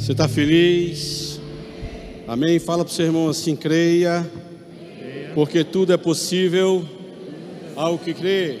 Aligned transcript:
Você 0.00 0.12
está 0.12 0.26
feliz? 0.26 1.38
Amém? 2.26 2.58
Fala 2.58 2.86
para 2.86 2.90
o 2.90 2.94
seu 2.94 3.04
irmão 3.04 3.28
assim: 3.28 3.54
creia, 3.54 4.28
porque 5.34 5.62
tudo 5.62 5.92
é 5.92 5.98
possível 5.98 6.88
ao 7.76 7.98
que 7.98 8.14
crê. 8.14 8.60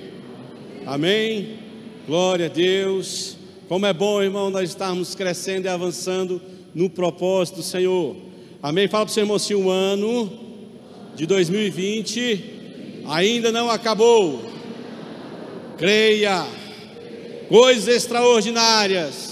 Amém? 0.84 1.56
Glória 2.06 2.44
a 2.44 2.48
Deus. 2.50 3.38
Como 3.70 3.86
é 3.86 3.92
bom, 3.92 4.22
irmão, 4.22 4.50
nós 4.50 4.68
estarmos 4.68 5.14
crescendo 5.14 5.64
e 5.64 5.68
avançando 5.70 6.42
no 6.74 6.90
propósito 6.90 7.56
do 7.56 7.62
Senhor. 7.62 8.16
Amém? 8.62 8.86
Fala 8.86 9.06
para 9.06 9.10
o 9.10 9.14
seu 9.14 9.22
irmão 9.22 9.36
assim: 9.36 9.54
o 9.54 9.70
ano 9.70 10.30
de 11.16 11.24
2020 11.24 12.44
ainda 13.08 13.50
não 13.50 13.70
acabou. 13.70 14.42
Creia, 15.78 16.46
coisas 17.48 17.88
extraordinárias 17.88 19.29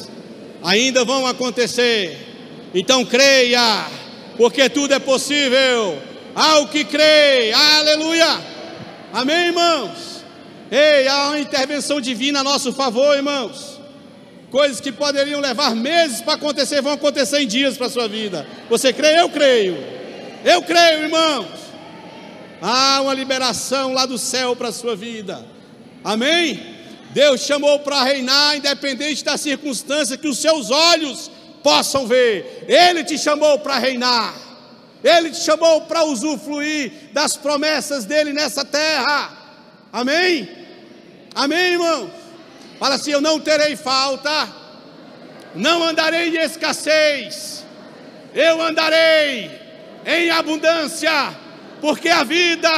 ainda 0.62 1.04
vão 1.04 1.26
acontecer. 1.26 2.16
Então 2.74 3.04
creia, 3.04 3.86
porque 4.36 4.68
tudo 4.68 4.94
é 4.94 4.98
possível 4.98 5.98
ao 6.34 6.68
que 6.68 6.84
crê. 6.84 7.52
Aleluia. 7.52 8.58
Amém, 9.12 9.46
irmãos? 9.46 10.24
Ei, 10.70 11.08
há 11.08 11.28
uma 11.28 11.40
intervenção 11.40 12.00
divina 12.00 12.40
a 12.40 12.44
nosso 12.44 12.72
favor, 12.72 13.16
irmãos. 13.16 13.80
Coisas 14.50 14.80
que 14.80 14.92
poderiam 14.92 15.40
levar 15.40 15.74
meses 15.74 16.20
para 16.20 16.34
acontecer, 16.34 16.80
vão 16.80 16.92
acontecer 16.92 17.40
em 17.40 17.46
dias 17.46 17.76
para 17.76 17.86
a 17.86 17.90
sua 17.90 18.08
vida. 18.08 18.46
Você 18.70 18.92
crê? 18.92 19.20
Eu 19.20 19.28
creio. 19.28 19.76
Eu 20.44 20.62
creio, 20.62 21.02
irmãos. 21.02 21.46
Há 22.60 23.00
uma 23.02 23.14
liberação 23.14 23.92
lá 23.92 24.06
do 24.06 24.18
céu 24.18 24.56
para 24.56 24.68
a 24.68 24.72
sua 24.72 24.96
vida. 24.96 25.44
Amém? 26.02 26.77
Deus 27.10 27.40
chamou 27.40 27.80
para 27.80 28.02
reinar, 28.02 28.56
independente 28.56 29.24
da 29.24 29.36
circunstância 29.36 30.16
que 30.16 30.28
os 30.28 30.38
seus 30.38 30.70
olhos 30.70 31.30
possam 31.62 32.06
ver. 32.06 32.66
Ele 32.68 33.04
te 33.04 33.18
chamou 33.18 33.58
para 33.58 33.78
reinar. 33.78 34.34
Ele 35.02 35.30
te 35.30 35.40
chamou 35.40 35.82
para 35.82 36.04
usufruir 36.04 36.92
das 37.12 37.36
promessas 37.36 38.04
dele 38.04 38.32
nessa 38.32 38.64
terra. 38.64 39.30
Amém? 39.92 40.48
Amém, 41.34 41.72
irmão? 41.72 42.10
Fala 42.78 42.96
assim: 42.96 43.12
Eu 43.12 43.20
não 43.20 43.38
terei 43.38 43.76
falta, 43.76 44.48
não 45.54 45.82
andarei 45.82 46.36
em 46.36 46.40
escassez, 46.40 47.64
eu 48.34 48.60
andarei 48.60 49.50
em 50.04 50.30
abundância, 50.30 51.36
porque 51.80 52.08
a 52.08 52.24
vida 52.24 52.70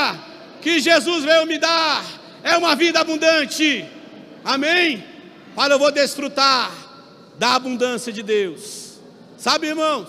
que 0.60 0.78
Jesus 0.78 1.24
veio 1.24 1.46
me 1.46 1.58
dar 1.58 2.04
é 2.42 2.56
uma 2.56 2.76
vida 2.76 3.00
abundante. 3.00 3.99
Amém? 4.44 5.04
Fala, 5.54 5.74
eu 5.74 5.78
vou 5.78 5.90
desfrutar 5.90 6.70
da 7.38 7.54
abundância 7.54 8.12
de 8.12 8.22
Deus. 8.22 8.98
Sabe, 9.36 9.68
irmão? 9.68 10.06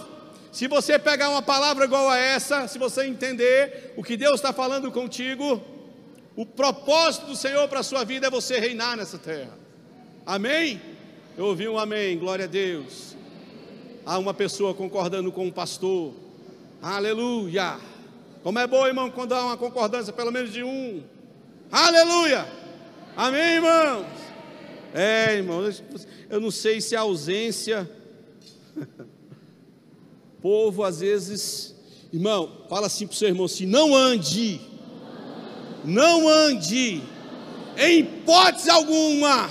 Se 0.51 0.67
você 0.67 0.99
pegar 0.99 1.29
uma 1.29 1.41
palavra 1.41 1.85
igual 1.85 2.09
a 2.09 2.17
essa, 2.17 2.67
se 2.67 2.77
você 2.77 3.05
entender 3.05 3.93
o 3.95 4.03
que 4.03 4.17
Deus 4.17 4.35
está 4.35 4.51
falando 4.51 4.91
contigo, 4.91 5.61
o 6.35 6.45
propósito 6.45 7.27
do 7.27 7.35
Senhor 7.35 7.67
para 7.69 7.79
a 7.79 7.83
sua 7.83 8.03
vida 8.03 8.27
é 8.27 8.29
você 8.29 8.59
reinar 8.59 8.97
nessa 8.97 9.17
terra. 9.17 9.57
Amém? 10.25 10.81
Eu 11.37 11.45
ouvi 11.45 11.67
um 11.67 11.79
amém, 11.79 12.17
glória 12.17 12.45
a 12.45 12.47
Deus. 12.47 13.15
Há 14.05 14.17
uma 14.17 14.33
pessoa 14.33 14.73
concordando 14.73 15.31
com 15.31 15.45
o 15.45 15.47
um 15.47 15.51
pastor. 15.51 16.13
Aleluia. 16.81 17.77
Como 18.43 18.59
é 18.59 18.67
bom, 18.67 18.85
irmão, 18.85 19.09
quando 19.09 19.33
há 19.33 19.45
uma 19.45 19.57
concordância, 19.57 20.11
pelo 20.11 20.31
menos 20.31 20.51
de 20.51 20.63
um. 20.63 21.01
Aleluia. 21.71 22.45
Amém, 23.15 23.55
irmãos? 23.55 24.05
É, 24.93 25.35
irmão, 25.35 25.69
eu 26.29 26.39
não 26.39 26.51
sei 26.51 26.79
se 26.79 26.95
a 26.95 27.01
ausência. 27.01 27.89
Povo, 30.41 30.83
às 30.83 31.01
vezes, 31.01 31.75
irmão, 32.11 32.65
fala 32.69 32.87
assim 32.87 33.05
para 33.05 33.13
o 33.13 33.17
seu 33.17 33.27
irmão 33.27 33.45
assim: 33.45 33.65
não 33.65 33.95
ande, 33.95 34.59
não 35.83 36.27
ande, 36.27 37.01
em 37.77 37.99
hipótese 37.99 38.69
alguma, 38.69 39.49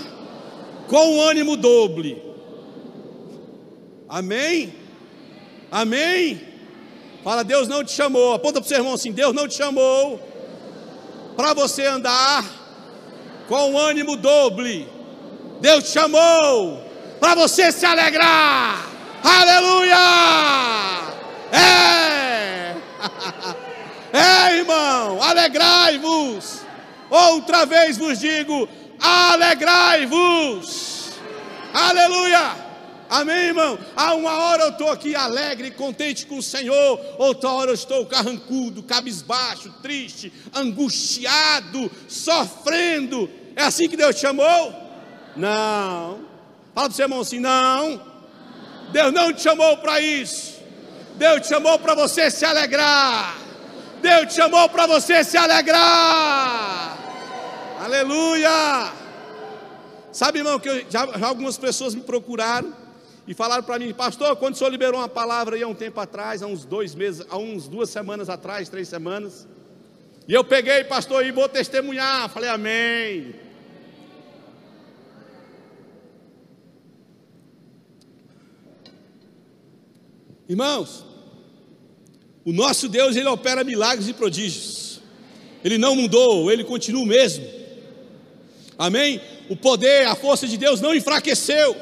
com 0.89 1.21
ânimo 1.21 1.57
doble. 1.57 2.21
Amém? 4.09 4.75
Amém? 5.71 6.41
Fala, 7.23 7.45
Deus 7.45 7.69
não 7.69 7.85
te 7.85 7.93
chamou. 7.93 8.33
Aponta 8.33 8.61
para 8.61 8.67
o 8.67 8.69
seu 8.69 8.79
irmão 8.79 8.95
assim: 8.95 9.13
Deus 9.13 9.35
não 9.35 9.47
te 9.47 9.55
chamou 9.55 10.19
para 11.37 11.55
você 11.55 11.87
andar 11.87 12.60
com 13.51 13.77
ânimo 13.77 14.17
doble. 14.17 14.89
Deus 15.61 15.83
te 15.85 15.91
chamou 15.91 16.81
para 17.19 17.35
você 17.35 17.73
se 17.73 17.85
alegrar. 17.85 18.89
Aleluia! 19.23 19.97
É! 21.53 22.77
É, 24.13 24.57
irmão, 24.57 25.23
alegrai-vos. 25.23 26.63
Outra 27.09 27.65
vez 27.65 27.97
vos 27.97 28.19
digo: 28.19 28.69
alegrai-vos. 28.99 30.51
Aleluia! 31.73 32.71
Amém, 33.09 33.47
irmão? 33.47 33.79
Há 33.95 34.15
uma 34.15 34.33
hora 34.33 34.65
eu 34.65 34.71
estou 34.71 34.91
aqui 34.91 35.15
alegre, 35.15 35.71
contente 35.71 36.27
com 36.27 36.39
o 36.39 36.43
Senhor, 36.43 37.01
outra 37.19 37.51
hora 37.51 37.71
eu 37.71 37.75
estou 37.75 38.05
carrancudo, 38.07 38.83
cabisbaixo, 38.83 39.73
triste, 39.81 40.33
angustiado, 40.53 41.89
sofrendo. 42.09 43.31
É 43.61 43.65
assim 43.65 43.91
que 43.91 43.97
Deus 43.97 44.17
chamou? 44.17 44.73
Não. 45.37 46.25
Fala 46.75 46.87
para 46.87 46.89
o 46.89 46.93
seu 46.93 47.05
irmão 47.05 47.21
assim: 47.21 47.39
não. 47.39 48.01
Deus 48.91 49.13
não 49.13 49.35
te 49.35 49.43
chamou 49.43 49.77
para 49.77 50.01
isso. 50.01 50.59
Deus 51.17 51.43
te 51.43 51.49
chamou 51.49 51.79
para 51.79 51.95
você 51.95 52.31
se 52.31 52.43
alegrar. 52.47 53.37
Deus 54.01 54.29
te 54.29 54.35
chamou 54.35 54.67
para 54.71 54.87
você 54.87 55.23
se 55.23 55.37
alegrar. 55.37 56.97
Aleluia. 57.85 58.93
Sabe, 60.11 60.39
irmão, 60.39 60.59
que 60.59 60.87
já, 60.89 61.07
já 61.07 61.27
algumas 61.27 61.59
pessoas 61.59 61.95
me 61.95 62.01
procuraram 62.01 62.73
e 63.29 63.35
falaram 63.35 63.63
para 63.63 63.79
mim, 63.79 63.93
pastor, 63.93 64.35
quando 64.37 64.55
o 64.55 64.57
senhor 64.57 64.71
liberou 64.71 65.01
uma 65.01 65.09
palavra 65.09 65.57
aí 65.57 65.63
há 65.63 65.69
um 65.69 65.75
tempo 65.75 66.01
atrás, 66.01 66.43
há 66.43 66.47
uns 66.47 66.65
dois 66.65 66.95
meses, 66.95 67.27
há 67.29 67.37
uns 67.37 67.69
duas 67.69 67.91
semanas 67.91 68.31
atrás, 68.31 68.71
três 68.71 68.89
semanas, 68.89 69.47
e 70.27 70.33
eu 70.33 70.43
peguei, 70.43 70.83
pastor, 70.85 71.27
e 71.27 71.31
vou 71.31 71.49
testemunhar. 71.49 72.29
Falei, 72.31 72.49
amém. 72.49 73.50
Irmãos, 80.51 81.05
o 82.45 82.53
nosso 82.53 82.89
Deus, 82.89 83.15
ele 83.15 83.29
opera 83.29 83.63
milagres 83.63 84.09
e 84.09 84.13
prodígios. 84.13 85.01
Ele 85.63 85.79
não 85.79 85.95
mudou, 85.95 86.51
ele 86.51 86.65
continua 86.65 87.05
o 87.05 87.07
mesmo. 87.07 87.47
Amém? 88.77 89.21
O 89.49 89.55
poder, 89.55 90.09
a 90.09 90.17
força 90.17 90.49
de 90.49 90.57
Deus 90.57 90.81
não 90.81 90.93
enfraqueceu. 90.93 91.77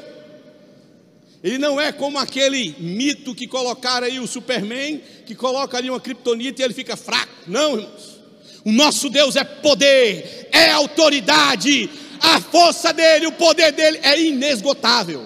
Ele 1.43 1.57
não 1.57 1.81
é 1.81 1.91
como 1.91 2.19
aquele 2.19 2.75
mito 2.77 3.33
que 3.33 3.47
colocaram 3.47 4.05
aí 4.05 4.19
o 4.19 4.27
Superman, 4.27 5.01
que 5.25 5.33
coloca 5.33 5.75
ali 5.75 5.89
uma 5.89 5.99
criptonita 5.99 6.61
e 6.61 6.65
ele 6.65 6.73
fica 6.75 6.95
fraco. 6.95 7.33
Não, 7.47 7.71
irmãos. 7.79 8.19
O 8.63 8.71
nosso 8.71 9.09
Deus 9.09 9.35
é 9.35 9.43
poder, 9.43 10.47
é 10.51 10.69
autoridade. 10.69 11.89
A 12.21 12.39
força 12.39 12.93
dele, 12.93 13.25
o 13.25 13.31
poder 13.31 13.71
dele 13.71 13.99
é 14.03 14.21
inesgotável. 14.21 15.25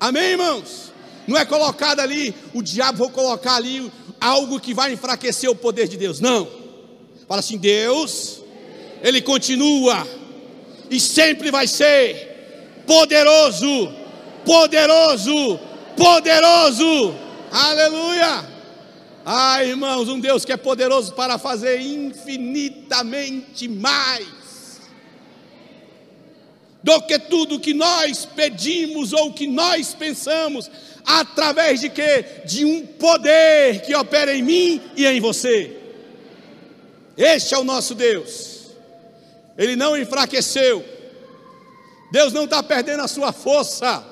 Amém, 0.00 0.30
irmãos? 0.32 0.85
Não 1.26 1.36
é 1.36 1.44
colocado 1.44 2.00
ali, 2.00 2.34
o 2.54 2.62
diabo 2.62 2.98
vou 2.98 3.10
colocar 3.10 3.56
ali 3.56 3.90
algo 4.20 4.60
que 4.60 4.72
vai 4.72 4.92
enfraquecer 4.92 5.50
o 5.50 5.54
poder 5.54 5.88
de 5.88 5.96
Deus. 5.96 6.20
Não. 6.20 6.46
Fala 7.26 7.40
assim, 7.40 7.58
Deus, 7.58 8.40
ele 9.02 9.20
continua 9.20 10.06
e 10.90 11.00
sempre 11.00 11.50
vai 11.50 11.66
ser 11.66 12.84
poderoso 12.86 14.06
poderoso, 14.46 15.58
poderoso, 15.96 17.14
aleluia. 17.50 18.56
Ah, 19.24 19.62
irmãos, 19.64 20.08
um 20.08 20.20
Deus 20.20 20.44
que 20.44 20.52
é 20.52 20.56
poderoso 20.56 21.12
para 21.14 21.36
fazer 21.36 21.80
infinitamente 21.80 23.66
mais 23.66 24.24
do 26.86 27.02
que 27.02 27.18
tudo 27.18 27.58
que 27.58 27.74
nós 27.74 28.24
pedimos 28.24 29.12
ou 29.12 29.32
que 29.32 29.48
nós 29.48 29.92
pensamos, 29.92 30.70
através 31.04 31.80
de 31.80 31.90
quê? 31.90 32.24
De 32.44 32.64
um 32.64 32.86
poder 32.86 33.82
que 33.82 33.92
opera 33.92 34.32
em 34.32 34.40
mim 34.40 34.80
e 34.94 35.04
em 35.04 35.20
você. 35.20 35.76
Este 37.16 37.54
é 37.54 37.58
o 37.58 37.64
nosso 37.64 37.92
Deus. 37.92 38.68
Ele 39.58 39.74
não 39.74 39.98
enfraqueceu. 39.98 40.84
Deus 42.12 42.32
não 42.32 42.44
está 42.44 42.62
perdendo 42.62 43.02
a 43.02 43.08
sua 43.08 43.32
força. 43.32 44.04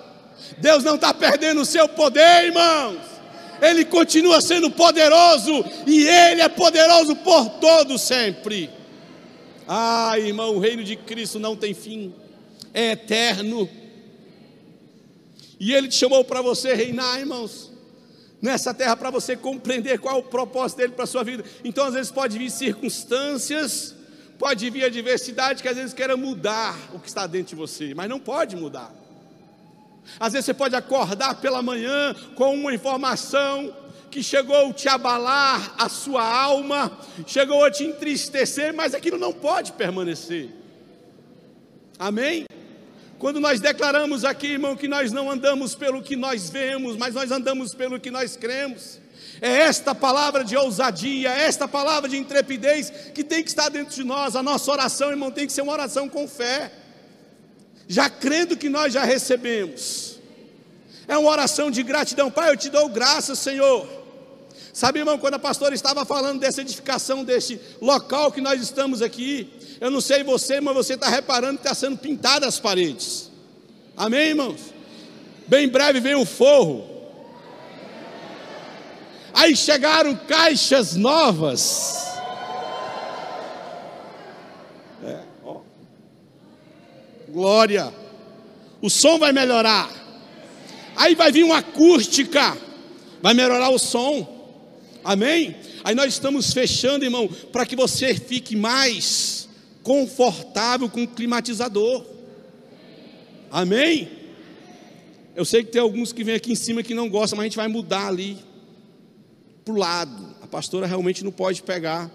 Deus 0.59 0.83
não 0.83 0.97
está 0.97 1.15
perdendo 1.15 1.61
o 1.61 1.65
seu 1.65 1.89
poder, 1.89 2.47
irmãos. 2.47 2.99
Ele 3.63 3.85
continua 3.85 4.41
sendo 4.41 4.69
poderoso 4.69 5.65
e 5.87 6.09
Ele 6.09 6.43
é 6.43 6.49
poderoso 6.49 7.15
por 7.15 7.51
todo 7.61 7.97
sempre. 8.01 8.69
Ah, 9.69 10.19
irmão, 10.19 10.57
o 10.57 10.59
reino 10.59 10.83
de 10.83 10.97
Cristo 10.97 11.39
não 11.39 11.55
tem 11.55 11.73
fim, 11.73 12.13
é 12.75 12.91
eterno. 12.91 13.71
E 15.59 15.73
Ele 15.73 15.89
te 15.89 15.95
chamou 15.95 16.25
para 16.25 16.43
você 16.43 16.75
reinar, 16.75 17.21
irmãos, 17.21 17.73
nessa 18.43 18.75
terra, 18.75 18.97
para 18.97 19.09
você 19.09 19.37
compreender 19.37 19.99
qual 19.99 20.17
é 20.17 20.19
o 20.19 20.23
propósito 20.23 20.79
dele 20.79 20.93
para 20.93 21.05
a 21.05 21.07
sua 21.07 21.25
vida. 21.25 21.45
Então, 21.65 21.87
às 21.87 21.95
vezes, 21.95 22.13
pode 22.13 22.37
vir 22.37 22.51
circunstâncias, 22.51 23.95
pode 24.39 24.69
vir 24.69 24.85
adversidade 24.85 25.63
que 25.63 25.69
às 25.69 25.77
vezes 25.77 25.95
queira 25.95 26.17
mudar 26.17 26.77
o 26.93 26.99
que 26.99 27.09
está 27.09 27.27
dentro 27.27 27.51
de 27.51 27.55
você, 27.55 27.95
mas 27.95 28.11
não 28.11 28.19
pode 28.19 28.57
mudar. 28.57 28.93
Às 30.21 30.35
vezes 30.35 30.47
você 30.47 30.53
pode 30.53 30.77
acordar 30.77 31.41
pela 31.41 31.63
manhã 31.63 32.15
com 32.35 32.55
uma 32.55 32.75
informação 32.75 33.75
que 34.11 34.23
chegou 34.23 34.69
a 34.69 34.73
te 34.73 34.89
abalar 34.89 35.75
a 35.79 35.89
sua 35.89 36.23
alma, 36.23 36.93
chegou 37.27 37.65
a 37.65 37.71
te 37.71 37.85
entristecer, 37.85 38.75
mas 38.75 38.95
aquilo 38.95 39.19
não 39.19 39.33
pode 39.33 39.73
permanecer. 39.73 40.51
Amém? 41.99 42.45
Quando 43.25 43.41
nós 43.41 43.59
declaramos 43.59 44.23
aqui, 44.23 44.49
irmão, 44.49 44.77
que 44.77 44.87
nós 44.87 45.11
não 45.11 45.31
andamos 45.31 45.75
pelo 45.75 46.03
que 46.03 46.15
nós 46.15 46.51
vemos, 46.51 46.95
mas 46.95 47.15
nós 47.15 47.31
andamos 47.31 47.75
pelo 47.75 47.99
que 47.99 48.11
nós 48.11 48.37
cremos. 48.37 49.01
É 49.41 49.61
esta 49.61 49.95
palavra 49.95 50.45
de 50.45 50.55
ousadia, 50.55 51.31
é 51.31 51.47
esta 51.47 51.67
palavra 51.67 52.07
de 52.07 52.19
intrepidez 52.19 52.93
que 53.15 53.25
tem 53.25 53.43
que 53.43 53.49
estar 53.49 53.71
dentro 53.71 53.95
de 53.95 54.05
nós. 54.05 54.37
A 54.37 54.43
nossa 54.43 54.71
oração, 54.71 55.09
irmão, 55.09 55.31
tem 55.31 55.47
que 55.47 55.55
ser 55.55 55.63
uma 55.63 55.73
oração 55.73 56.07
com 56.07 56.29
fé 56.29 56.71
já 57.89 58.11
crendo 58.11 58.59
que 58.59 58.69
nós 58.69 58.93
já 58.93 59.05
recebemos. 59.05 60.19
É 61.09 61.17
uma 61.17 61.31
oração 61.31 61.71
de 61.71 61.83
gratidão, 61.83 62.31
Pai, 62.31 62.51
eu 62.51 62.59
te 62.59 62.69
dou 62.69 62.91
graças, 62.91 63.39
Senhor. 63.39 63.89
Sabe, 64.75 64.99
irmão, 64.99 65.17
quando 65.17 65.35
a 65.35 65.39
pastora 65.39 65.75
estava 65.75 66.05
falando 66.05 66.41
dessa 66.41 66.61
edificação, 66.61 67.25
desse 67.25 67.59
local 67.81 68.31
que 68.31 68.43
nós 68.43 68.61
estamos 68.61 69.01
aqui, 69.01 69.54
eu 69.81 69.91
não 69.91 70.01
sei 70.01 70.23
você, 70.23 70.61
mas 70.61 70.75
você 70.75 70.95
está 70.95 71.09
reparando 71.09 71.59
que 71.59 71.65
está 71.65 71.75
sendo 71.75 71.97
pintadas 71.97 72.49
as 72.49 72.61
paredes. 72.61 73.31
Amém, 73.97 74.29
irmãos? 74.29 74.61
Bem 75.47 75.69
breve 75.69 76.01
vem 76.01 76.15
o 76.15 76.25
forro. 76.25 76.91
Aí 79.33 79.57
chegaram 79.57 80.15
caixas 80.15 80.95
novas. 80.95 82.15
Glória. 87.35 87.93
O 88.81 88.89
som 88.89 89.19
vai 89.19 89.33
melhorar. 89.33 89.91
Aí 90.95 91.17
vai 91.17 91.33
vir 91.33 91.43
uma 91.43 91.59
acústica. 91.59 92.57
Vai 93.21 93.35
melhorar 93.35 93.71
o 93.71 93.79
som. 93.79 94.33
Amém? 95.03 95.57
Aí 95.83 95.97
nós 95.97 96.15
estamos 96.15 96.53
fechando, 96.53 97.05
irmão, 97.05 97.29
para 97.53 97.67
que 97.67 97.75
você 97.75 98.15
fique 98.15 98.55
mais 98.55 99.49
confortável 99.85 100.89
com 100.89 101.07
climatizador. 101.07 102.05
Amém? 103.53 104.09
Eu 105.37 105.45
sei 105.45 105.63
que 105.63 105.71
tem 105.71 105.81
alguns 105.81 106.13
que 106.13 106.25
vêm 106.25 106.35
aqui 106.35 106.51
em 106.51 106.57
cima 106.57 106.83
que 106.83 106.95
não 106.95 107.09
gostam, 107.09 107.37
mas 107.37 107.45
a 107.45 107.49
gente 107.49 107.57
vai 107.57 107.69
mudar 107.69 108.09
ali 108.09 108.39
para 109.65 109.75
o 109.75 109.77
lado. 109.77 110.35
A 110.43 110.47
pastora 110.47 110.87
realmente 110.87 111.23
não 111.23 111.31
pode 111.31 111.63
pegar. 111.63 112.11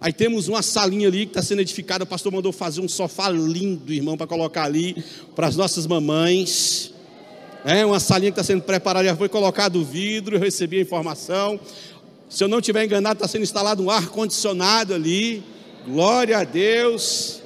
Aí 0.00 0.12
temos 0.12 0.48
uma 0.48 0.62
salinha 0.62 1.08
ali 1.08 1.26
que 1.26 1.30
está 1.30 1.42
sendo 1.42 1.60
edificada. 1.60 2.04
O 2.04 2.06
pastor 2.06 2.32
mandou 2.32 2.52
fazer 2.52 2.80
um 2.80 2.88
sofá 2.88 3.28
lindo, 3.28 3.92
irmão, 3.92 4.16
para 4.16 4.26
colocar 4.26 4.64
ali 4.64 5.04
para 5.34 5.46
as 5.46 5.56
nossas 5.56 5.86
mamães. 5.86 6.92
É 7.64 7.84
uma 7.84 8.00
salinha 8.00 8.32
que 8.32 8.40
está 8.40 8.44
sendo 8.44 8.62
preparada, 8.62 9.06
já 9.06 9.16
foi 9.16 9.28
colocado 9.28 9.84
vidro, 9.84 10.36
eu 10.36 10.40
recebi 10.40 10.78
a 10.78 10.80
informação. 10.80 11.60
Se 12.28 12.42
eu 12.42 12.48
não 12.48 12.58
estiver 12.58 12.84
enganado, 12.84 13.14
está 13.14 13.28
sendo 13.28 13.42
instalado 13.42 13.82
um 13.82 13.90
ar-condicionado 13.90 14.94
ali. 14.94 15.44
Glória 15.86 16.38
a 16.38 16.44
Deus. 16.44 17.42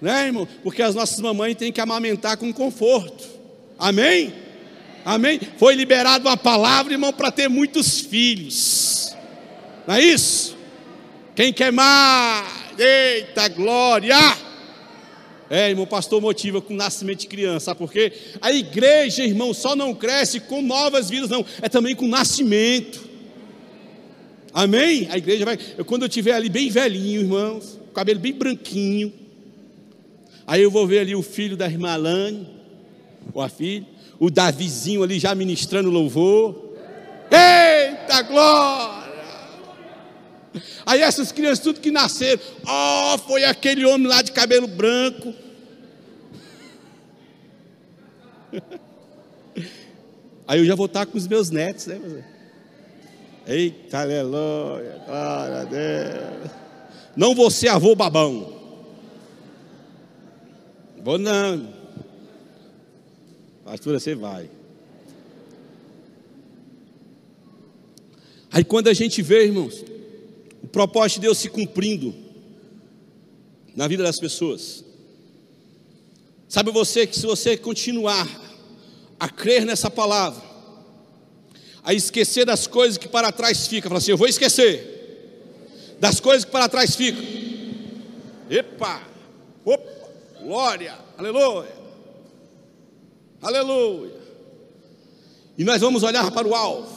Né, 0.00 0.26
irmão? 0.26 0.46
Porque 0.62 0.82
as 0.82 0.94
nossas 0.94 1.20
mamães 1.20 1.56
têm 1.56 1.72
que 1.72 1.80
amamentar 1.80 2.36
com 2.36 2.52
conforto. 2.52 3.24
Amém? 3.78 4.34
Amém? 5.04 5.40
Foi 5.58 5.74
liberada 5.74 6.28
uma 6.28 6.36
palavra, 6.36 6.92
irmão, 6.92 7.12
para 7.12 7.30
ter 7.30 7.48
muitos 7.48 8.00
filhos. 8.00 9.14
Não 9.86 9.94
é 9.94 10.00
isso? 10.00 10.56
Quem 11.34 11.52
quer 11.52 11.70
mais? 11.70 12.46
Eita 12.78 13.48
glória! 13.48 14.16
É, 15.48 15.70
irmão, 15.70 15.86
pastor 15.86 16.20
motiva 16.20 16.60
com 16.60 16.74
nascimento 16.74 17.20
de 17.20 17.28
criança, 17.28 17.66
sabe 17.66 17.78
por 17.78 17.92
quê? 17.92 18.12
A 18.40 18.50
igreja, 18.50 19.22
irmão, 19.22 19.54
só 19.54 19.76
não 19.76 19.94
cresce 19.94 20.40
com 20.40 20.60
novas 20.60 21.08
vidas, 21.08 21.30
não, 21.30 21.46
é 21.62 21.68
também 21.68 21.94
com 21.94 22.08
nascimento. 22.08 23.05
Amém? 24.56 25.06
A 25.10 25.18
igreja 25.18 25.44
vai. 25.44 25.58
Eu, 25.76 25.84
quando 25.84 26.04
eu 26.04 26.08
estiver 26.08 26.32
ali 26.32 26.48
bem 26.48 26.70
velhinho, 26.70 27.20
irmãos, 27.20 27.78
cabelo 27.92 28.18
bem 28.18 28.32
branquinho, 28.32 29.12
aí 30.46 30.62
eu 30.62 30.70
vou 30.70 30.86
ver 30.86 31.00
ali 31.00 31.14
o 31.14 31.20
filho 31.20 31.58
da 31.58 31.66
irmã 31.66 31.92
Alane, 31.92 32.48
ou 33.34 33.42
a 33.42 33.50
filha, 33.50 33.86
o 34.18 34.30
Davizinho 34.30 35.02
ali 35.02 35.18
já 35.18 35.34
ministrando 35.34 35.90
louvor. 35.90 36.72
Eita 37.30 38.22
glória! 38.22 39.12
Aí 40.86 41.02
essas 41.02 41.30
crianças, 41.32 41.58
tudo 41.58 41.78
que 41.78 41.90
nasceram, 41.90 42.40
oh, 42.66 43.18
foi 43.18 43.44
aquele 43.44 43.84
homem 43.84 44.06
lá 44.06 44.22
de 44.22 44.32
cabelo 44.32 44.66
branco. 44.66 45.34
Aí 50.48 50.60
eu 50.60 50.64
já 50.64 50.74
vou 50.74 50.86
estar 50.86 51.04
com 51.04 51.18
os 51.18 51.28
meus 51.28 51.50
netos, 51.50 51.88
né? 51.88 52.00
Eita, 53.46 54.00
aleluia, 54.00 55.02
glória 55.06 55.60
a 55.60 55.64
Deus. 55.64 56.50
Não 57.16 57.50
ser 57.50 57.68
avô 57.68 57.94
babão. 57.94 58.52
Vou 61.02 61.16
não. 61.16 61.72
Pastora, 63.64 64.00
você 64.00 64.16
vai. 64.16 64.50
Aí 68.50 68.64
quando 68.64 68.88
a 68.88 68.94
gente 68.94 69.22
vê, 69.22 69.44
irmãos, 69.44 69.84
o 70.62 70.66
propósito 70.66 71.16
de 71.16 71.26
Deus 71.26 71.38
se 71.38 71.48
cumprindo 71.48 72.14
na 73.76 73.86
vida 73.86 74.02
das 74.02 74.18
pessoas. 74.18 74.84
Sabe 76.48 76.70
você 76.70 77.06
que 77.06 77.16
se 77.16 77.26
você 77.26 77.56
continuar 77.56 78.26
a 79.20 79.28
crer 79.28 79.64
nessa 79.64 79.90
palavra, 79.90 80.45
a 81.86 81.94
esquecer 81.94 82.44
das 82.44 82.66
coisas 82.66 82.98
que 82.98 83.08
para 83.08 83.30
trás 83.30 83.68
ficam, 83.68 83.88
fala 83.88 83.98
assim: 83.98 84.10
eu 84.10 84.16
vou 84.16 84.26
esquecer 84.26 85.94
das 86.00 86.18
coisas 86.18 86.44
que 86.44 86.50
para 86.50 86.68
trás 86.68 86.96
ficam. 86.96 87.24
Epa, 88.50 89.02
opa, 89.64 90.08
glória, 90.42 90.98
aleluia, 91.16 91.72
aleluia. 93.40 94.16
E 95.56 95.62
nós 95.62 95.80
vamos 95.80 96.02
olhar 96.02 96.28
para 96.32 96.46
o 96.46 96.54
alvo. 96.56 96.94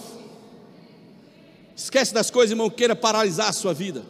Esquece 1.77 2.11
das 2.11 2.31
coisas, 2.31 2.51
irmão, 2.51 2.69
queira 2.69 2.95
paralisar 2.95 3.49
a 3.49 3.53
sua 3.53 3.73
vida. 3.73 4.03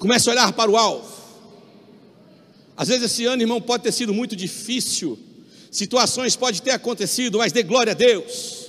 Comece 0.00 0.28
a 0.28 0.32
olhar 0.32 0.52
para 0.52 0.70
o 0.70 0.76
alvo. 0.76 1.22
Às 2.76 2.88
vezes 2.88 3.04
esse 3.04 3.24
ano, 3.24 3.40
irmão, 3.40 3.62
pode 3.62 3.84
ter 3.84 3.92
sido 3.92 4.12
muito 4.12 4.34
difícil. 4.34 5.16
Situações 5.70 6.34
podem 6.34 6.60
ter 6.60 6.72
acontecido, 6.72 7.38
mas 7.38 7.52
dê 7.52 7.62
glória 7.62 7.92
a 7.92 7.94
Deus. 7.94 8.61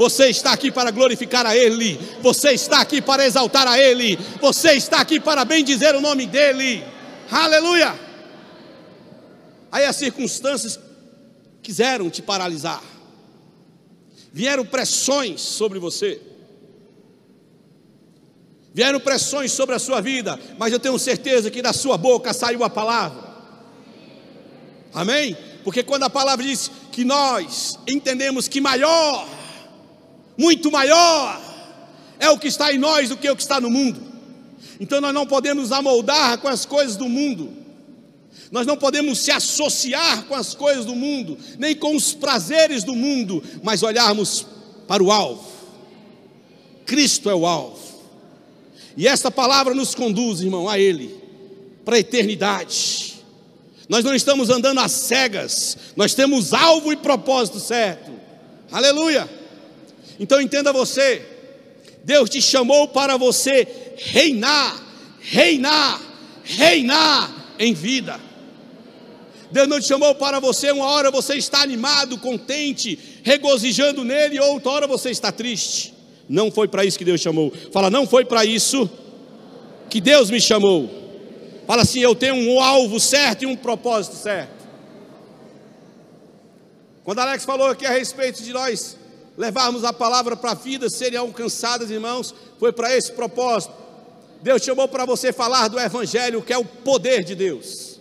Você 0.00 0.30
está 0.30 0.52
aqui 0.52 0.70
para 0.70 0.90
glorificar 0.90 1.44
a 1.44 1.54
Ele. 1.54 2.00
Você 2.22 2.52
está 2.52 2.80
aqui 2.80 3.02
para 3.02 3.26
exaltar 3.26 3.68
a 3.68 3.78
Ele. 3.78 4.16
Você 4.40 4.72
está 4.72 4.98
aqui 4.98 5.20
para 5.20 5.44
bendizer 5.44 5.94
o 5.94 6.00
nome 6.00 6.24
dEle. 6.24 6.82
Aleluia! 7.30 8.00
Aí 9.70 9.84
as 9.84 9.94
circunstâncias 9.96 10.80
quiseram 11.62 12.08
te 12.08 12.22
paralisar. 12.22 12.82
Vieram 14.32 14.64
pressões 14.64 15.42
sobre 15.42 15.78
você. 15.78 16.18
Vieram 18.72 19.00
pressões 19.00 19.52
sobre 19.52 19.74
a 19.74 19.78
sua 19.78 20.00
vida, 20.00 20.40
mas 20.58 20.72
eu 20.72 20.80
tenho 20.80 20.98
certeza 20.98 21.50
que 21.50 21.60
da 21.60 21.74
sua 21.74 21.98
boca 21.98 22.32
saiu 22.32 22.64
a 22.64 22.70
palavra. 22.70 23.22
Amém? 24.94 25.36
Porque 25.62 25.82
quando 25.82 26.04
a 26.04 26.10
palavra 26.10 26.42
diz 26.42 26.70
que 26.90 27.04
nós 27.04 27.78
entendemos 27.86 28.48
que 28.48 28.62
maior, 28.62 29.39
muito 30.40 30.72
maior, 30.72 31.38
é 32.18 32.30
o 32.30 32.38
que 32.38 32.48
está 32.48 32.72
em 32.72 32.78
nós 32.78 33.10
do 33.10 33.16
que 33.16 33.28
o 33.28 33.36
que 33.36 33.42
está 33.42 33.60
no 33.60 33.68
mundo. 33.68 34.00
Então 34.80 34.98
nós 34.98 35.12
não 35.12 35.26
podemos 35.26 35.70
amoldar 35.70 36.38
com 36.38 36.48
as 36.48 36.64
coisas 36.64 36.96
do 36.96 37.08
mundo. 37.08 37.52
Nós 38.50 38.66
não 38.66 38.76
podemos 38.76 39.18
se 39.18 39.30
associar 39.30 40.24
com 40.24 40.34
as 40.34 40.54
coisas 40.54 40.86
do 40.86 40.96
mundo, 40.96 41.36
nem 41.58 41.76
com 41.76 41.94
os 41.94 42.14
prazeres 42.14 42.82
do 42.82 42.96
mundo, 42.96 43.44
mas 43.62 43.82
olharmos 43.82 44.46
para 44.88 45.02
o 45.02 45.12
alvo. 45.12 45.46
Cristo 46.86 47.28
é 47.28 47.34
o 47.34 47.46
alvo. 47.46 47.78
E 48.96 49.06
esta 49.06 49.30
palavra 49.30 49.74
nos 49.74 49.94
conduz, 49.94 50.40
irmão, 50.40 50.68
a 50.68 50.78
Ele, 50.78 51.14
para 51.84 51.96
a 51.96 52.00
eternidade. 52.00 53.22
Nós 53.90 54.04
não 54.04 54.14
estamos 54.14 54.48
andando 54.48 54.80
às 54.80 54.92
cegas, 54.92 55.76
nós 55.94 56.14
temos 56.14 56.54
alvo 56.54 56.92
e 56.92 56.96
propósito 56.96 57.60
certo. 57.60 58.10
Aleluia! 58.72 59.39
Então 60.20 60.38
entenda 60.38 60.70
você, 60.70 61.22
Deus 62.04 62.28
te 62.28 62.42
chamou 62.42 62.86
para 62.88 63.16
você 63.16 63.66
reinar, 63.96 64.78
reinar, 65.18 65.98
reinar 66.44 67.54
em 67.58 67.72
vida. 67.72 68.20
Deus 69.50 69.66
não 69.66 69.80
te 69.80 69.86
chamou 69.86 70.14
para 70.14 70.38
você, 70.38 70.70
uma 70.72 70.84
hora 70.84 71.10
você 71.10 71.36
está 71.36 71.62
animado, 71.62 72.18
contente, 72.18 72.98
regozijando 73.22 74.04
nele, 74.04 74.38
outra 74.38 74.70
hora 74.72 74.86
você 74.86 75.10
está 75.10 75.32
triste. 75.32 75.94
Não 76.28 76.50
foi 76.50 76.68
para 76.68 76.84
isso 76.84 76.98
que 76.98 77.04
Deus 77.04 77.22
chamou. 77.22 77.50
Fala, 77.72 77.88
não 77.88 78.06
foi 78.06 78.26
para 78.26 78.44
isso 78.44 78.88
que 79.88 80.02
Deus 80.02 80.30
me 80.30 80.40
chamou. 80.40 80.88
Fala 81.66 81.80
assim, 81.80 82.00
eu 82.00 82.14
tenho 82.14 82.34
um 82.34 82.60
alvo 82.60 83.00
certo 83.00 83.44
e 83.44 83.46
um 83.46 83.56
propósito 83.56 84.16
certo. 84.16 84.68
Quando 87.04 87.20
Alex 87.20 87.42
falou 87.46 87.68
aqui 87.68 87.86
a 87.86 87.90
respeito 87.90 88.42
de 88.42 88.52
nós 88.52 88.99
levarmos 89.36 89.84
a 89.84 89.92
palavra 89.92 90.36
para 90.36 90.52
a 90.52 90.54
vida, 90.54 90.88
serem 90.90 91.18
alcançadas, 91.18 91.90
irmãos, 91.90 92.34
foi 92.58 92.72
para 92.72 92.96
esse 92.96 93.12
propósito. 93.12 93.72
Deus 94.42 94.62
chamou 94.62 94.88
para 94.88 95.04
você 95.04 95.32
falar 95.32 95.68
do 95.68 95.78
Evangelho, 95.78 96.42
que 96.42 96.52
é 96.52 96.58
o 96.58 96.64
poder 96.64 97.24
de 97.24 97.34
Deus. 97.34 98.00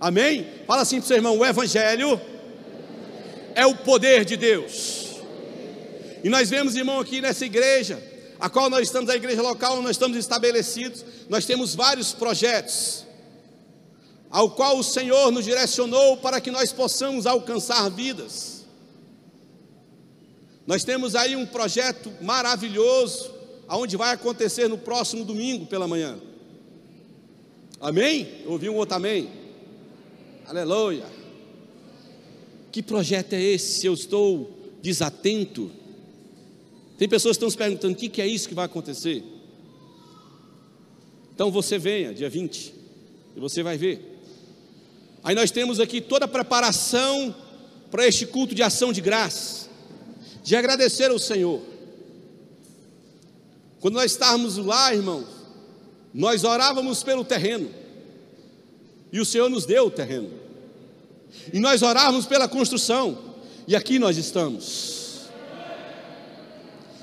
Amém? 0.00 0.46
Fala 0.66 0.82
assim 0.82 0.96
para 0.96 1.04
o 1.04 1.08
seu 1.08 1.16
irmão: 1.16 1.38
o 1.38 1.44
Evangelho 1.44 2.20
é 3.54 3.66
o 3.66 3.74
poder 3.76 4.24
de 4.24 4.36
Deus. 4.36 5.04
E 6.22 6.28
nós 6.28 6.48
vemos, 6.48 6.74
irmão, 6.74 7.00
aqui 7.00 7.20
nessa 7.20 7.44
igreja, 7.44 8.02
a 8.40 8.48
qual 8.48 8.70
nós 8.70 8.82
estamos, 8.82 9.10
a 9.10 9.16
igreja 9.16 9.42
local, 9.42 9.80
nós 9.82 9.92
estamos 9.92 10.16
estabelecidos, 10.16 11.04
nós 11.28 11.44
temos 11.44 11.74
vários 11.74 12.12
projetos, 12.12 13.04
ao 14.30 14.50
qual 14.50 14.78
o 14.78 14.82
Senhor 14.82 15.30
nos 15.30 15.44
direcionou 15.44 16.16
para 16.16 16.40
que 16.40 16.50
nós 16.50 16.72
possamos 16.72 17.26
alcançar 17.26 17.88
vidas. 17.90 18.53
Nós 20.66 20.84
temos 20.84 21.14
aí 21.14 21.36
um 21.36 21.46
projeto 21.46 22.10
maravilhoso, 22.20 23.32
aonde 23.68 23.96
vai 23.96 24.12
acontecer 24.12 24.68
no 24.68 24.78
próximo 24.78 25.24
domingo 25.24 25.66
pela 25.66 25.86
manhã. 25.86 26.18
Amém? 27.80 28.42
Ouvi 28.46 28.68
um 28.68 28.76
outro 28.76 28.96
amém? 28.96 29.28
Aleluia. 30.46 31.06
Que 32.72 32.82
projeto 32.82 33.34
é 33.34 33.42
esse? 33.42 33.80
Se 33.80 33.86
eu 33.86 33.94
estou 33.94 34.50
desatento, 34.82 35.70
tem 36.98 37.08
pessoas 37.08 37.36
que 37.36 37.44
estão 37.44 37.50
se 37.50 37.56
perguntando: 37.56 37.94
o 37.94 37.96
que 37.96 38.22
é 38.22 38.26
isso 38.26 38.48
que 38.48 38.54
vai 38.54 38.64
acontecer? 38.64 39.22
Então 41.34 41.50
você 41.50 41.78
venha, 41.78 42.14
dia 42.14 42.30
20, 42.30 42.74
e 43.36 43.40
você 43.40 43.62
vai 43.62 43.76
ver. 43.76 44.20
Aí 45.22 45.34
nós 45.34 45.50
temos 45.50 45.80
aqui 45.80 46.00
toda 46.00 46.26
a 46.26 46.28
preparação 46.28 47.34
para 47.90 48.06
este 48.06 48.26
culto 48.26 48.54
de 48.54 48.62
ação 48.62 48.92
de 48.92 49.00
graça, 49.00 49.63
de 50.44 50.54
agradecer 50.54 51.10
ao 51.10 51.18
Senhor. 51.18 51.62
Quando 53.80 53.94
nós 53.94 54.12
estávamos 54.12 54.58
lá, 54.58 54.94
irmãos, 54.94 55.26
nós 56.12 56.44
orávamos 56.44 57.02
pelo 57.02 57.24
terreno, 57.24 57.70
e 59.10 59.18
o 59.18 59.24
Senhor 59.24 59.48
nos 59.48 59.64
deu 59.64 59.86
o 59.86 59.90
terreno, 59.90 60.30
e 61.50 61.58
nós 61.58 61.82
orávamos 61.82 62.26
pela 62.26 62.46
construção, 62.46 63.34
e 63.66 63.74
aqui 63.74 63.98
nós 63.98 64.18
estamos. 64.18 65.30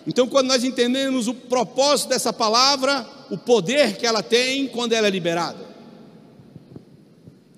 Então, 0.06 0.28
quando 0.28 0.48
nós 0.48 0.64
entendemos 0.64 1.28
o 1.28 1.34
propósito 1.34 2.10
dessa 2.10 2.32
palavra, 2.32 3.08
o 3.32 3.38
poder 3.38 3.98
que 3.98 4.06
ela 4.06 4.22
tem 4.22 4.68
quando 4.68 4.94
ela 4.94 5.08
é 5.08 5.10
liberada, 5.10 5.66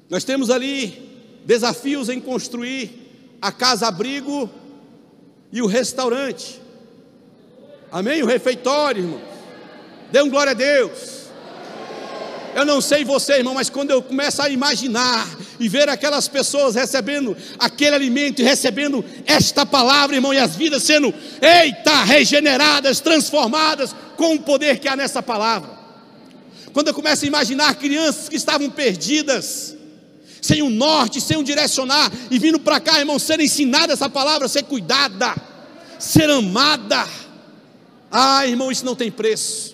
nós 0.09 0.23
temos 0.23 0.49
ali 0.49 1.41
desafios 1.45 2.07
em 2.07 2.21
construir 2.21 3.37
a 3.41 3.51
casa-abrigo 3.51 4.49
e 5.53 5.62
o 5.62 5.67
restaurante, 5.67 6.60
amém? 7.91 8.24
O 8.24 8.25
refeitório, 8.25 9.03
irmãos, 9.03 9.22
dê 10.12 10.19
um 10.19 10.29
glória 10.29 10.50
a 10.50 10.55
Deus. 10.55 11.27
Eu 12.55 12.65
não 12.65 12.81
sei 12.81 13.05
você, 13.05 13.33
irmão, 13.33 13.53
mas 13.53 13.69
quando 13.69 13.91
eu 13.91 14.01
começo 14.01 14.41
a 14.41 14.50
imaginar 14.50 15.27
e 15.60 15.69
ver 15.69 15.89
aquelas 15.89 16.27
pessoas 16.27 16.74
recebendo 16.74 17.38
aquele 17.60 17.95
alimento 17.95 18.41
e 18.41 18.43
recebendo 18.43 19.05
esta 19.27 19.63
palavra, 19.63 20.15
irmão, 20.15 20.33
e 20.33 20.39
as 20.39 20.55
vidas 20.55 20.81
sendo, 20.81 21.13
eita, 21.39 22.03
regeneradas, 22.03 23.00
transformadas 23.00 23.95
com 24.17 24.33
o 24.33 24.41
poder 24.41 24.79
que 24.79 24.88
há 24.88 24.95
nessa 24.95 25.22
palavra. 25.22 25.69
Quando 26.74 26.88
eu 26.88 26.95
começo 26.95 27.25
a 27.25 27.27
imaginar 27.27 27.75
crianças 27.75 28.27
que 28.27 28.36
estavam 28.36 28.72
perdidas, 28.72 29.75
sem 30.43 30.62
um 30.62 30.69
norte, 30.69 31.21
sem 31.21 31.38
um 31.38 31.43
direcionar, 31.43 32.12
e 32.29 32.38
vindo 32.38 32.59
para 32.59 32.79
cá, 32.79 33.00
irmão, 33.00 33.17
ser 33.17 33.39
ensinada 33.39 33.93
essa 33.93 34.09
palavra, 34.09 34.47
ser 34.50 34.63
cuidada, 34.63 35.33
ser 35.97 36.29
amada. 36.29 37.07
Ah, 38.12 38.45
irmão, 38.45 38.69
isso 38.69 38.85
não 38.85 38.95
tem 38.95 39.09
preço 39.09 39.73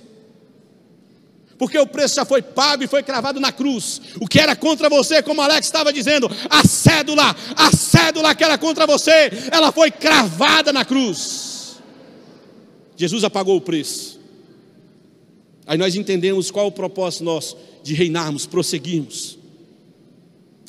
porque 1.59 1.77
o 1.77 1.85
preço 1.85 2.15
já 2.15 2.23
foi 2.23 2.41
pago 2.41 2.85
e 2.85 2.87
foi 2.87 3.03
cravado 3.03 3.37
na 3.37 3.51
cruz. 3.51 4.01
O 4.21 4.25
que 4.25 4.39
era 4.39 4.55
contra 4.55 4.89
você, 4.89 5.21
como 5.21 5.41
Alex 5.41 5.67
estava 5.67 5.91
dizendo, 5.91 6.31
a 6.49 6.65
cédula, 6.65 7.35
a 7.53 7.75
cédula 7.75 8.33
que 8.33 8.45
era 8.45 8.57
contra 8.57 8.87
você, 8.87 9.29
ela 9.51 9.69
foi 9.69 9.91
cravada 9.91 10.71
na 10.71 10.85
cruz. 10.85 11.75
Jesus 12.95 13.25
apagou 13.25 13.57
o 13.57 13.61
preço. 13.61 14.21
Aí 15.67 15.77
nós 15.77 15.95
entendemos 15.95 16.49
qual 16.49 16.67
o 16.67 16.71
propósito 16.71 17.25
nosso 17.25 17.57
de 17.83 17.93
reinarmos, 17.93 18.45
prosseguirmos. 18.45 19.38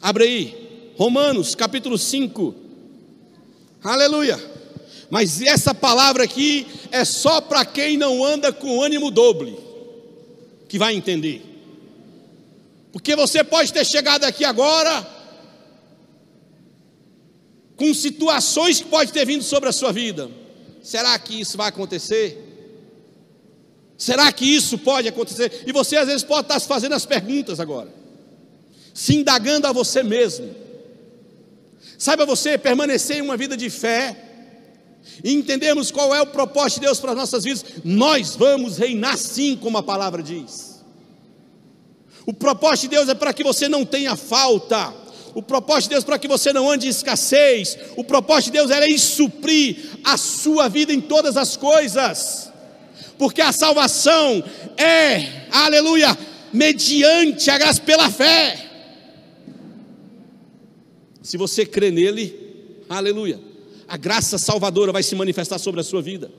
Abre 0.02 0.25
aí, 0.25 0.92
Romanos 0.97 1.54
capítulo 1.54 1.99
5. 1.99 2.54
Aleluia. 3.83 4.38
Mas 5.11 5.42
essa 5.42 5.75
palavra 5.75 6.25
aqui 6.25 6.66
é 6.90 7.04
só 7.04 7.40
para 7.40 7.64
quem 7.64 7.97
não 7.97 8.25
anda 8.25 8.52
com 8.52 8.83
ânimo 8.83 9.11
doble 9.11 9.59
que 10.69 10.78
vai 10.78 10.95
entender. 10.95 11.42
Porque 12.92 13.14
você 13.16 13.42
pode 13.42 13.73
ter 13.73 13.85
chegado 13.85 14.25
aqui 14.25 14.45
agora 14.45 15.07
com 17.76 17.92
situações 17.92 18.80
que 18.80 18.88
pode 18.88 19.12
ter 19.12 19.26
vindo 19.26 19.42
sobre 19.42 19.69
a 19.69 19.73
sua 19.73 19.92
vida. 19.92 20.30
Será 20.83 21.19
que 21.19 21.40
isso 21.40 21.57
vai 21.57 21.69
acontecer? 21.69 22.47
Será 23.99 24.33
que 24.33 24.45
isso 24.45 24.78
pode 24.78 25.09
acontecer? 25.09 25.64
E 25.66 25.73
você 25.73 25.97
às 25.97 26.07
vezes 26.07 26.23
pode 26.23 26.42
estar 26.42 26.59
se 26.59 26.66
fazendo 26.66 26.95
as 26.95 27.04
perguntas 27.04 27.61
agora, 27.61 27.92
se 28.94 29.16
indagando 29.16 29.66
a 29.66 29.73
você 29.73 30.02
mesmo. 30.02 30.54
Saiba 31.99 32.25
você 32.25 32.56
permanecer 32.56 33.18
em 33.18 33.23
uma 33.23 33.37
vida 33.37 33.56
de 33.56 33.68
fé, 33.68 34.16
e 35.23 35.32
entendemos 35.32 35.90
qual 35.90 36.14
é 36.14 36.20
o 36.20 36.26
propósito 36.26 36.80
de 36.80 36.87
Deus 36.87 37.00
para 37.00 37.12
as 37.12 37.16
nossas 37.16 37.44
vidas, 37.44 37.64
nós 37.85 38.35
vamos 38.37 38.78
reinar 38.78 39.16
sim, 39.18 39.56
como 39.56 39.78
a 39.78 39.82
palavra 39.82 40.23
diz. 40.23 40.82
O 42.26 42.32
propósito 42.32 42.82
de 42.82 42.97
Deus 42.97 43.09
é 43.09 43.14
para 43.14 43.32
que 43.32 43.42
você 43.42 43.68
não 43.68 43.85
tenha 43.85 44.16
falta. 44.16 44.94
O 45.35 45.42
propósito 45.42 45.85
de 45.85 45.88
Deus 45.90 46.04
é 46.04 46.06
para 46.06 46.18
que 46.18 46.28
você 46.28 46.52
não 46.52 46.70
ande 46.70 46.87
em 46.87 46.90
escassez. 46.90 47.76
O 47.97 48.04
propósito 48.04 48.47
de 48.47 48.59
Deus 48.59 48.70
é 48.70 48.87
em 48.87 48.99
suprir 48.99 49.76
a 50.04 50.16
sua 50.16 50.68
vida 50.68 50.92
em 50.92 51.00
todas 51.00 51.37
as 51.37 51.56
coisas. 51.56 52.50
Porque 53.18 53.42
a 53.42 53.52
salvação 53.52 54.42
é, 54.76 55.47
aleluia, 55.52 56.16
mediante 56.52 57.50
a 57.50 57.59
graça 57.59 57.80
pela 57.80 58.11
fé. 58.11 58.70
Se 61.23 61.37
você 61.37 61.67
crê 61.67 61.91
nele, 61.91 62.85
aleluia 62.89 63.50
a 63.91 63.97
graça 63.97 64.39
salvadora 64.39 64.93
vai 64.93 65.03
se 65.03 65.17
manifestar 65.17 65.59
sobre 65.59 65.81
a 65.81 65.85
sua 65.85 66.00
vida. 66.00 66.31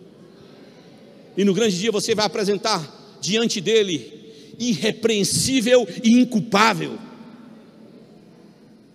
E 1.36 1.44
no 1.44 1.54
grande 1.54 1.78
dia 1.78 1.92
você 1.92 2.16
vai 2.16 2.26
apresentar 2.26 3.20
diante 3.20 3.60
dele 3.60 4.56
irrepreensível 4.58 5.86
e 6.02 6.14
inculpável. 6.14 6.98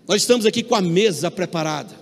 Nós 0.08 0.22
estamos 0.22 0.46
aqui 0.46 0.62
com 0.62 0.74
a 0.74 0.80
mesa 0.80 1.30
preparada. 1.30 1.94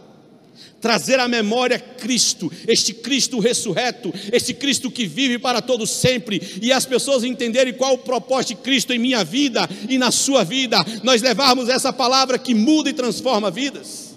Trazer 0.81 1.19
à 1.19 1.27
memória 1.27 1.79
Cristo, 1.79 2.53
este 2.69 2.93
Cristo 2.93 3.39
ressurreto, 3.39 4.13
este 4.33 4.53
Cristo 4.53 4.91
que 4.91 5.07
vive 5.07 5.39
para 5.39 5.63
todos 5.63 5.91
sempre, 5.91 6.41
e 6.61 6.73
as 6.73 6.85
pessoas 6.85 7.25
entenderem 7.25 7.73
qual 7.73 7.95
o 7.95 7.99
propósito 7.99 8.59
de 8.59 8.63
Cristo 8.63 8.93
em 8.93 8.99
minha 8.99 9.25
vida 9.25 9.69
e 9.89 9.99
na 9.99 10.11
sua 10.11 10.45
vida, 10.45 10.79
nós 11.03 11.23
levarmos 11.23 11.69
essa 11.69 11.93
palavra 11.93 12.39
que 12.39 12.55
muda 12.55 12.91
e 12.91 12.93
transforma 12.93 13.51
vidas. 13.51 14.15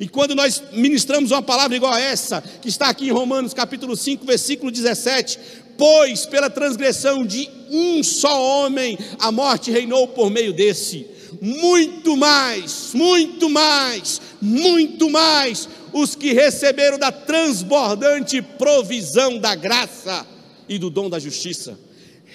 E 0.00 0.08
quando 0.08 0.34
nós 0.34 0.62
ministramos 0.72 1.30
uma 1.30 1.42
palavra 1.42 1.76
igual 1.76 1.92
a 1.92 2.00
essa, 2.00 2.40
que 2.62 2.68
está 2.68 2.88
aqui 2.88 3.08
em 3.08 3.12
Romanos 3.12 3.52
capítulo 3.52 3.96
5, 3.96 4.24
versículo 4.24 4.70
17, 4.70 5.38
pois 5.76 6.26
pela 6.26 6.50
transgressão 6.50 7.24
de 7.24 7.48
um 7.70 8.02
só 8.02 8.40
homem 8.40 8.98
a 9.18 9.32
morte 9.32 9.70
reinou 9.70 10.06
por 10.08 10.30
meio 10.30 10.52
desse, 10.52 11.06
muito 11.40 12.16
mais, 12.16 12.92
muito 12.94 13.48
mais, 13.48 14.20
muito 14.40 15.10
mais 15.10 15.68
os 15.92 16.14
que 16.14 16.32
receberam 16.32 16.98
da 16.98 17.12
transbordante 17.12 18.40
provisão 18.40 19.38
da 19.38 19.54
graça 19.54 20.26
e 20.68 20.78
do 20.78 20.88
dom 20.88 21.10
da 21.10 21.18
justiça 21.18 21.78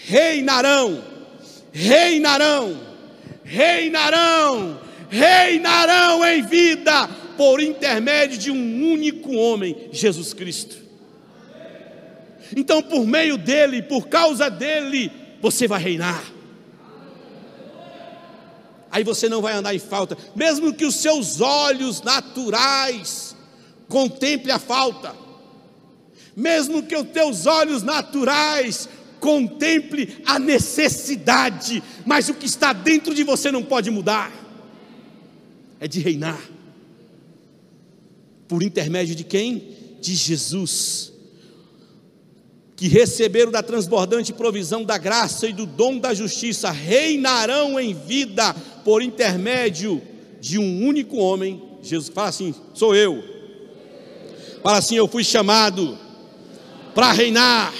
reinarão, 0.07 1.03
reinarão, 1.71 2.79
reinarão, 3.43 4.79
reinarão 5.09 6.25
em 6.25 6.41
vida 6.43 7.07
por 7.37 7.61
intermédio 7.61 8.37
de 8.37 8.51
um 8.51 8.91
único 8.91 9.33
homem, 9.33 9.89
Jesus 9.91 10.33
Cristo. 10.33 10.77
Então, 12.55 12.81
por 12.81 13.05
meio 13.05 13.37
dele, 13.37 13.81
por 13.81 14.07
causa 14.07 14.49
dele, 14.49 15.11
você 15.41 15.67
vai 15.67 15.81
reinar. 15.81 16.23
Aí 18.95 19.03
você 19.03 19.27
não 19.27 19.41
vai 19.41 19.53
andar 19.53 19.75
em 19.75 19.79
falta, 19.79 20.17
mesmo 20.33 20.73
que 20.73 20.85
os 20.85 20.95
seus 20.95 21.41
olhos 21.41 22.01
naturais 22.01 23.35
contemple 23.89 24.53
a 24.53 24.57
falta, 24.57 25.13
mesmo 26.33 26.81
que 26.81 26.95
os 26.95 27.09
teus 27.09 27.45
olhos 27.45 27.83
naturais 27.83 28.87
contemple 29.19 30.23
a 30.25 30.39
necessidade, 30.39 31.83
mas 32.05 32.29
o 32.29 32.35
que 32.35 32.45
está 32.45 32.71
dentro 32.71 33.13
de 33.13 33.25
você 33.25 33.51
não 33.51 33.61
pode 33.61 33.91
mudar, 33.91 34.31
é 35.77 35.89
de 35.89 35.99
reinar, 35.99 36.41
por 38.47 38.63
intermédio 38.63 39.13
de 39.13 39.25
quem? 39.25 39.75
De 39.99 40.15
Jesus. 40.15 41.11
Que 42.77 42.87
receberam 42.87 43.51
da 43.51 43.63
transbordante 43.63 44.31
provisão 44.31 44.85
da 44.85 44.97
graça 44.97 45.47
e 45.47 45.53
do 45.53 45.65
dom 45.65 45.97
da 45.97 46.13
justiça, 46.13 46.71
reinarão 46.71 47.77
em 47.79 47.93
vida 47.93 48.55
por 48.85 49.01
intermédio 49.01 49.99
de 50.39 50.59
um 50.59 50.87
único 50.87 51.17
homem. 51.17 51.61
Jesus 51.81 52.07
fala 52.13 52.29
assim: 52.29 52.53
sou 52.73 52.95
eu. 52.95 53.21
Fala 54.61 54.77
assim: 54.77 54.95
eu 54.95 55.07
fui 55.07 55.23
chamado 55.23 55.97
para 56.93 57.11
reinar, 57.11 57.73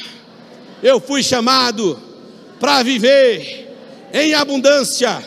eu 0.82 1.00
fui 1.00 1.22
chamado 1.22 2.02
para 2.60 2.82
viver 2.82 3.72
em 4.12 4.34
abundância, 4.34 5.24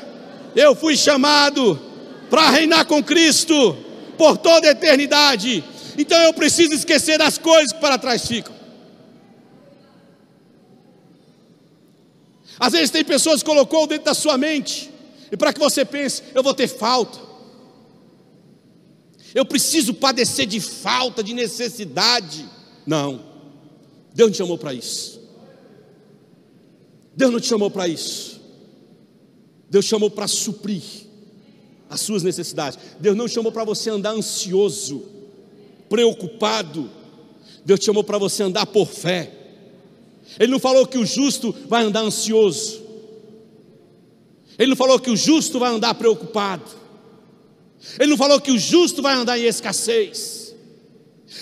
eu 0.54 0.74
fui 0.74 0.96
chamado 0.96 1.80
para 2.28 2.50
reinar 2.50 2.84
com 2.84 3.02
Cristo 3.02 3.76
por 4.18 4.36
toda 4.36 4.66
a 4.66 4.72
eternidade. 4.72 5.64
Então 5.96 6.18
eu 6.22 6.34
preciso 6.34 6.74
esquecer 6.74 7.18
das 7.18 7.38
coisas 7.38 7.72
que 7.72 7.80
para 7.80 7.96
trás 7.96 8.26
ficam. 8.26 8.54
Às 12.58 12.72
vezes 12.72 12.90
tem 12.90 13.04
pessoas 13.04 13.42
que 13.42 13.48
colocou 13.48 13.86
dentro 13.86 14.06
da 14.06 14.14
sua 14.14 14.36
mente, 14.36 14.90
e 15.30 15.36
para 15.36 15.52
que 15.52 15.60
você 15.60 15.84
pense, 15.84 16.22
eu 16.34 16.42
vou 16.42 16.54
ter 16.54 16.68
falta. 16.68 17.18
Eu 19.34 19.44
preciso 19.44 19.92
padecer 19.92 20.46
de 20.46 20.60
falta, 20.60 21.22
de 21.22 21.34
necessidade. 21.34 22.48
Não. 22.86 23.24
Deus 24.14 24.28
não 24.28 24.32
te 24.32 24.38
chamou 24.38 24.58
para 24.58 24.72
isso. 24.72 25.20
Deus 27.14 27.32
não 27.32 27.40
te 27.40 27.46
chamou 27.46 27.70
para 27.70 27.86
isso. 27.86 28.40
Deus 29.70 29.84
chamou 29.84 30.10
para 30.10 30.26
suprir 30.26 30.82
as 31.90 32.00
suas 32.00 32.22
necessidades. 32.22 32.78
Deus 32.98 33.16
não 33.16 33.28
chamou 33.28 33.52
para 33.52 33.64
você 33.64 33.90
andar 33.90 34.12
ansioso, 34.12 35.04
preocupado. 35.88 36.90
Deus 37.64 37.80
te 37.80 37.86
chamou 37.86 38.02
para 38.02 38.18
você 38.18 38.42
andar 38.42 38.66
por 38.66 38.86
fé. 38.86 39.32
Ele 40.38 40.52
não 40.52 40.58
falou 40.58 40.86
que 40.86 40.98
o 40.98 41.04
justo 41.06 41.54
vai 41.68 41.84
andar 41.84 42.00
ansioso. 42.00 42.87
Ele 44.58 44.70
não 44.70 44.76
falou 44.76 44.98
que 44.98 45.10
o 45.10 45.16
justo 45.16 45.60
vai 45.60 45.70
andar 45.70 45.94
preocupado. 45.94 46.64
Ele 47.98 48.10
não 48.10 48.16
falou 48.16 48.40
que 48.40 48.50
o 48.50 48.58
justo 48.58 49.00
vai 49.00 49.14
andar 49.14 49.38
em 49.38 49.44
escassez. 49.44 50.54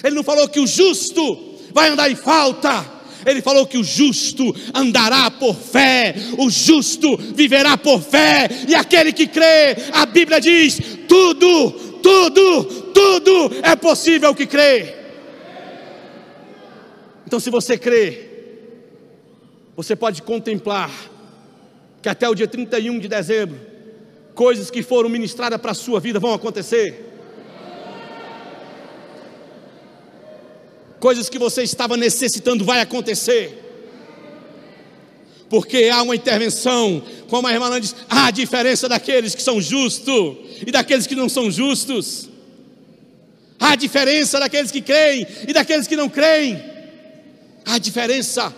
Ele 0.05 0.15
não 0.15 0.23
falou 0.23 0.47
que 0.49 0.61
o 0.61 0.67
justo 0.67 1.57
vai 1.73 1.89
andar 1.89 2.11
em 2.11 2.15
falta. 2.15 2.95
Ele 3.25 3.41
falou 3.41 3.67
que 3.67 3.79
o 3.79 3.83
justo 3.83 4.55
andará 4.73 5.31
por 5.31 5.55
fé, 5.55 6.15
o 6.39 6.49
justo 6.49 7.17
viverá 7.17 7.77
por 7.77 8.01
fé, 8.01 8.49
e 8.69 8.75
aquele 8.75 9.13
que 9.13 9.27
crê, 9.27 9.75
a 9.93 10.07
Bíblia 10.07 10.41
diz: 10.41 10.79
tudo, 11.09 11.73
tudo, 12.01 12.65
tudo 12.93 13.51
é 13.65 13.75
possível 13.75 14.33
que 14.33 14.47
crê. 14.47 14.95
Então, 17.27 17.41
se 17.41 17.51
você 17.51 17.77
crê, 17.77 18.29
você 19.75 19.97
pode 19.97 20.23
contemplar 20.23 20.91
que 22.07 22.11
até 22.11 22.29
o 22.29 22.37
dia 22.37 22.47
31 22.47 23.01
de 23.01 23.09
dezembro, 23.09 23.59
coisas 24.33 24.71
que 24.71 24.81
foram 24.81 25.09
ministradas 25.09 25.61
para 25.61 25.73
a 25.73 25.75
sua 25.75 25.99
vida 25.99 26.21
vão 26.21 26.33
acontecer. 26.33 27.05
Coisas 31.01 31.29
que 31.29 31.37
você 31.37 31.65
estava 31.65 31.97
necessitando 31.97 32.65
vai 32.65 32.81
acontecer. 32.81 33.61
Porque 35.51 35.91
há 35.93 36.01
uma 36.01 36.15
intervenção, 36.15 37.03
como 37.29 37.49
a 37.49 37.53
irmã 37.53 37.81
diz, 37.81 37.97
há 38.09 38.27
a 38.27 38.31
diferença 38.31 38.89
daqueles 38.89 39.35
que 39.35 39.43
são 39.43 39.61
justos 39.61 40.37
e 40.65 40.71
daqueles 40.71 41.09
que 41.09 41.17
não 41.17 41.29
são 41.29 41.51
justos. 41.51 42.29
Há 43.59 43.73
a 43.73 43.77
diferença 43.77 44.39
daqueles 44.39 44.71
que 44.71 44.81
creem 44.81 45.27
e 45.49 45.53
daqueles 45.53 45.89
que 45.89 45.97
não 45.97 46.09
creem. 46.09 46.63
Há 47.65 47.75
a 47.75 47.79
diferença. 47.79 48.55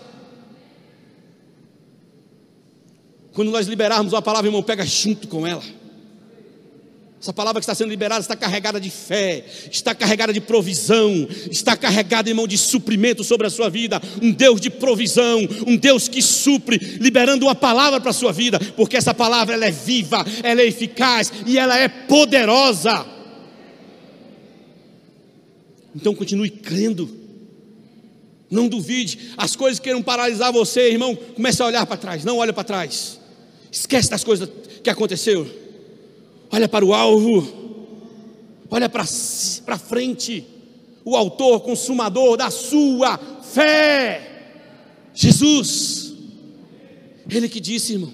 Quando 3.38 3.52
nós 3.52 3.68
liberarmos 3.68 4.12
uma 4.12 4.20
palavra, 4.20 4.48
irmão, 4.48 4.64
pega 4.64 4.84
junto 4.84 5.28
com 5.28 5.46
ela. 5.46 5.62
Essa 7.22 7.32
palavra 7.32 7.60
que 7.60 7.62
está 7.62 7.72
sendo 7.72 7.88
liberada 7.88 8.20
está 8.20 8.34
carregada 8.34 8.80
de 8.80 8.90
fé, 8.90 9.44
está 9.70 9.94
carregada 9.94 10.32
de 10.32 10.40
provisão, 10.40 11.28
está 11.48 11.76
carregada, 11.76 12.28
irmão, 12.28 12.48
de 12.48 12.58
suprimento 12.58 13.22
sobre 13.22 13.46
a 13.46 13.50
sua 13.50 13.70
vida. 13.70 14.02
Um 14.20 14.32
Deus 14.32 14.60
de 14.60 14.70
provisão, 14.70 15.38
um 15.68 15.76
Deus 15.76 16.08
que 16.08 16.20
supre, 16.20 16.78
liberando 17.00 17.46
uma 17.46 17.54
palavra 17.54 18.00
para 18.00 18.10
a 18.10 18.12
sua 18.12 18.32
vida, 18.32 18.58
porque 18.74 18.96
essa 18.96 19.14
palavra 19.14 19.54
ela 19.54 19.66
é 19.66 19.70
viva, 19.70 20.26
ela 20.42 20.60
é 20.60 20.66
eficaz 20.66 21.32
e 21.46 21.60
ela 21.60 21.78
é 21.78 21.86
poderosa. 21.86 23.06
Então 25.94 26.12
continue 26.12 26.50
crendo. 26.50 27.08
Não 28.50 28.66
duvide, 28.66 29.32
as 29.36 29.54
coisas 29.54 29.78
que 29.78 29.84
queiram 29.84 30.02
paralisar 30.02 30.52
você, 30.52 30.90
irmão, 30.90 31.14
comece 31.14 31.62
a 31.62 31.66
olhar 31.66 31.86
para 31.86 31.96
trás, 31.96 32.24
não 32.24 32.38
olhe 32.38 32.52
para 32.52 32.64
trás. 32.64 33.17
Esquece 33.70 34.10
das 34.10 34.24
coisas 34.24 34.48
que 34.82 34.90
aconteceu. 34.90 35.46
Olha 36.50 36.68
para 36.68 36.84
o 36.84 36.94
alvo. 36.94 37.46
Olha 38.70 38.88
para 38.88 39.04
frente. 39.78 40.46
O 41.04 41.16
autor, 41.16 41.60
consumador 41.60 42.36
da 42.36 42.50
sua 42.50 43.18
fé. 43.42 44.52
Jesus. 45.14 46.14
Ele 47.28 47.48
que 47.48 47.60
disse, 47.60 47.94
irmão. 47.94 48.12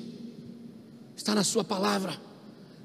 Está 1.17 1.35
na 1.35 1.45
sua 1.45 1.65
palavra 1.65 2.24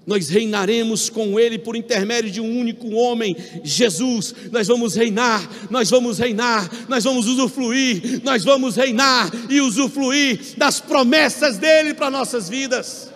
nós 0.10 0.28
reinaremos 0.28 1.08
com 1.08 1.39
Ele 1.39 1.60
por 1.60 1.76
intermédio 1.76 2.32
de 2.32 2.41
um 2.41 2.60
único 2.60 2.89
homem, 2.95 3.36
Jesus. 3.63 4.34
Nós 4.52 4.65
vamos 4.65 4.95
reinar, 4.95 5.48
nós 5.69 5.88
vamos 5.88 6.17
reinar, 6.17 6.67
nós 6.89 7.04
vamos 7.04 7.28
usufruir, 7.28 8.19
nós 8.24 8.43
vamos 8.43 8.76
reinar 8.76 9.30
e 9.48 9.62
usufruir 9.62 10.58
das 10.58 10.80
promessas 10.80 11.60
dEle 11.60 11.93
para 11.93 12.10
nossas 12.10 12.50
vidas. 12.50 13.13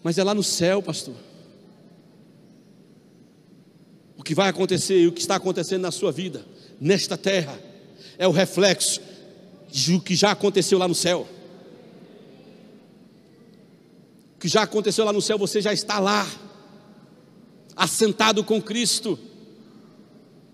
Mas 0.00 0.16
é 0.16 0.22
lá 0.22 0.32
no 0.32 0.44
céu, 0.44 0.80
pastor. 0.80 1.16
O 4.16 4.22
que 4.22 4.32
vai 4.32 4.48
acontecer 4.48 5.00
e 5.00 5.08
o 5.08 5.12
que 5.12 5.20
está 5.20 5.34
acontecendo 5.34 5.82
na 5.82 5.90
sua 5.90 6.12
vida, 6.12 6.46
nesta 6.80 7.16
terra, 7.16 7.58
é 8.16 8.28
o 8.28 8.30
reflexo 8.30 9.00
de 9.72 9.92
o 9.92 10.00
que 10.00 10.14
já 10.14 10.30
aconteceu 10.30 10.78
lá 10.78 10.86
no 10.86 10.94
céu 10.94 11.26
que 14.44 14.48
já 14.48 14.64
aconteceu 14.64 15.06
lá 15.06 15.12
no 15.12 15.22
céu, 15.22 15.38
você 15.38 15.58
já 15.58 15.72
está 15.72 15.98
lá, 15.98 16.26
assentado 17.74 18.44
com 18.44 18.60
Cristo. 18.60 19.18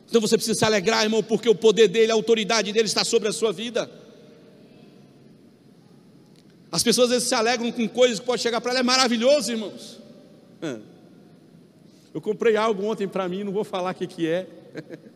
Então 0.09 0.21
você 0.21 0.37
precisa 0.37 0.57
se 0.57 0.65
alegrar, 0.65 1.03
irmão, 1.03 1.25
porque 1.25 1.49
o 1.49 1.57
poder 1.57 1.89
dele, 1.89 2.13
a 2.13 2.15
autoridade 2.15 2.73
dele 2.73 2.87
está 2.87 3.03
sobre 3.03 3.29
a 3.29 3.33
sua 3.33 3.53
vida. 3.53 3.91
As 6.71 6.85
pessoas 6.85 7.07
às 7.07 7.15
vezes 7.15 7.29
se 7.29 7.35
alegram 7.35 7.73
com 7.73 7.89
coisas 7.89 8.21
que 8.21 8.27
pode 8.27 8.41
chegar 8.41 8.61
para 8.61 8.71
ela, 8.71 8.79
é 8.79 8.85
maravilhoso, 8.85 9.51
irmãos. 9.51 9.99
Eu 12.15 12.21
comprei 12.21 12.57
algo 12.57 12.85
ontem 12.85 13.09
para 13.09 13.29
mim, 13.29 13.43
não 13.43 13.51
vou 13.51 13.65
falar 13.65 13.91
o 13.91 13.95
que, 13.97 14.07
que 14.07 14.25
é. 14.25 14.47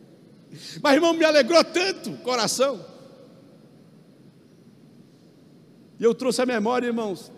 Mas, 0.83 0.95
irmão, 0.95 1.13
me 1.13 1.23
alegrou 1.23 1.63
tanto 1.63 2.11
coração. 2.17 2.85
E 5.97 6.03
eu 6.03 6.13
trouxe 6.13 6.41
a 6.41 6.45
memória, 6.45 6.87
irmãos, 6.87 7.31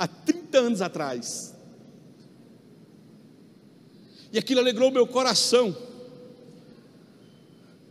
há 0.00 0.08
30 0.08 0.58
anos 0.58 0.80
atrás. 0.80 1.54
E 4.32 4.38
aquilo 4.38 4.60
alegrou 4.60 4.90
meu 4.90 5.06
coração. 5.06 5.76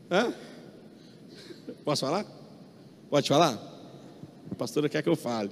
Hã? 0.09 0.33
Posso 1.85 2.03
falar? 2.03 2.25
Pode 3.11 3.29
falar? 3.29 3.59
A 4.51 4.55
pastora 4.55 4.89
quer 4.89 5.03
que 5.03 5.09
eu 5.09 5.15
fale. 5.15 5.51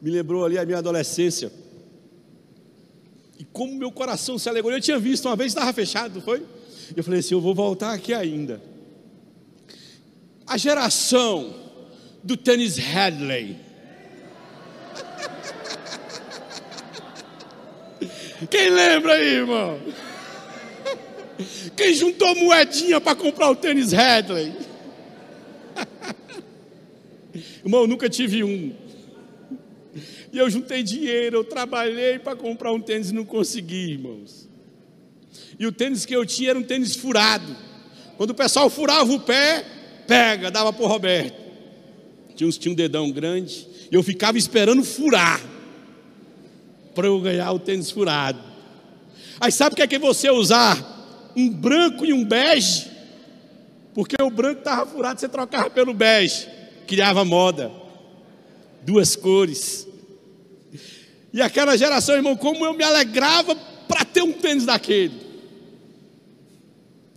Me 0.00 0.10
lembrou 0.10 0.46
ali 0.46 0.56
a 0.56 0.64
minha 0.64 0.78
adolescência. 0.78 1.52
E 3.38 3.44
como 3.44 3.74
meu 3.74 3.92
coração 3.92 4.38
se 4.38 4.48
alegrou. 4.48 4.72
Eu 4.72 4.80
tinha 4.80 4.98
visto 4.98 5.26
uma 5.26 5.36
vez, 5.36 5.52
estava 5.52 5.70
fechado, 5.74 6.22
foi? 6.22 6.59
Eu 6.96 7.04
falei 7.04 7.20
assim: 7.20 7.34
eu 7.34 7.40
vou 7.40 7.54
voltar 7.54 7.92
aqui 7.92 8.12
ainda. 8.12 8.60
A 10.46 10.56
geração 10.56 11.54
do 12.22 12.36
tênis 12.36 12.78
Hadley. 12.78 13.56
Quem 18.50 18.70
lembra 18.70 19.14
aí, 19.14 19.34
irmão? 19.34 19.78
Quem 21.76 21.94
juntou 21.94 22.34
moedinha 22.34 23.00
para 23.00 23.14
comprar 23.14 23.50
o 23.50 23.56
tênis 23.56 23.92
Headley? 23.92 24.52
Irmão, 27.64 27.86
nunca 27.86 28.08
tive 28.08 28.42
um. 28.42 28.74
E 30.32 30.38
eu 30.38 30.48
juntei 30.48 30.82
dinheiro, 30.82 31.38
eu 31.38 31.44
trabalhei 31.44 32.18
para 32.18 32.36
comprar 32.36 32.72
um 32.72 32.80
tênis 32.80 33.10
e 33.10 33.14
não 33.14 33.24
consegui, 33.24 33.92
irmãos. 33.92 34.48
E 35.60 35.66
o 35.66 35.70
tênis 35.70 36.06
que 36.06 36.16
eu 36.16 36.24
tinha 36.24 36.50
era 36.50 36.58
um 36.58 36.62
tênis 36.62 36.96
furado. 36.96 37.54
Quando 38.16 38.30
o 38.30 38.34
pessoal 38.34 38.70
furava 38.70 39.12
o 39.12 39.20
pé, 39.20 39.62
pega, 40.06 40.50
dava 40.50 40.72
para 40.72 40.82
o 40.82 40.88
Roberto. 40.88 41.38
Tinha, 42.34 42.50
tinha 42.50 42.72
um 42.72 42.74
dedão 42.74 43.10
grande. 43.10 43.68
E 43.92 43.94
eu 43.94 44.02
ficava 44.02 44.38
esperando 44.38 44.82
furar. 44.82 45.38
Para 46.94 47.08
eu 47.08 47.20
ganhar 47.20 47.52
o 47.52 47.58
tênis 47.58 47.90
furado. 47.90 48.40
Aí 49.38 49.52
sabe 49.52 49.74
o 49.74 49.76
que 49.76 49.82
é 49.82 49.86
que 49.86 49.98
você 49.98 50.30
usar? 50.30 51.32
Um 51.36 51.50
branco 51.50 52.06
e 52.06 52.12
um 52.14 52.24
bege. 52.24 52.90
Porque 53.92 54.16
o 54.22 54.30
branco 54.30 54.60
estava 54.60 54.90
furado, 54.90 55.20
você 55.20 55.28
trocava 55.28 55.68
pelo 55.68 55.92
bege. 55.92 56.48
Criava 56.86 57.22
moda. 57.22 57.70
Duas 58.80 59.14
cores. 59.14 59.86
E 61.34 61.42
aquela 61.42 61.76
geração, 61.76 62.14
irmão, 62.14 62.34
como 62.34 62.64
eu 62.64 62.72
me 62.72 62.82
alegrava 62.82 63.54
para 63.86 64.06
ter 64.06 64.22
um 64.22 64.32
tênis 64.32 64.64
daquele. 64.64 65.29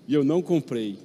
E 0.08 0.14
eu 0.14 0.24
não 0.24 0.42
comprei. 0.42 0.98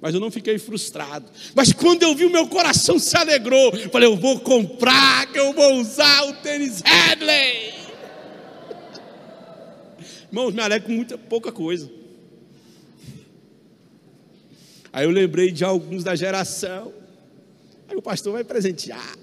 Mas 0.00 0.14
eu 0.14 0.20
não 0.20 0.30
fiquei 0.30 0.58
frustrado. 0.58 1.26
Mas 1.54 1.72
quando 1.72 2.02
eu 2.02 2.14
vi, 2.14 2.24
o 2.24 2.30
meu 2.30 2.46
coração 2.48 2.98
se 2.98 3.16
alegrou. 3.16 3.72
Falei, 3.90 4.08
eu 4.08 4.16
vou 4.16 4.40
comprar, 4.40 5.30
que 5.30 5.38
eu 5.38 5.52
vou 5.52 5.74
usar 5.74 6.24
o 6.24 6.34
tênis 6.34 6.80
Headley. 6.80 7.74
Irmãos, 10.28 10.54
me 10.54 10.62
alegro 10.62 10.88
com 10.88 10.94
muita 10.94 11.18
pouca 11.18 11.52
coisa. 11.52 11.90
Aí 14.92 15.04
eu 15.04 15.10
lembrei 15.10 15.50
de 15.50 15.64
alguns 15.64 16.02
da 16.02 16.14
geração. 16.14 16.92
Aí 17.88 17.96
o 17.96 18.02
pastor 18.02 18.32
vai 18.32 18.44
presentear. 18.44 19.16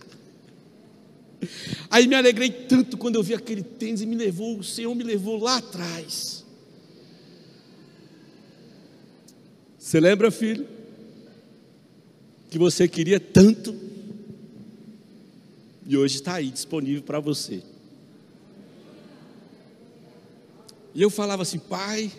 Aí 1.89 2.07
me 2.07 2.15
alegrei 2.15 2.49
tanto 2.49 2.97
quando 2.97 3.15
eu 3.15 3.23
vi 3.23 3.33
aquele 3.33 3.63
tênis 3.63 4.01
e 4.01 4.05
me 4.05 4.15
levou, 4.15 4.59
o 4.59 4.63
Senhor 4.63 4.93
me 4.93 5.03
levou 5.03 5.41
lá 5.41 5.57
atrás. 5.57 6.45
Você 9.87 10.01
lembra, 10.01 10.29
filho? 10.29 10.67
Que 12.49 12.59
você 12.59 12.89
queria 12.89 13.21
tanto 13.21 13.73
e 15.85 15.95
hoje 15.95 16.15
está 16.15 16.33
aí 16.33 16.51
disponível 16.51 17.03
para 17.03 17.21
você. 17.21 17.63
E 20.93 21.01
eu 21.01 21.09
falava 21.09 21.43
assim, 21.43 21.57
pai, 21.57 22.11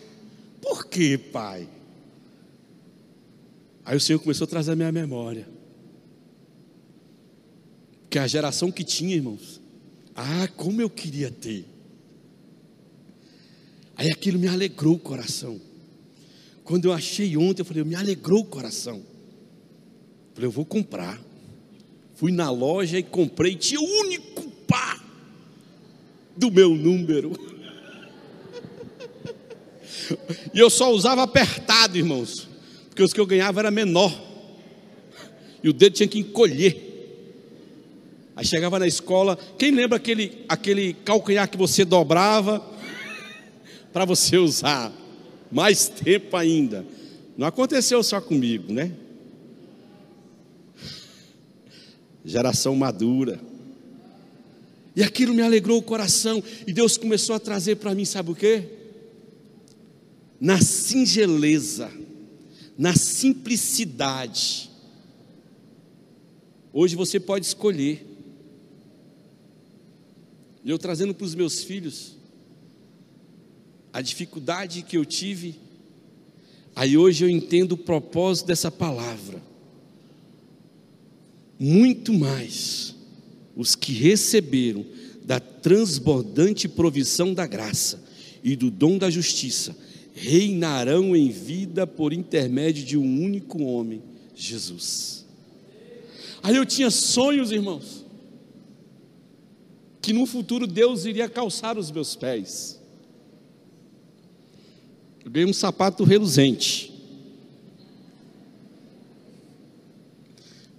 por 0.63 0.87
que, 0.87 1.19
pai? 1.19 1.69
Aí 3.85 3.99
o 3.99 4.01
Senhor 4.01 4.19
começou 4.19 4.47
a 4.47 4.49
trazer 4.49 4.73
a 4.73 4.77
minha 4.77 4.91
memória. 4.91 5.47
Que 8.09 8.19
a 8.19 8.27
geração 8.27 8.73
que 8.73 8.83
tinha, 8.83 9.15
irmãos, 9.15 9.61
ah, 10.15 10.49
como 10.57 10.81
eu 10.81 10.89
queria 10.89 11.31
ter. 11.31 11.67
Aí 13.95 14.11
aquilo 14.11 14.39
me 14.39 14.49
alegrou 14.49 14.95
o 14.95 14.99
coração. 14.99 15.68
Quando 16.69 16.85
eu 16.85 16.93
achei 16.93 17.35
ontem, 17.35 17.63
eu 17.63 17.65
falei, 17.65 17.83
me 17.83 17.95
alegrou 17.95 18.41
o 18.41 18.45
coração. 18.45 19.03
Falei, 20.35 20.49
eu 20.49 20.51
vou 20.51 20.67
comprar. 20.67 21.19
Fui 22.15 22.31
na 22.31 22.51
loja 22.51 22.99
e 22.99 23.03
comprei, 23.03 23.57
tinha 23.57 23.81
o 23.81 23.85
único 24.01 24.43
par 24.67 25.03
do 26.37 26.51
meu 26.51 26.75
número. 26.75 27.33
E 30.55 30.59
eu 30.59 30.71
só 30.71 30.91
usava 30.91 31.23
apertado, 31.23 31.99
irmãos, 31.99 32.49
porque 32.89 33.03
os 33.03 33.13
que 33.13 33.21
eu 33.21 33.27
ganhava 33.27 33.61
era 33.61 33.71
menor. 33.71 34.11
E 35.63 35.69
o 35.69 35.73
dedo 35.73 35.93
tinha 35.97 36.09
que 36.09 36.19
encolher. 36.19 36.83
Aí 38.35 38.45
chegava 38.47 38.79
na 38.79 38.87
escola, 38.87 39.39
quem 39.59 39.71
lembra 39.71 39.97
aquele, 39.97 40.45
aquele 40.49 40.95
calcanhar 40.95 41.51
que 41.51 41.59
você 41.59 41.85
dobrava 41.85 42.65
para 43.93 44.07
você 44.07 44.39
usar? 44.39 44.91
Mais 45.51 45.89
tempo 45.89 46.37
ainda. 46.37 46.85
Não 47.37 47.47
aconteceu 47.47 48.03
só 48.03 48.21
comigo, 48.21 48.73
né? 48.73 48.93
Geração 52.25 52.75
madura. 52.75 53.41
E 54.95 55.03
aquilo 55.03 55.33
me 55.33 55.43
alegrou 55.43 55.79
o 55.79 55.83
coração. 55.83 56.43
E 56.67 56.73
Deus 56.73 56.97
começou 56.97 57.35
a 57.37 57.39
trazer 57.39 57.77
para 57.77 57.95
mim, 57.95 58.05
sabe 58.05 58.33
o 58.33 58.35
quê? 58.35 58.69
Na 60.41 60.61
singeleza, 60.61 61.91
na 62.77 62.95
simplicidade. 62.95 64.69
Hoje 66.73 66.97
você 66.97 67.19
pode 67.19 67.47
escolher. 67.47 68.05
E 70.65 70.71
eu 70.71 70.79
trazendo 70.79 71.15
para 71.15 71.25
os 71.25 71.35
meus 71.35 71.63
filhos 71.63 72.18
a 73.93 74.01
dificuldade 74.01 74.83
que 74.83 74.97
eu 74.97 75.05
tive, 75.05 75.57
aí 76.75 76.97
hoje 76.97 77.25
eu 77.25 77.31
entendo 77.31 77.73
o 77.73 77.79
propósito 77.79 78.47
dessa 78.47 78.71
palavra. 78.71 79.43
Muito 81.59 82.13
mais 82.13 82.95
os 83.57 83.75
que 83.75 83.93
receberam 83.93 84.87
da 85.25 85.41
transbordante 85.41 86.69
provisão 86.69 87.35
da 87.35 87.47
graça 87.47 88.03
e 88.43 88.55
do 88.55 88.71
dom 88.71 88.97
da 88.97 89.11
justiça 89.11 89.77
reinarão 90.15 91.15
em 91.15 91.31
vida 91.31 91.87
por 91.87 92.13
intermédio 92.13 92.85
de 92.85 92.97
um 92.97 93.25
único 93.25 93.63
homem, 93.63 94.03
Jesus. 94.35 95.27
Aí 96.43 96.57
eu 96.57 96.65
tinha 96.65 96.91
sonhos, 96.91 97.53
irmãos, 97.53 98.05
que 100.01 100.13
no 100.13 100.27
futuro 100.27 100.67
Deus 100.67 101.05
iria 101.05 101.29
calçar 101.29 101.77
os 101.77 101.91
meus 101.91 102.17
pés. 102.17 102.78
Eu 105.29 105.33
ganhei 105.33 105.51
um 105.51 105.53
sapato 105.53 106.05
reluzente. 106.05 106.91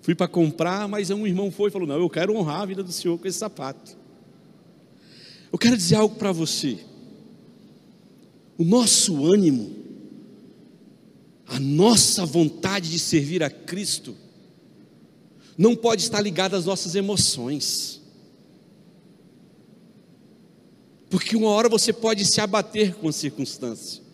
Fui 0.01 0.15
para 0.15 0.27
comprar, 0.27 0.87
mas 0.87 1.11
um 1.11 1.27
irmão 1.27 1.51
foi 1.51 1.69
e 1.69 1.71
falou: 1.71 1.87
Não, 1.87 1.99
eu 1.99 2.09
quero 2.09 2.35
honrar 2.35 2.61
a 2.61 2.65
vida 2.65 2.81
do 2.81 2.91
senhor 2.91 3.19
com 3.19 3.27
esse 3.27 3.37
sapato. 3.37 3.95
Eu 5.53 5.59
quero 5.59 5.77
dizer 5.77 5.97
algo 5.97 6.15
para 6.15 6.31
você. 6.31 6.79
O 8.57 8.63
nosso 8.63 9.23
ânimo, 9.23 9.71
a 11.45 11.59
nossa 11.59 12.25
vontade 12.25 12.89
de 12.89 12.97
servir 12.97 13.43
a 13.43 13.51
Cristo, 13.51 14.17
não 15.55 15.75
pode 15.75 16.01
estar 16.01 16.21
ligada 16.21 16.57
às 16.57 16.65
nossas 16.65 16.95
emoções. 16.95 18.01
Porque 21.07 21.35
uma 21.35 21.49
hora 21.49 21.69
você 21.69 21.93
pode 21.93 22.25
se 22.25 22.41
abater 22.41 22.95
com 22.95 23.09
a 23.09 23.13
circunstância. 23.13 24.08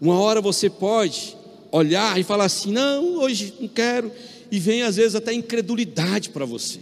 Uma 0.00 0.18
hora 0.18 0.40
você 0.40 0.70
pode 0.70 1.36
olhar 1.70 2.18
e 2.18 2.24
falar 2.24 2.44
assim: 2.44 2.72
não, 2.72 3.18
hoje 3.18 3.54
não 3.60 3.68
quero, 3.68 4.10
e 4.50 4.58
vem 4.58 4.82
às 4.82 4.96
vezes 4.96 5.14
até 5.14 5.32
incredulidade 5.32 6.30
para 6.30 6.44
você. 6.44 6.80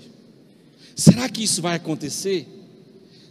Será 0.94 1.28
que 1.28 1.42
isso 1.42 1.60
vai 1.60 1.76
acontecer? 1.76 2.46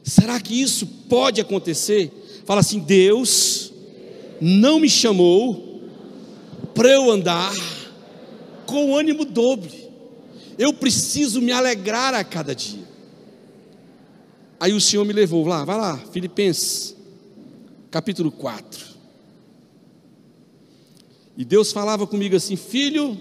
Será 0.03 0.39
que 0.39 0.59
isso 0.59 0.85
pode 1.07 1.39
acontecer? 1.39 2.11
Fala 2.45 2.59
assim: 2.59 2.79
Deus 2.79 3.71
não 4.41 4.79
me 4.79 4.89
chamou 4.89 5.81
para 6.73 6.89
eu 6.89 7.09
andar 7.09 7.53
com 8.65 8.95
ânimo 8.95 9.25
dobre. 9.25 9.87
Eu 10.57 10.73
preciso 10.73 11.41
me 11.41 11.51
alegrar 11.51 12.13
a 12.13 12.23
cada 12.23 12.53
dia. 12.53 12.85
Aí 14.59 14.73
o 14.73 14.81
Senhor 14.81 15.05
me 15.05 15.13
levou 15.13 15.45
lá, 15.45 15.63
vai 15.63 15.77
lá, 15.77 15.97
Filipenses, 16.11 16.95
capítulo 17.91 18.31
4. 18.31 18.86
E 21.37 21.45
Deus 21.45 21.71
falava 21.71 22.07
comigo 22.07 22.35
assim: 22.35 22.55
Filho, 22.55 23.15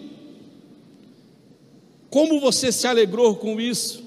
como 2.09 2.41
você 2.41 2.73
se 2.73 2.87
alegrou 2.87 3.37
com 3.37 3.61
isso? 3.61 4.03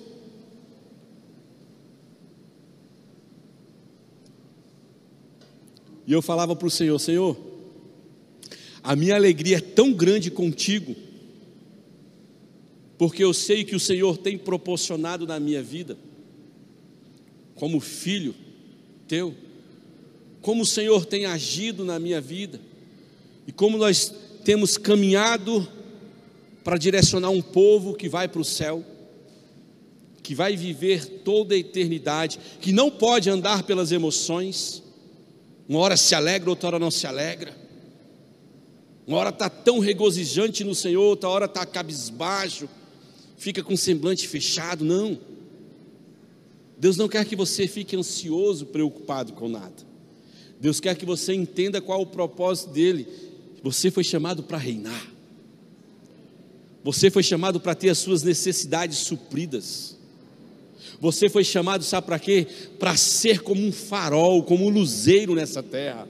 E 6.07 6.11
eu 6.11 6.23
falava 6.23 6.55
para 6.55 6.67
o 6.67 6.71
Senhor: 6.71 6.97
Senhor, 6.97 7.37
a 8.81 8.95
minha 8.95 9.13
alegria 9.13 9.57
é 9.57 9.61
tão 9.61 9.93
grande 9.93 10.31
contigo, 10.31 10.95
porque 12.97 13.23
eu 13.23 13.31
sei 13.31 13.63
que 13.63 13.75
o 13.75 13.79
Senhor 13.79 14.17
tem 14.17 14.39
proporcionado 14.39 15.27
na 15.27 15.39
minha 15.39 15.61
vida, 15.61 15.95
como 17.53 17.79
filho 17.79 18.33
teu, 19.07 19.35
como 20.41 20.63
o 20.63 20.65
Senhor 20.65 21.05
tem 21.05 21.27
agido 21.27 21.85
na 21.85 21.99
minha 21.99 22.19
vida, 22.19 22.59
e 23.49 23.51
como 23.51 23.79
nós 23.79 24.13
temos 24.45 24.77
caminhado 24.77 25.67
para 26.63 26.77
direcionar 26.77 27.31
um 27.31 27.41
povo 27.41 27.95
que 27.95 28.07
vai 28.07 28.27
para 28.27 28.41
o 28.41 28.45
céu, 28.45 28.85
que 30.21 30.35
vai 30.35 30.55
viver 30.55 31.23
toda 31.23 31.55
a 31.55 31.57
eternidade, 31.57 32.39
que 32.61 32.71
não 32.71 32.91
pode 32.91 33.27
andar 33.27 33.63
pelas 33.63 33.91
emoções, 33.91 34.83
Uma 35.67 35.79
hora 35.79 35.97
se 35.97 36.13
alegra, 36.13 36.47
outra 36.51 36.67
hora 36.67 36.79
não 36.79 36.91
se 36.91 37.07
alegra. 37.07 37.57
Uma 39.07 39.17
hora 39.17 39.29
está 39.29 39.49
tão 39.49 39.79
regozijante 39.79 40.63
no 40.63 40.75
Senhor, 40.75 41.01
outra 41.01 41.29
hora 41.29 41.45
está 41.45 41.65
cabisbaixo, 41.65 42.69
fica 43.35 43.63
com 43.63 43.73
o 43.73 43.77
semblante 43.77 44.27
fechado. 44.27 44.85
Não. 44.85 45.17
Deus 46.77 46.97
não 46.97 47.07
quer 47.07 47.25
que 47.25 47.35
você 47.35 47.67
fique 47.67 47.95
ansioso, 47.95 48.67
preocupado 48.67 49.33
com 49.33 49.49
nada. 49.49 49.89
Deus 50.59 50.79
quer 50.79 50.95
que 50.95 51.05
você 51.05 51.33
entenda 51.33 51.81
qual 51.81 52.01
o 52.01 52.05
propósito 52.05 52.69
dele. 52.71 53.28
Você 53.63 53.91
foi 53.91 54.03
chamado 54.03 54.43
para 54.43 54.57
reinar. 54.57 55.07
Você 56.83 57.11
foi 57.11 57.23
chamado 57.23 57.59
para 57.59 57.75
ter 57.75 57.89
as 57.89 57.97
suas 57.97 58.23
necessidades 58.23 58.99
supridas. 58.99 59.97
Você 60.99 61.29
foi 61.29 61.43
chamado, 61.43 61.83
sabe 61.83 62.07
para 62.07 62.19
quê? 62.19 62.47
Para 62.77 62.95
ser 62.95 63.41
como 63.41 63.65
um 63.65 63.71
farol, 63.71 64.43
como 64.43 64.65
um 64.65 64.69
luzeiro 64.69 65.35
nessa 65.35 65.61
terra. 65.61 66.07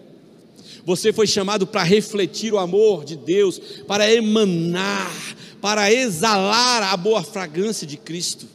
Você 0.85 1.11
foi 1.11 1.27
chamado 1.27 1.67
para 1.67 1.83
refletir 1.83 2.53
o 2.53 2.57
amor 2.57 3.03
de 3.03 3.15
Deus, 3.15 3.59
para 3.87 4.11
emanar, 4.11 5.35
para 5.61 5.91
exalar 5.91 6.83
a 6.83 6.97
boa 6.97 7.23
fragrância 7.23 7.85
de 7.85 7.97
Cristo, 7.97 8.47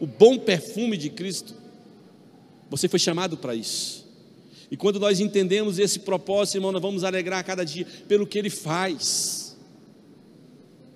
o 0.00 0.06
bom 0.06 0.38
perfume 0.38 0.96
de 0.96 1.10
Cristo. 1.10 1.54
Você 2.70 2.88
foi 2.88 2.98
chamado 2.98 3.36
para 3.36 3.54
isso. 3.54 4.05
E 4.70 4.76
quando 4.76 4.98
nós 4.98 5.20
entendemos 5.20 5.78
esse 5.78 6.00
propósito, 6.00 6.56
irmão, 6.56 6.72
nós 6.72 6.82
vamos 6.82 7.04
alegrar 7.04 7.44
cada 7.44 7.64
dia 7.64 7.86
pelo 8.08 8.26
que 8.26 8.38
Ele 8.38 8.50
faz. 8.50 9.56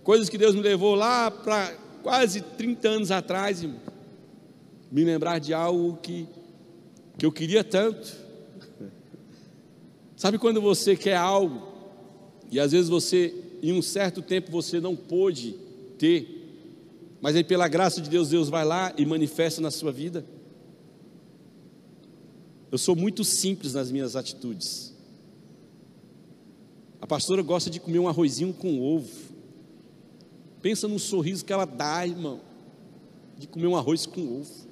Coisas 0.03 0.29
que 0.29 0.39
Deus 0.39 0.55
me 0.55 0.61
levou 0.61 0.95
lá 0.95 1.31
para 1.31 1.73
quase 2.03 2.41
30 2.41 2.89
anos 2.89 3.11
atrás, 3.11 3.63
irmão 3.63 3.91
me 4.91 5.05
lembrar 5.05 5.39
de 5.39 5.55
algo 5.55 5.99
que, 6.03 6.27
que 7.17 7.25
eu 7.25 7.31
queria 7.31 7.63
tanto. 7.63 8.13
Sabe 10.17 10.39
quando 10.39 10.61
você 10.61 10.97
quer 10.97 11.17
algo 11.17 11.69
e 12.51 12.59
às 12.59 12.73
vezes 12.73 12.89
você, 12.89 13.33
em 13.63 13.73
um 13.73 13.81
certo 13.81 14.21
tempo, 14.21 14.51
você 14.51 14.81
não 14.81 14.97
pôde 14.97 15.55
ter, 15.97 16.39
mas 17.21 17.37
aí 17.37 17.45
pela 17.45 17.69
graça 17.69 18.01
de 18.01 18.11
Deus, 18.11 18.31
Deus 18.31 18.49
vai 18.49 18.65
lá 18.65 18.93
e 18.99 19.07
manifesta 19.07 19.61
na 19.61 19.71
sua 19.71 19.93
vida? 19.93 20.25
Eu 22.71 22.79
sou 22.79 22.95
muito 22.95 23.25
simples 23.25 23.75
nas 23.75 23.91
minhas 23.91 24.15
atitudes. 24.15 24.93
A 27.01 27.07
pastora 27.07 27.43
gosta 27.43 27.69
de 27.69 27.81
comer 27.81 27.99
um 27.99 28.09
arrozinho 28.09 28.53
com 28.53 28.81
ovo. 28.81 29.11
Pensa 30.63 30.87
no 30.87 30.99
sorriso 30.99 31.45
que 31.45 31.53
ela 31.53 31.65
dá, 31.65 32.07
irmão, 32.07 32.41
de 33.37 33.47
comer 33.49 33.67
um 33.67 33.77
arroz 33.77 34.07
com 34.07 34.41
ovo. 34.41 34.69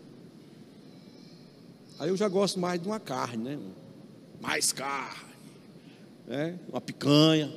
Aí 1.99 2.11
eu 2.11 2.17
já 2.17 2.29
gosto 2.29 2.61
mais 2.61 2.81
de 2.81 2.87
uma 2.87 3.01
carne, 3.01 3.43
né? 3.43 3.59
Mais 4.41 4.71
carne, 4.71 5.33
né? 6.27 6.59
Uma 6.69 6.81
picanha, 6.81 7.53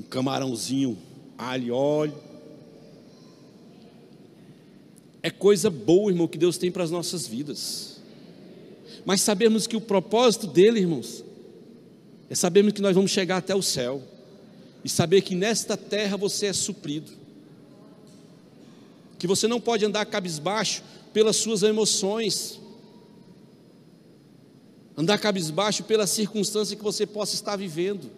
um 0.00 0.02
camarãozinho, 0.02 0.98
alho 1.38 1.66
e 1.66 1.70
óleo. 1.70 2.14
É 5.22 5.30
coisa 5.30 5.70
boa, 5.70 6.10
irmão, 6.10 6.26
que 6.26 6.38
Deus 6.38 6.58
tem 6.58 6.72
para 6.72 6.82
as 6.82 6.90
nossas 6.90 7.28
vidas. 7.28 7.95
Mas 9.06 9.20
sabemos 9.20 9.68
que 9.68 9.76
o 9.76 9.80
propósito 9.80 10.48
dele, 10.48 10.80
irmãos, 10.80 11.24
é 12.28 12.34
sabermos 12.34 12.72
que 12.72 12.82
nós 12.82 12.92
vamos 12.92 13.12
chegar 13.12 13.36
até 13.36 13.54
o 13.54 13.62
céu 13.62 14.02
e 14.84 14.88
saber 14.88 15.22
que 15.22 15.36
nesta 15.36 15.76
terra 15.76 16.16
você 16.16 16.46
é 16.46 16.52
suprido. 16.52 17.12
Que 19.16 19.28
você 19.28 19.46
não 19.46 19.60
pode 19.60 19.84
andar 19.84 20.04
cabisbaixo 20.06 20.82
pelas 21.12 21.36
suas 21.36 21.62
emoções, 21.62 22.60
andar 24.96 25.18
cabisbaixo 25.18 25.84
pela 25.84 26.04
circunstância 26.04 26.76
que 26.76 26.82
você 26.82 27.06
possa 27.06 27.36
estar 27.36 27.54
vivendo. 27.54 28.10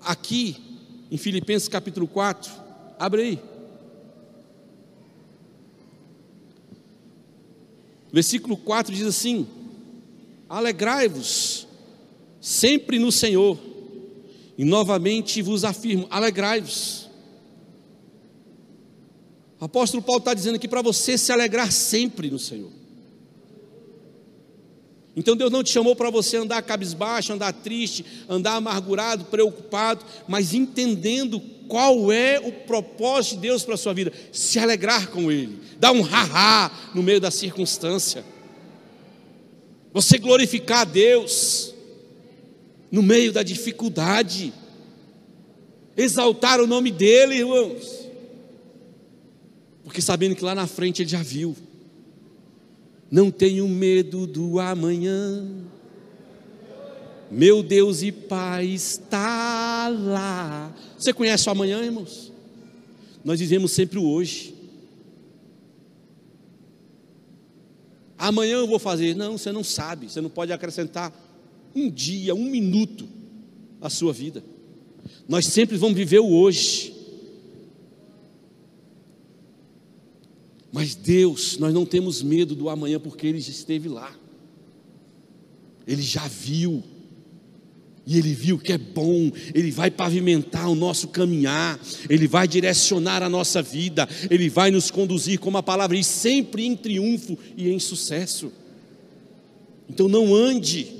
Aqui, 0.00 0.56
em 1.08 1.16
Filipenses 1.16 1.68
capítulo 1.68 2.08
4, 2.08 2.52
abre 2.98 3.22
aí. 3.22 3.55
Versículo 8.12 8.56
4 8.56 8.94
diz 8.94 9.06
assim: 9.06 9.46
Alegrai-vos 10.48 11.66
sempre 12.40 12.98
no 12.98 13.10
Senhor, 13.10 13.58
e 14.56 14.64
novamente 14.64 15.42
vos 15.42 15.64
afirmo: 15.64 16.06
alegrai-vos. 16.10 17.08
O 19.58 19.64
apóstolo 19.64 20.02
Paulo 20.02 20.18
está 20.20 20.34
dizendo 20.34 20.56
aqui 20.56 20.68
para 20.68 20.82
você 20.82 21.16
se 21.16 21.32
alegrar 21.32 21.72
sempre 21.72 22.30
no 22.30 22.38
Senhor. 22.38 22.70
Então 25.16 25.34
Deus 25.34 25.50
não 25.50 25.64
te 25.64 25.70
chamou 25.70 25.96
para 25.96 26.10
você 26.10 26.36
andar 26.36 26.60
cabisbaixo, 26.60 27.32
andar 27.32 27.52
triste, 27.54 28.04
andar 28.28 28.56
amargurado, 28.56 29.24
preocupado, 29.24 30.04
mas 30.28 30.52
entendendo 30.52 31.40
qual 31.66 32.12
é 32.12 32.38
o 32.38 32.52
propósito 32.52 33.36
de 33.36 33.40
Deus 33.40 33.64
para 33.64 33.74
a 33.74 33.78
sua 33.78 33.94
vida, 33.94 34.12
se 34.30 34.58
alegrar 34.58 35.08
com 35.08 35.32
Ele, 35.32 35.58
dar 35.80 35.92
um 35.92 36.04
ha-ha 36.04 36.70
no 36.94 37.02
meio 37.02 37.18
da 37.18 37.30
circunstância, 37.30 38.22
você 39.92 40.18
glorificar 40.18 40.80
a 40.80 40.84
Deus 40.84 41.74
no 42.92 43.02
meio 43.02 43.32
da 43.32 43.42
dificuldade, 43.42 44.52
exaltar 45.96 46.60
o 46.60 46.66
nome 46.66 46.90
dEle, 46.90 47.36
irmãos, 47.36 48.06
porque 49.82 50.02
sabendo 50.02 50.36
que 50.36 50.44
lá 50.44 50.54
na 50.54 50.66
frente 50.66 51.00
Ele 51.00 51.08
já 51.08 51.22
viu, 51.22 51.56
não 53.10 53.30
tenho 53.30 53.68
medo 53.68 54.26
do 54.26 54.58
amanhã. 54.58 55.46
Meu 57.30 57.62
Deus 57.62 58.02
e 58.02 58.12
Pai 58.12 58.66
está 58.66 59.88
lá. 59.88 60.74
Você 60.96 61.12
conhece 61.12 61.48
o 61.48 61.52
amanhã, 61.52 61.82
irmãos? 61.82 62.32
Nós 63.24 63.40
vivemos 63.40 63.72
sempre 63.72 63.98
o 63.98 64.06
hoje. 64.06 64.54
Amanhã 68.18 68.56
eu 68.56 68.66
vou 68.66 68.78
fazer. 68.78 69.14
Não, 69.14 69.36
você 69.36 69.52
não 69.52 69.64
sabe. 69.64 70.08
Você 70.08 70.20
não 70.20 70.30
pode 70.30 70.52
acrescentar 70.52 71.12
um 71.74 71.90
dia, 71.90 72.34
um 72.34 72.48
minuto 72.48 73.06
à 73.80 73.90
sua 73.90 74.12
vida. 74.12 74.42
Nós 75.28 75.46
sempre 75.46 75.76
vamos 75.76 75.96
viver 75.96 76.20
o 76.20 76.32
hoje. 76.32 76.95
Mas 80.76 80.94
Deus, 80.94 81.56
nós 81.56 81.72
não 81.72 81.86
temos 81.86 82.22
medo 82.22 82.54
do 82.54 82.68
amanhã 82.68 83.00
porque 83.00 83.26
Ele 83.26 83.40
já 83.40 83.48
esteve 83.48 83.88
lá. 83.88 84.14
Ele 85.86 86.02
já 86.02 86.28
viu. 86.28 86.84
E 88.06 88.18
ele 88.18 88.34
viu 88.34 88.58
que 88.58 88.74
é 88.74 88.78
bom, 88.78 89.32
ele 89.54 89.70
vai 89.72 89.90
pavimentar 89.90 90.68
o 90.68 90.76
nosso 90.76 91.08
caminhar, 91.08 91.80
ele 92.08 92.28
vai 92.28 92.46
direcionar 92.46 93.20
a 93.20 93.28
nossa 93.28 93.60
vida, 93.60 94.08
ele 94.30 94.48
vai 94.48 94.70
nos 94.70 94.92
conduzir, 94.92 95.40
como 95.40 95.58
a 95.58 95.62
palavra 95.62 95.96
diz, 95.96 96.06
sempre 96.06 96.64
em 96.64 96.76
triunfo 96.76 97.36
e 97.56 97.68
em 97.68 97.80
sucesso. 97.80 98.52
Então 99.88 100.08
não 100.08 100.32
ande 100.32 100.92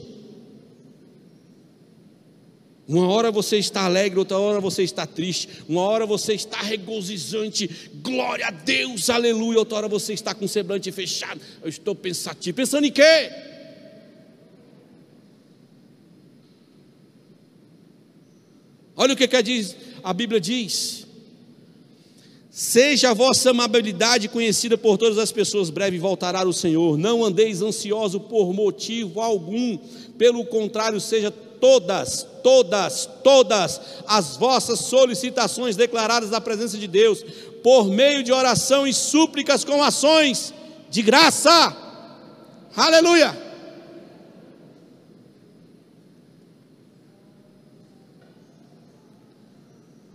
uma 2.89 3.09
hora 3.09 3.33
você 3.33 3.57
está 3.57 3.85
alegre, 3.85 4.19
outra 4.19 4.39
hora 4.39 4.61
você 4.61 4.85
está 4.85 5.05
triste. 5.07 5.49
Uma 5.69 5.83
hora 5.83 6.07
você 6.07 6.35
está 6.35 6.59
regozijante, 6.59 7.91
glória 7.95 8.47
a 8.47 8.51
Deus, 8.51 9.11
aleluia. 9.11 9.59
Outra 9.59 9.79
hora 9.79 9.89
você 9.89 10.13
está 10.13 10.33
com 10.35 10.45
o 10.45 10.49
semblante 10.49 10.93
fechado. 10.93 11.41
Eu 11.63 11.69
estou 11.69 11.97
pensativo. 11.97 12.57
Pensando 12.57 12.85
em 12.85 12.93
quê? 12.93 13.31
Olha 18.95 19.15
o 19.15 19.17
que, 19.17 19.27
que 19.27 19.43
diz, 19.43 19.77
a 20.03 20.13
Bíblia 20.13 20.41
diz. 20.41 21.06
Seja 22.59 23.11
a 23.11 23.13
vossa 23.13 23.51
amabilidade 23.51 24.31
conhecida 24.31 24.79
por 24.79 24.97
todas 24.97 25.19
as 25.19 25.31
pessoas, 25.31 25.69
breve 25.69 25.99
voltará 25.99 26.43
o 26.43 26.55
Senhor. 26.55 26.97
Não 26.97 27.23
andeis 27.23 27.61
ansioso 27.61 28.19
por 28.19 28.55
motivo 28.55 29.21
algum, 29.21 29.77
pelo 30.17 30.43
contrário, 30.47 30.99
seja 30.99 31.31
todas, 31.31 32.27
todas, 32.43 33.11
todas 33.23 33.79
as 34.09 34.39
vossas 34.39 34.81
solicitações 34.81 35.77
declaradas 35.77 36.31
na 36.31 36.41
presença 36.41 36.79
de 36.79 36.87
Deus, 36.87 37.23
por 37.63 37.91
meio 37.91 38.23
de 38.23 38.33
oração 38.33 38.87
e 38.87 38.95
súplicas 38.95 39.63
com 39.63 39.85
ações 39.85 40.55
de 40.89 41.03
graça. 41.03 41.77
Aleluia! 42.75 43.46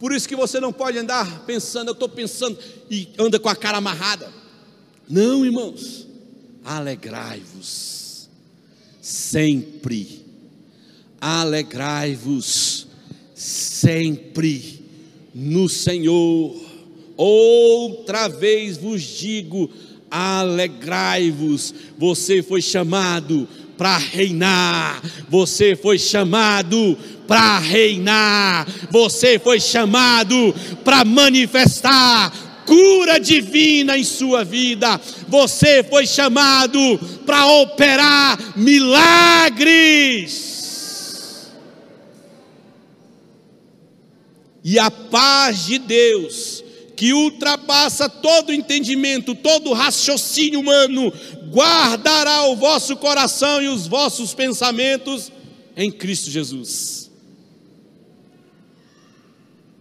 Por 0.02 0.12
isso 0.12 0.28
que 0.28 0.36
você 0.36 0.60
não 0.60 0.74
pode 0.74 0.98
andar 0.98 1.46
pensando, 1.46 1.88
eu 1.88 1.94
estou 1.94 2.10
pensando, 2.10 2.60
e 2.90 3.08
anda 3.18 3.40
com 3.40 3.48
a 3.48 3.56
cara 3.56 3.78
amarrada. 3.78 4.30
Não, 5.08 5.46
irmãos, 5.46 6.06
alegrai-vos 6.66 8.02
sempre 9.02 10.22
alegrai-vos 11.22 12.88
sempre 13.36 14.82
no 15.36 15.70
Senhor. 15.70 16.60
Outra 17.16 18.28
vez 18.28 18.78
vos 18.78 19.04
digo, 19.04 19.70
alegrai-vos. 20.10 21.76
Você 22.00 22.42
foi 22.42 22.62
chamado 22.62 23.48
para 23.82 23.98
reinar. 23.98 25.02
Você 25.28 25.76
foi 25.76 25.98
chamado 25.98 26.96
para 27.28 27.58
reinar. 27.58 28.68
Você 28.92 29.40
foi 29.40 29.60
chamado 29.60 30.54
para 30.84 31.04
manifestar 31.04 32.32
cura 32.68 33.20
divina 33.20 33.98
em 33.98 34.04
sua 34.04 34.44
vida. 34.44 35.02
Você 35.28 35.84
foi 35.84 36.06
chamado 36.06 37.00
para 37.26 37.48
operar 37.48 38.54
milagres. 38.56 40.52
E 44.64 44.78
a 44.78 44.92
paz 44.92 45.66
de 45.66 45.80
Deus, 45.80 46.61
que 47.02 47.14
ultrapassa 47.14 48.08
todo 48.08 48.54
entendimento, 48.54 49.34
todo 49.34 49.74
raciocínio 49.74 50.60
humano, 50.60 51.12
guardará 51.50 52.44
o 52.44 52.56
vosso 52.56 52.96
coração 52.96 53.60
e 53.60 53.68
os 53.68 53.88
vossos 53.88 54.36
pensamentos 54.36 55.32
em 55.76 55.92
Cristo 55.92 56.30
Jesus. 56.30 57.10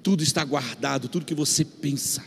Tudo 0.03 0.23
está 0.23 0.43
guardado, 0.43 1.11
tudo 1.11 1.27
que 1.27 1.35
você 1.35 1.63
pensa. 1.63 2.25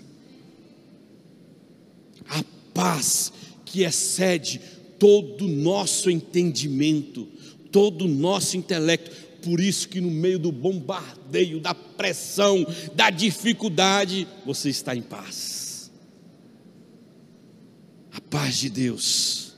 A 2.29 2.43
paz 2.71 3.33
que 3.65 3.81
excede 3.81 4.61
todo 4.99 5.45
o 5.45 5.49
nosso 5.49 6.07
entendimento, 6.11 7.27
todo 7.71 8.05
o 8.05 8.07
nosso 8.07 8.57
intelecto 8.57 9.09
por 9.43 9.59
isso 9.59 9.89
que 9.89 9.99
no 9.99 10.09
meio 10.09 10.39
do 10.39 10.51
bombardeio, 10.51 11.59
da 11.59 11.75
pressão, 11.75 12.65
da 12.95 13.09
dificuldade, 13.09 14.27
você 14.45 14.69
está 14.69 14.95
em 14.95 15.01
paz. 15.01 15.91
A 18.11 18.21
paz 18.21 18.57
de 18.57 18.69
Deus, 18.69 19.53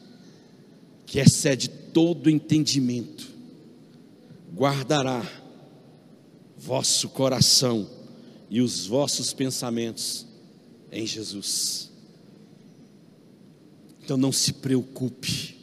que 1.06 1.20
excede 1.20 1.70
todo 1.70 2.30
entendimento, 2.30 3.32
guardará 4.54 5.24
vosso 6.58 7.10
coração 7.10 7.88
e 8.50 8.62
os 8.62 8.88
vossos 8.88 9.34
pensamentos 9.34 10.26
em 10.92 11.06
Jesus. 11.06 11.92
Então 14.04 14.18
não 14.18 14.32
se 14.32 14.54
preocupe 14.54 15.55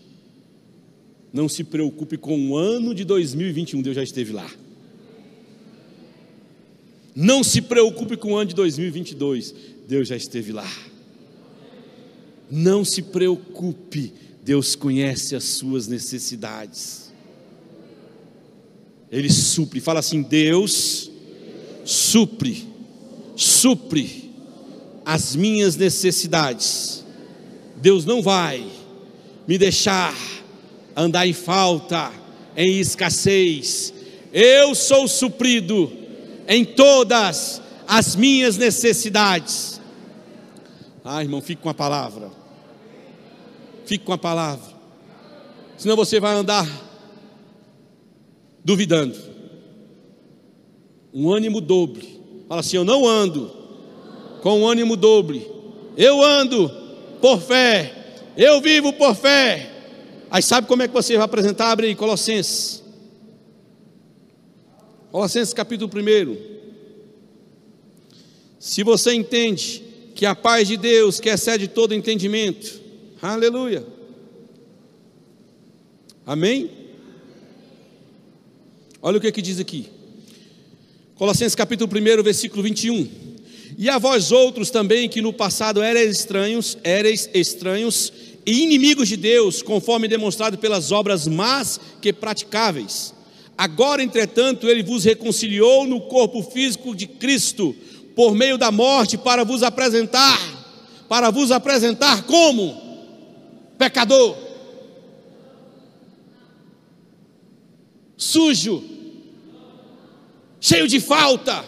não 1.33 1.49
se 1.49 1.65
preocupe 1.65 2.17
com 2.17 2.51
o 2.51 2.57
ano 2.57 2.95
de 2.95 3.05
2021, 3.05 3.81
Deus 3.81 3.97
já 3.97 4.03
esteve 4.03 4.33
lá. 4.33 4.51
Não 7.15 7.43
se 7.43 7.63
preocupe 7.63 8.17
com 8.17 8.33
o 8.33 8.37
ano 8.37 8.51
de 8.51 8.55
2022, 8.55 9.55
Deus 9.89 10.09
já 10.09 10.17
esteve 10.17 10.53
lá. 10.53 10.71
Não 12.51 12.85
se 12.85 13.03
preocupe, 13.03 14.13
Deus 14.43 14.75
conhece 14.75 15.35
as 15.35 15.45
suas 15.45 15.87
necessidades. 15.87 17.11
Ele 19.11 19.31
supre, 19.31 19.81
fala 19.81 20.01
assim: 20.01 20.23
Deus 20.23 21.11
supre, 21.85 22.67
supre 23.37 24.31
as 25.05 25.35
minhas 25.35 25.77
necessidades. 25.77 27.05
Deus 27.77 28.05
não 28.05 28.23
vai 28.23 28.65
me 29.47 29.59
deixar 29.59 30.15
andar 30.97 31.27
em 31.27 31.33
falta, 31.33 32.13
em 32.57 32.79
escassez. 32.79 33.93
Eu 34.33 34.75
sou 34.75 35.07
suprido 35.07 35.93
em 36.49 36.65
todas 36.65 37.61
as 37.87 38.17
minhas 38.17 38.57
necessidades. 38.57 39.81
Ah, 41.05 41.23
irmão, 41.23 41.41
fique 41.41 41.63
com 41.63 41.69
a 41.69 41.75
palavra. 41.75 42.31
Fique 43.85 44.05
com 44.05 44.13
a 44.13 44.19
palavra. 44.19 44.73
Senão 45.77 45.97
você 45.97 46.21
vai 46.21 46.35
andar 46.35 46.69
duvidando. 48.65 49.19
Um 51.13 51.31
ânimo 51.31 51.61
dobre. 51.61 52.21
Fala 52.49 52.61
assim: 52.61 52.77
Eu 52.77 52.85
não 52.85 53.07
ando 53.07 53.51
com 54.43 54.61
um 54.61 54.67
ânimo 54.67 54.97
dobre. 54.97 55.47
Eu 55.97 56.23
ando 56.23 56.71
por 57.21 57.41
fé. 57.41 58.15
Eu 58.37 58.61
vivo 58.61 58.93
por 58.93 59.15
fé. 59.15 59.72
Aí 60.33 60.43
sabe 60.43 60.67
como 60.67 60.83
é 60.83 60.89
que 60.89 60.95
você 60.95 61.15
vai 61.15 61.27
apresentar? 61.27 61.71
Abre 61.71 61.89
aí, 61.89 61.95
Colossenses. 61.95 62.83
Colossenses 65.11 65.53
capítulo 65.53 65.91
1. 65.95 66.37
Se 68.59 68.83
você 68.83 69.13
entende 69.13 69.85
que 70.15 70.25
a 70.25 70.35
paz 70.35 70.67
de 70.67 70.79
Deus, 70.79 71.21
que 71.21 71.29
excede 71.29 71.69
todo 71.69 71.93
entendimento, 71.93 72.81
aleluia. 73.21 73.87
Amém? 76.25 76.71
Olha 79.03 79.19
o 79.19 79.21
que, 79.21 79.27
é 79.27 79.33
que 79.33 79.43
diz 79.43 79.61
aqui. 79.61 79.91
Colossenses 81.15 81.55
capítulo 81.55 81.91
1, 81.93 82.23
versículo 82.23 82.63
21. 82.63 83.07
E 83.77 83.91
a 83.91 83.99
vós 83.99 84.33
outros 84.33 84.71
também 84.71 85.11
que 85.11 85.21
no 85.21 85.35
passado 85.35 85.83
erais 85.83 86.11
estranhos, 86.11 86.79
erais 86.83 87.29
estranhos 87.35 88.32
e 88.45 88.63
inimigos 88.63 89.09
de 89.09 89.17
Deus, 89.17 89.63
conforme 89.63 90.09
demonstrado 90.09 90.59
pelas 90.59 90.91
obras 90.91 91.27
más 91.27 91.81
que 92.01 92.13
praticáveis. 92.13 93.15
Agora, 93.57 94.03
entretanto, 94.03 94.69
ele 94.69 94.83
vos 94.83 95.05
reconciliou 95.05 95.87
no 95.87 96.01
corpo 96.03 96.43
físico 96.43 96.95
de 96.95 97.07
Cristo, 97.07 97.75
por 98.17 98.35
meio 98.35 98.59
da 98.59 98.71
morte, 98.71 99.17
para 99.17 99.45
vos 99.45 99.63
apresentar, 99.63 100.39
para 101.09 101.31
vos 101.31 101.51
apresentar 101.51 102.25
como 102.25 102.81
pecador, 103.79 104.37
sujo, 108.17 108.83
cheio 110.61 110.87
de 110.87 111.01
falta, 111.01 111.65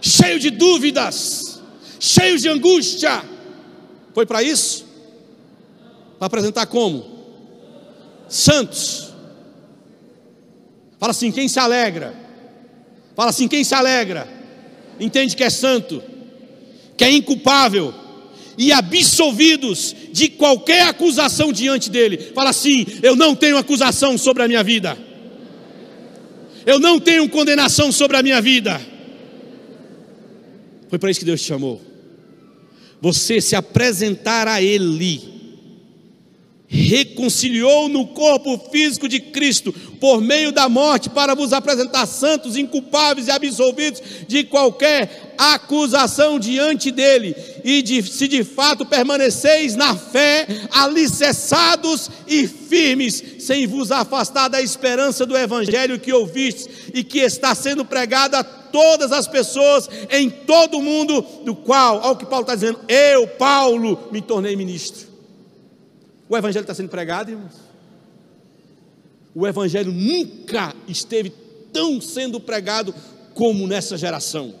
cheio 0.00 0.38
de 0.38 0.50
dúvidas, 0.50 1.60
cheio 1.98 2.38
de 2.38 2.48
angústia. 2.48 3.24
Foi 4.14 4.26
para 4.26 4.42
isso? 4.42 4.81
Para 6.22 6.28
apresentar 6.28 6.66
como? 6.66 7.04
Santos. 8.28 9.12
Fala 10.96 11.10
assim: 11.10 11.32
quem 11.32 11.48
se 11.48 11.58
alegra? 11.58 12.14
Fala 13.16 13.30
assim: 13.30 13.48
quem 13.48 13.64
se 13.64 13.74
alegra? 13.74 14.28
Entende 15.00 15.34
que 15.34 15.42
é 15.42 15.50
santo, 15.50 16.00
que 16.96 17.02
é 17.02 17.10
inculpável 17.10 17.92
e 18.56 18.70
absolvidos 18.70 19.96
de 20.12 20.28
qualquer 20.28 20.86
acusação 20.86 21.52
diante 21.52 21.90
dele. 21.90 22.16
Fala 22.32 22.50
assim: 22.50 22.86
eu 23.02 23.16
não 23.16 23.34
tenho 23.34 23.56
acusação 23.56 24.16
sobre 24.16 24.44
a 24.44 24.46
minha 24.46 24.62
vida. 24.62 24.96
Eu 26.64 26.78
não 26.78 27.00
tenho 27.00 27.28
condenação 27.28 27.90
sobre 27.90 28.16
a 28.16 28.22
minha 28.22 28.40
vida. 28.40 28.80
Foi 30.88 31.00
para 31.00 31.10
isso 31.10 31.18
que 31.18 31.26
Deus 31.26 31.40
te 31.40 31.48
chamou. 31.48 31.82
Você 33.00 33.40
se 33.40 33.56
apresentar 33.56 34.46
a 34.46 34.62
Ele 34.62 35.31
reconciliou 36.72 37.86
no 37.86 38.06
corpo 38.06 38.58
físico 38.70 39.06
de 39.06 39.20
Cristo 39.20 39.72
por 40.00 40.22
meio 40.22 40.50
da 40.50 40.70
morte 40.70 41.10
para 41.10 41.34
vos 41.34 41.52
apresentar 41.52 42.06
santos, 42.06 42.56
inculpáveis 42.56 43.28
e 43.28 43.30
absolvidos 43.30 44.02
de 44.26 44.42
qualquer 44.44 45.34
acusação 45.36 46.38
diante 46.38 46.90
dele 46.90 47.36
e 47.62 47.82
de, 47.82 48.02
se 48.02 48.26
de 48.26 48.42
fato 48.42 48.86
permaneceis 48.86 49.76
na 49.76 49.94
fé, 49.94 50.46
alicerçados 50.70 52.10
e 52.26 52.46
firmes, 52.46 53.22
sem 53.40 53.66
vos 53.66 53.92
afastar 53.92 54.48
da 54.48 54.62
esperança 54.62 55.26
do 55.26 55.36
evangelho 55.36 56.00
que 56.00 56.12
ouvistes 56.12 56.68
e 56.94 57.04
que 57.04 57.18
está 57.18 57.54
sendo 57.54 57.84
pregado 57.84 58.36
a 58.36 58.42
todas 58.42 59.12
as 59.12 59.28
pessoas 59.28 59.90
em 60.10 60.30
todo 60.30 60.78
o 60.78 60.82
mundo, 60.82 61.22
do 61.44 61.54
qual, 61.54 62.00
ao 62.00 62.16
que 62.16 62.24
Paulo 62.24 62.44
está 62.44 62.54
dizendo, 62.54 62.80
eu, 62.88 63.28
Paulo, 63.28 64.08
me 64.10 64.22
tornei 64.22 64.56
ministro. 64.56 65.11
O 66.32 66.36
Evangelho 66.38 66.62
está 66.62 66.72
sendo 66.72 66.88
pregado, 66.88 67.30
irmãos. 67.30 67.52
O 69.34 69.46
Evangelho 69.46 69.92
nunca 69.92 70.74
esteve 70.88 71.30
tão 71.70 72.00
sendo 72.00 72.40
pregado 72.40 72.94
como 73.34 73.66
nessa 73.66 73.98
geração. 73.98 74.54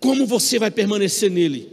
Como 0.00 0.24
você 0.24 0.58
vai 0.58 0.70
permanecer 0.70 1.30
nele? 1.30 1.70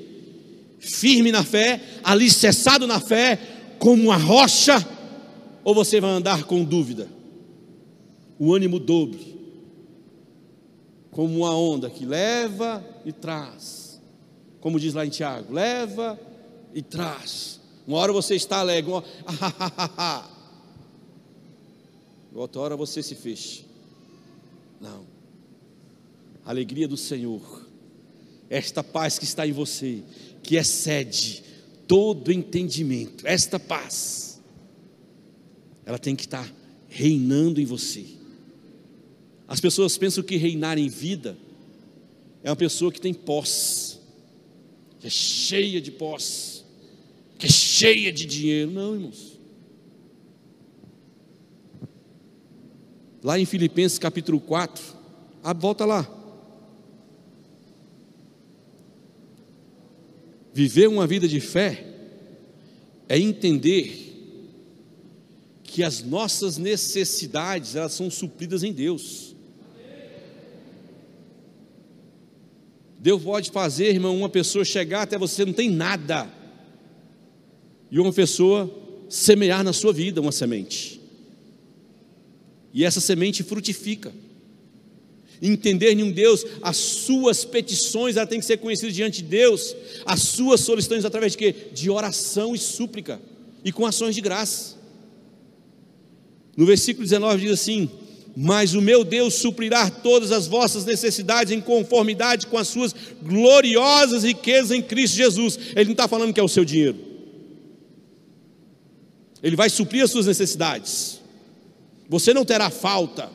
Firme 0.82 1.32
na 1.32 1.46
fé, 1.46 1.82
alicerçado 2.04 2.86
na 2.86 3.00
fé, 3.00 3.40
como 3.80 4.04
uma 4.04 4.18
rocha, 4.18 4.86
ou 5.64 5.74
você 5.74 6.02
vai 6.02 6.12
andar 6.12 6.44
com 6.44 6.66
dúvida? 6.66 7.08
O 8.38 8.54
ânimo 8.54 8.78
dobre, 8.78 9.38
como 11.12 11.34
uma 11.38 11.58
onda 11.58 11.90
que 11.90 12.06
leva 12.06 12.86
e 13.06 13.14
traz 13.14 13.83
como 14.64 14.80
diz 14.80 14.94
lá 14.94 15.06
em 15.06 15.10
Tiago, 15.10 15.54
leva 15.54 16.18
e 16.74 16.82
traz. 16.82 17.60
Uma 17.86 17.98
hora 17.98 18.14
você 18.14 18.36
está 18.36 18.60
alegre, 18.60 18.90
uma 18.90 19.04
hora, 19.04 20.24
outra 22.34 22.62
hora 22.62 22.78
você 22.78 23.04
se 23.04 23.14
fecha. 23.14 23.66
Não. 24.80 25.06
A 26.46 26.50
alegria 26.50 26.88
do 26.88 26.96
Senhor 26.96 27.64
esta 28.54 28.84
paz 28.84 29.18
que 29.18 29.26
está 29.26 29.48
em 29.48 29.52
você, 29.52 30.04
que 30.44 30.58
excede 30.58 31.44
todo 31.88 32.32
entendimento, 32.32 33.26
esta 33.26 33.60
paz, 33.60 34.40
ela 35.84 35.98
tem 35.98 36.16
que 36.16 36.26
estar 36.26 36.48
reinando 36.88 37.60
em 37.60 37.66
você. 37.66 38.06
As 39.48 39.60
pessoas 39.60 39.98
pensam 39.98 40.24
que 40.24 40.38
reinar 40.38 40.78
em 40.78 40.88
vida 40.88 41.36
é 42.44 42.52
uma 42.52 42.56
pessoa 42.56 42.92
que 42.92 43.02
tem 43.02 43.12
posse, 43.12 43.93
que 45.04 45.08
é 45.08 45.10
cheia 45.10 45.82
de 45.82 45.92
posse, 45.92 46.64
que 47.38 47.46
é 47.46 47.50
cheia 47.50 48.10
de 48.10 48.26
dinheiro. 48.26 48.72
Não, 48.72 48.94
irmãos. 48.94 49.38
Lá 53.22 53.38
em 53.38 53.44
Filipenses 53.44 54.00
capítulo 54.00 54.40
4, 54.40 54.82
a 55.44 55.52
volta 55.52 55.84
lá. 55.84 56.10
Viver 60.54 60.88
uma 60.88 61.06
vida 61.06 61.28
de 61.28 61.42
fé 61.42 61.86
é 63.10 63.20
entender 63.20 64.10
que 65.66 65.84
as 65.84 66.02
nossas 66.02 66.58
necessidades 66.58 67.76
elas 67.76 67.92
são 67.92 68.10
supridas 68.10 68.64
em 68.64 68.72
Deus. 68.72 69.33
Deus 73.04 73.22
pode 73.22 73.52
fazer, 73.52 73.90
irmão, 73.90 74.18
uma 74.18 74.30
pessoa 74.30 74.64
chegar 74.64 75.02
até 75.02 75.18
você 75.18 75.44
não 75.44 75.52
tem 75.52 75.70
nada. 75.70 76.26
E 77.92 78.00
uma 78.00 78.14
pessoa 78.14 78.74
semear 79.10 79.62
na 79.62 79.74
sua 79.74 79.92
vida 79.92 80.22
uma 80.22 80.32
semente. 80.32 81.02
E 82.74 82.86
essa 82.86 83.02
semente 83.02 83.44
frutifica. 83.44 84.14
Entender 85.42 85.92
em 85.92 86.02
um 86.02 86.14
Deus, 86.14 86.46
as 86.62 86.78
suas 86.78 87.44
petições 87.44 88.16
ela 88.16 88.26
tem 88.26 88.40
que 88.40 88.46
ser 88.46 88.56
conhecidas 88.56 88.96
diante 88.96 89.22
de 89.22 89.28
Deus, 89.28 89.76
as 90.06 90.22
suas 90.22 90.62
solicitações 90.62 91.04
através 91.04 91.34
de 91.34 91.40
quê? 91.40 91.54
De 91.74 91.90
oração 91.90 92.56
e 92.56 92.58
súplica 92.58 93.20
e 93.66 93.74
com 93.74 93.86
ações 93.86 94.16
de 94.16 94.22
graça. 94.22 94.78
No 96.56 96.66
versículo 96.66 97.04
19 97.04 97.42
diz 97.42 97.52
assim: 97.52 97.92
mas 98.36 98.74
o 98.74 98.82
meu 98.82 99.04
Deus 99.04 99.36
suprirá 99.36 99.90
todas 99.90 100.32
as 100.32 100.48
vossas 100.48 100.86
necessidades 100.86 101.54
em 101.54 101.62
conformidade 101.62 102.48
com 102.48 102.58
as 102.58 102.68
suas 102.68 102.96
gloriosas 103.22 104.24
riquezas 104.24 104.72
em 104.72 104.82
Cristo 104.82 105.16
Jesus. 105.16 105.60
Ele 105.76 105.86
não 105.86 105.92
está 105.92 106.08
falando 106.08 106.34
que 106.34 106.40
é 106.40 106.44
o 106.44 106.48
seu 106.48 106.66
dinheiro, 106.66 106.98
ele 109.42 109.56
vai 109.56 109.70
suprir 109.70 110.04
as 110.04 110.12
suas 110.12 110.26
necessidades, 110.26 111.20
você 112.10 112.34
não 112.34 112.46
terá 112.46 112.70
falta. 112.70 113.30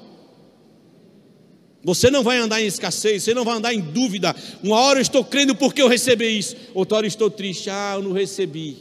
Você 1.85 2.11
não 2.11 2.25
vai 2.25 2.39
andar 2.39 2.61
em 2.61 2.67
escassez, 2.67 3.23
você 3.23 3.33
não 3.33 3.45
vai 3.45 3.57
andar 3.57 3.73
em 3.73 3.81
dúvida. 3.81 4.35
Uma 4.63 4.79
hora 4.81 4.99
eu 4.99 5.03
estou 5.03 5.25
crendo 5.25 5.55
porque 5.55 5.81
eu 5.81 5.89
recebi 5.89 6.39
isso, 6.39 6.57
outra 6.75 6.99
hora 6.99 7.07
eu 7.07 7.09
estou 7.09 7.31
triste, 7.31 7.71
ah, 7.71 7.93
eu 7.95 8.03
não 8.03 8.13
recebi. 8.13 8.77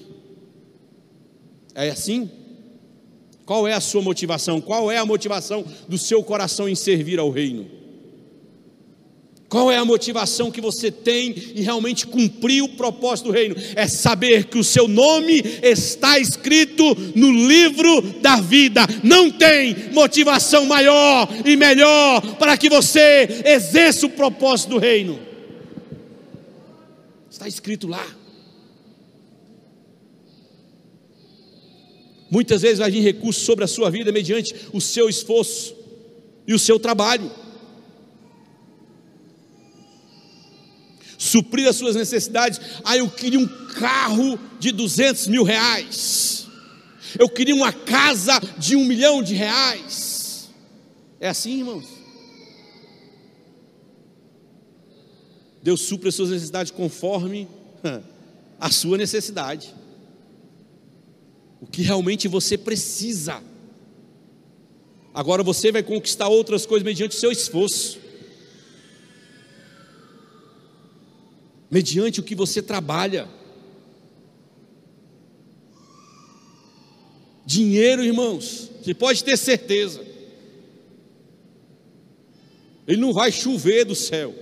É 1.75 1.91
assim? 1.91 2.29
Qual 3.47 3.65
é 3.65 3.71
a 3.71 3.79
sua 3.79 4.01
motivação? 4.01 4.59
Qual 4.59 4.91
é 4.91 4.97
a 4.97 5.05
motivação 5.05 5.63
do 5.87 5.97
seu 5.97 6.21
coração 6.21 6.67
em 6.67 6.75
servir 6.75 7.17
ao 7.17 7.29
reino? 7.29 7.65
Qual 9.47 9.71
é 9.71 9.77
a 9.77 9.85
motivação 9.85 10.51
que 10.51 10.59
você 10.59 10.91
tem 10.91 11.33
em 11.55 11.61
realmente 11.61 12.05
cumprir 12.05 12.61
o 12.61 12.75
propósito 12.75 13.27
do 13.27 13.31
reino? 13.31 13.55
É 13.73 13.87
saber 13.87 14.47
que 14.47 14.57
o 14.57 14.65
seu 14.65 14.85
nome 14.85 15.41
está 15.63 16.19
escrito 16.19 16.83
no 17.15 17.31
livro 17.31 18.01
da 18.19 18.35
vida. 18.35 18.85
Não 19.01 19.31
tem 19.31 19.93
motivação 19.93 20.65
maior 20.65 21.29
e 21.45 21.55
melhor 21.55 22.19
para 22.35 22.57
que 22.57 22.67
você 22.67 23.43
exerça 23.45 24.07
o 24.07 24.09
propósito 24.09 24.71
do 24.71 24.77
reino. 24.77 25.17
Está 27.31 27.47
escrito 27.47 27.87
lá. 27.87 28.05
Muitas 32.29 32.61
vezes 32.61 32.79
vai 32.79 32.91
vir 32.91 33.01
recurso 33.01 33.39
sobre 33.39 33.63
a 33.63 33.67
sua 33.67 33.89
vida 33.89 34.11
mediante 34.11 34.53
o 34.73 34.81
seu 34.81 35.07
esforço 35.07 35.75
e 36.45 36.53
o 36.53 36.59
seu 36.59 36.77
trabalho. 36.77 37.31
Suprir 41.17 41.67
as 41.67 41.75
suas 41.75 41.95
necessidades. 41.95 42.59
Ah, 42.83 42.97
eu 42.97 43.09
queria 43.09 43.39
um 43.39 43.47
carro 43.47 44.37
de 44.59 44.71
200 44.71 45.27
mil 45.27 45.43
reais. 45.43 46.47
Eu 47.17 47.29
queria 47.29 47.55
uma 47.55 47.71
casa 47.71 48.39
de 48.57 48.75
um 48.75 48.83
milhão 48.83 49.23
de 49.23 49.33
reais. 49.33 50.49
É 51.19 51.29
assim, 51.29 51.59
irmãos? 51.59 51.85
Deus 55.63 55.81
supre 55.81 56.09
as 56.09 56.15
suas 56.15 56.29
necessidades 56.29 56.71
conforme 56.71 57.47
a 58.59 58.69
sua 58.69 58.97
necessidade 58.97 59.73
o 61.61 61.65
que 61.65 61.81
realmente 61.81 62.27
você 62.27 62.57
precisa. 62.57 63.41
Agora 65.13 65.41
você 65.41 65.71
vai 65.71 65.81
conquistar 65.81 66.27
outras 66.27 66.65
coisas 66.65 66.85
mediante 66.85 67.15
o 67.15 67.19
seu 67.19 67.31
esforço, 67.31 67.99
mediante 71.71 72.19
o 72.19 72.23
que 72.23 72.35
você 72.35 72.61
trabalha. 72.61 73.27
Dinheiro, 77.45 78.03
irmãos, 78.03 78.69
você 78.81 78.93
pode 78.93 79.23
ter 79.23 79.37
certeza, 79.37 80.05
ele 82.87 83.01
não 83.01 83.11
vai 83.11 83.31
chover 83.31 83.85
do 83.85 83.95
céu. 83.95 84.33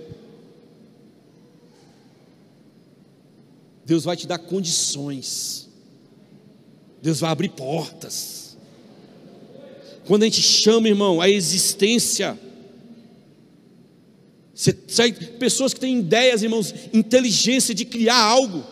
Deus 3.84 4.04
vai 4.04 4.16
te 4.16 4.26
dar 4.26 4.38
condições. 4.38 5.65
Deus 7.06 7.20
vai 7.20 7.30
abrir 7.30 7.50
portas. 7.50 8.56
Quando 10.06 10.24
a 10.24 10.26
gente 10.26 10.42
chama, 10.42 10.88
irmão, 10.88 11.20
a 11.20 11.30
existência, 11.30 12.36
você 14.52 14.76
sai 14.88 15.12
pessoas 15.12 15.72
que 15.72 15.78
têm 15.78 16.00
ideias, 16.00 16.42
irmãos, 16.42 16.74
inteligência 16.92 17.72
de 17.72 17.84
criar 17.84 18.20
algo. 18.20 18.64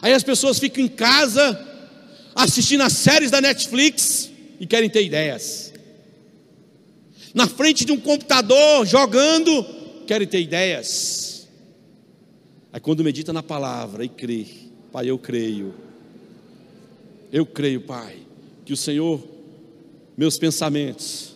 Aí 0.00 0.12
as 0.12 0.22
pessoas 0.22 0.60
ficam 0.60 0.84
em 0.84 0.88
casa 0.88 1.60
assistindo 2.36 2.82
as 2.82 2.92
séries 2.92 3.32
da 3.32 3.40
Netflix 3.40 4.30
e 4.60 4.66
querem 4.66 4.88
ter 4.88 5.04
ideias. 5.04 5.72
Na 7.34 7.48
frente 7.48 7.84
de 7.84 7.90
um 7.90 7.98
computador 7.98 8.86
jogando, 8.86 9.64
querem 10.06 10.28
ter 10.28 10.40
ideias. 10.40 11.48
Aí 12.72 12.78
quando 12.78 13.02
medita 13.02 13.32
na 13.32 13.42
palavra 13.42 14.04
e 14.04 14.08
crê, 14.08 14.61
Pai, 14.92 15.08
eu 15.08 15.18
creio. 15.18 15.74
Eu 17.32 17.46
creio, 17.46 17.80
Pai, 17.80 18.18
que 18.62 18.74
o 18.74 18.76
Senhor, 18.76 19.26
meus 20.14 20.36
pensamentos, 20.36 21.34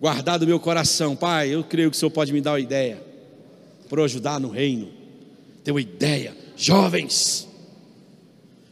guardado 0.00 0.46
meu 0.46 0.58
coração, 0.58 1.14
Pai, 1.14 1.50
eu 1.50 1.62
creio 1.62 1.90
que 1.90 1.96
o 1.96 2.00
Senhor 2.00 2.10
pode 2.10 2.32
me 2.32 2.40
dar 2.40 2.52
uma 2.52 2.60
ideia 2.60 3.04
para 3.86 4.02
ajudar 4.02 4.40
no 4.40 4.48
reino. 4.48 4.88
Ter 5.62 5.72
uma 5.72 5.80
ideia, 5.80 6.34
jovens, 6.56 7.46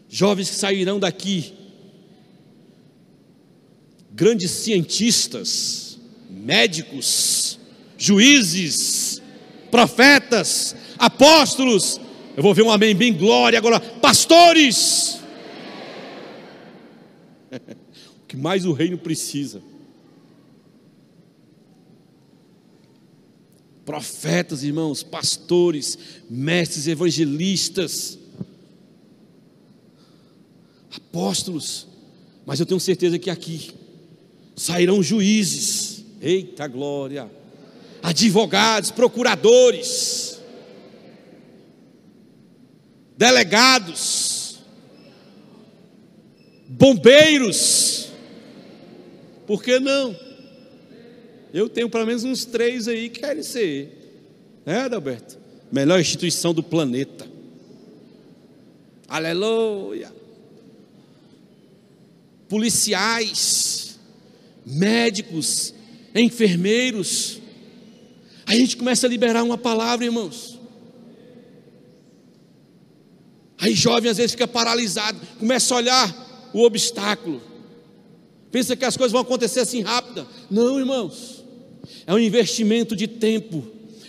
jovens 0.08 0.48
que 0.48 0.56
sairão 0.56 0.98
daqui, 0.98 1.52
grandes 4.10 4.52
cientistas, 4.52 5.98
médicos, 6.30 7.58
juízes, 7.98 9.20
profetas, 9.70 10.74
apóstolos, 10.96 12.00
eu 12.36 12.42
vou 12.42 12.52
ver 12.52 12.62
um 12.62 12.70
amém 12.70 12.94
bem 12.96 13.12
glória 13.12 13.58
agora. 13.58 13.78
Pastores! 13.78 15.20
o 17.54 18.26
que 18.26 18.36
mais 18.36 18.64
o 18.64 18.72
reino 18.72 18.98
precisa. 18.98 19.62
Profetas, 23.84 24.64
irmãos, 24.64 25.02
pastores, 25.02 25.96
mestres, 26.28 26.88
evangelistas, 26.88 28.18
apóstolos. 30.96 31.86
Mas 32.44 32.58
eu 32.58 32.66
tenho 32.66 32.80
certeza 32.80 33.18
que 33.18 33.30
aqui 33.30 33.72
sairão 34.56 35.02
juízes. 35.02 36.04
Eita 36.20 36.66
glória! 36.66 37.30
Advogados, 38.02 38.90
procuradores 38.90 40.33
delegados, 43.16 44.58
bombeiros. 46.68 48.08
Por 49.46 49.62
que 49.62 49.78
não? 49.78 50.16
Eu 51.52 51.68
tenho 51.68 51.88
pelo 51.88 52.06
menos 52.06 52.24
uns 52.24 52.44
três 52.44 52.88
aí 52.88 53.08
que 53.08 53.20
querem 53.20 53.42
ser, 53.42 54.60
né, 54.66 54.80
Adalberto? 54.80 55.38
Melhor 55.70 56.00
instituição 56.00 56.52
do 56.52 56.62
planeta. 56.62 57.28
Aleluia. 59.08 60.12
Policiais, 62.48 63.98
médicos, 64.64 65.74
enfermeiros, 66.14 67.40
Aí 68.46 68.56
a 68.56 68.60
gente 68.60 68.76
começa 68.76 69.06
a 69.06 69.10
liberar 69.10 69.42
uma 69.42 69.56
palavra, 69.56 70.04
irmãos. 70.04 70.53
Aí 73.58 73.74
jovem 73.74 74.10
às 74.10 74.16
vezes 74.16 74.32
fica 74.32 74.48
paralisado, 74.48 75.18
começa 75.38 75.74
a 75.74 75.76
olhar 75.76 76.50
o 76.52 76.62
obstáculo. 76.62 77.42
Pensa 78.50 78.76
que 78.76 78.84
as 78.84 78.96
coisas 78.96 79.12
vão 79.12 79.22
acontecer 79.22 79.60
assim 79.60 79.82
rápida. 79.82 80.26
Não, 80.50 80.78
irmãos. 80.78 81.44
É 82.06 82.14
um 82.14 82.18
investimento 82.18 82.94
de 82.94 83.06
tempo 83.06 83.66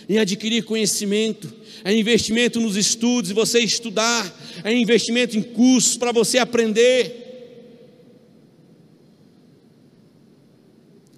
em 0.08 0.18
adquirir 0.18 0.64
conhecimento, 0.64 1.52
é 1.84 1.92
investimento 1.92 2.60
nos 2.60 2.76
estudos, 2.76 3.32
você 3.32 3.58
estudar, 3.58 4.32
é 4.62 4.72
investimento 4.72 5.36
em 5.36 5.42
cursos 5.42 5.96
para 5.96 6.12
você 6.12 6.38
aprender. 6.38 7.24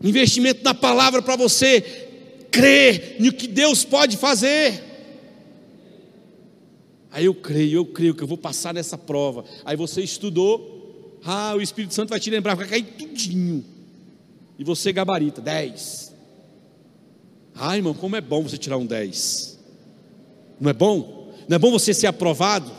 Investimento 0.03 0.65
na 0.65 0.73
palavra 0.73 1.21
para 1.21 1.37
você 1.37 1.81
crer 2.51 3.17
no 3.19 3.33
que 3.33 3.47
Deus 3.47 3.85
pode 3.85 4.17
fazer. 4.17 4.88
Aí 7.19 7.25
eu 7.25 7.35
creio, 7.35 7.81
eu 7.81 7.85
creio 7.85 8.15
que 8.15 8.23
eu 8.23 8.29
vou 8.29 8.39
passar 8.39 8.73
nessa 8.73 8.97
prova. 8.97 9.45
Aí 9.65 9.77
você 9.77 10.01
estudou, 10.01 11.19
ah, 11.25 11.53
o 11.57 11.61
Espírito 11.61 11.93
Santo 11.93 12.11
vai 12.11 12.21
te 12.21 12.31
lembrar, 12.31 12.55
vai 12.55 12.69
cair 12.69 12.85
tudinho. 12.85 13.65
E 14.57 14.63
você 14.63 14.93
gabarita, 14.93 15.41
10. 15.41 16.15
Ah, 17.57 17.77
irmão, 17.77 17.93
como 17.93 18.15
é 18.15 18.21
bom 18.21 18.45
você 18.45 18.57
tirar 18.57 18.77
um 18.77 18.87
10. 18.87 19.59
Não 20.61 20.71
é 20.71 20.73
bom? 20.73 21.35
Não 21.49 21.57
é 21.57 21.59
bom 21.59 21.73
você 21.73 21.93
ser 21.93 22.07
aprovado? 22.07 22.71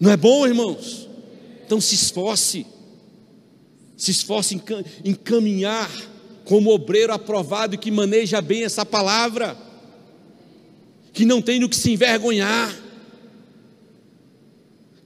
Não 0.00 0.10
é 0.10 0.16
bom, 0.16 0.44
irmãos? 0.44 1.08
Então 1.64 1.80
se 1.80 1.94
esforce 1.94 2.66
se 3.96 4.10
esforce 4.10 4.60
em 5.04 5.14
caminhar 5.14 5.88
como 6.44 6.72
obreiro 6.72 7.12
aprovado 7.12 7.78
que 7.78 7.90
maneja 7.90 8.40
bem 8.40 8.64
essa 8.64 8.84
palavra, 8.84 9.56
que 11.12 11.24
não 11.24 11.42
tem 11.42 11.58
no 11.58 11.68
que 11.68 11.76
se 11.76 11.92
envergonhar. 11.92 12.74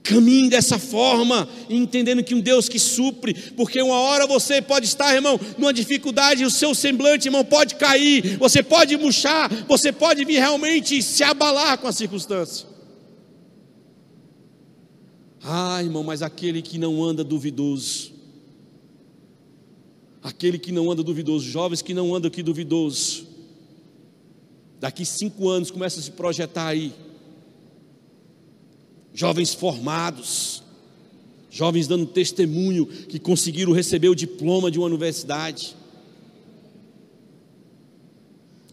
Caminhe 0.03 0.49
dessa 0.49 0.77
forma, 0.77 1.49
entendendo 1.67 2.23
que 2.23 2.35
um 2.35 2.39
Deus 2.39 2.69
que 2.69 2.77
supre, 2.77 3.33
porque 3.57 3.81
uma 3.81 3.95
hora 3.95 4.27
você 4.27 4.61
pode 4.61 4.85
estar, 4.85 5.15
irmão, 5.15 5.39
numa 5.57 5.73
dificuldade, 5.73 6.45
o 6.45 6.51
seu 6.51 6.75
semblante, 6.75 7.27
irmão, 7.27 7.43
pode 7.43 7.73
cair, 7.73 8.37
você 8.37 8.61
pode 8.61 8.95
murchar, 8.97 9.49
você 9.67 9.91
pode 9.91 10.23
vir 10.23 10.37
realmente 10.37 11.01
se 11.01 11.23
abalar 11.23 11.79
com 11.79 11.87
a 11.87 11.91
circunstância. 11.91 12.67
Ah, 15.43 15.81
irmão, 15.81 16.03
mas 16.03 16.21
aquele 16.21 16.61
que 16.61 16.77
não 16.77 17.03
anda 17.03 17.23
duvidoso, 17.23 18.13
aquele 20.21 20.59
que 20.59 20.71
não 20.71 20.91
anda 20.91 21.01
duvidoso, 21.01 21.49
jovens 21.49 21.81
que 21.81 21.95
não 21.95 22.15
andam 22.15 22.27
aqui 22.27 22.43
duvidoso, 22.43 23.24
daqui 24.79 25.05
cinco 25.05 25.49
anos 25.49 25.71
começa 25.71 25.99
a 25.99 26.03
se 26.03 26.11
projetar 26.11 26.67
aí, 26.67 26.93
jovens 29.13 29.53
formados, 29.53 30.63
jovens 31.49 31.87
dando 31.87 32.05
testemunho 32.05 32.85
que 32.85 33.17
conseguiram 33.17 33.71
receber 33.71 34.09
o 34.09 34.15
diploma 34.15 34.69
de 34.69 34.77
uma 34.77 34.87
universidade. 34.87 35.75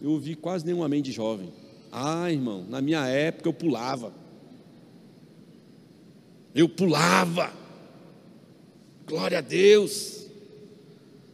Eu 0.01 0.11
ouvi 0.11 0.35
quase 0.35 0.65
nenhum 0.65 0.83
amém 0.83 1.01
de 1.01 1.13
jovem. 1.13 1.53
Ah, 1.89 2.29
irmão, 2.29 2.65
na 2.67 2.81
minha 2.81 3.07
época 3.07 3.47
eu 3.47 3.53
pulava. 3.53 4.13
Eu 6.53 6.67
pulava. 6.67 7.53
Glória 9.07 9.37
a 9.37 9.41
Deus. 9.41 10.27